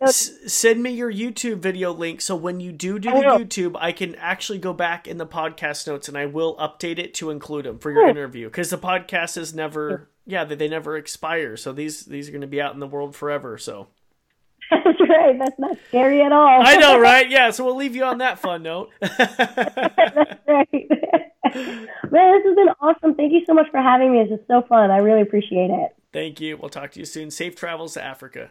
S- 0.00 0.32
send 0.46 0.82
me 0.82 0.90
your 0.90 1.12
YouTube 1.12 1.58
video 1.58 1.92
link 1.92 2.20
so 2.20 2.34
when 2.36 2.60
you 2.60 2.72
do 2.72 2.98
do 2.98 3.10
I 3.10 3.20
the. 3.38 3.44
YouTube, 3.44 3.76
I 3.78 3.92
can 3.92 4.14
actually 4.16 4.58
go 4.58 4.72
back 4.72 5.06
in 5.06 5.18
the 5.18 5.26
podcast 5.26 5.86
notes 5.86 6.08
and 6.08 6.18
I 6.18 6.26
will 6.26 6.56
update 6.56 6.98
it 6.98 7.14
to 7.14 7.30
include 7.30 7.64
them 7.64 7.78
for 7.78 7.90
your 7.90 8.08
interview 8.08 8.46
because 8.48 8.70
the 8.70 8.78
podcast 8.78 9.36
is 9.38 9.54
never, 9.54 10.08
yeah, 10.26 10.44
they, 10.44 10.54
they 10.54 10.68
never 10.68 10.96
expire. 10.96 11.56
So 11.56 11.72
these 11.72 12.04
these 12.04 12.28
are 12.28 12.32
going 12.32 12.40
to 12.42 12.46
be 12.46 12.60
out 12.60 12.74
in 12.74 12.80
the 12.80 12.86
world 12.86 13.14
forever. 13.14 13.56
So 13.58 13.88
That's 14.70 15.00
right. 15.00 15.38
That's 15.38 15.58
not 15.58 15.76
scary 15.88 16.22
at 16.22 16.32
all. 16.32 16.62
I 16.62 16.76
know, 16.76 16.98
right? 17.00 17.28
Yeah. 17.30 17.50
So 17.50 17.64
we'll 17.64 17.76
leave 17.76 17.94
you 17.94 18.04
on 18.04 18.18
that 18.18 18.38
fun 18.38 18.62
note. 18.62 18.90
That's 19.00 20.40
right. 20.48 20.70
Man, 22.10 22.32
this 22.32 22.44
has 22.46 22.56
been 22.56 22.68
awesome. 22.80 23.14
Thank 23.14 23.32
you 23.32 23.42
so 23.46 23.54
much 23.54 23.70
for 23.70 23.80
having 23.80 24.12
me. 24.12 24.24
This 24.24 24.40
is 24.40 24.46
so 24.48 24.62
fun. 24.62 24.90
I 24.90 24.96
really 24.98 25.20
appreciate 25.22 25.70
it. 25.70 25.94
Thank 26.12 26.40
you. 26.40 26.56
We'll 26.56 26.70
talk 26.70 26.92
to 26.92 26.98
you 26.98 27.04
soon. 27.04 27.30
Safe 27.30 27.54
travels 27.54 27.94
to 27.94 28.02
Africa. 28.02 28.50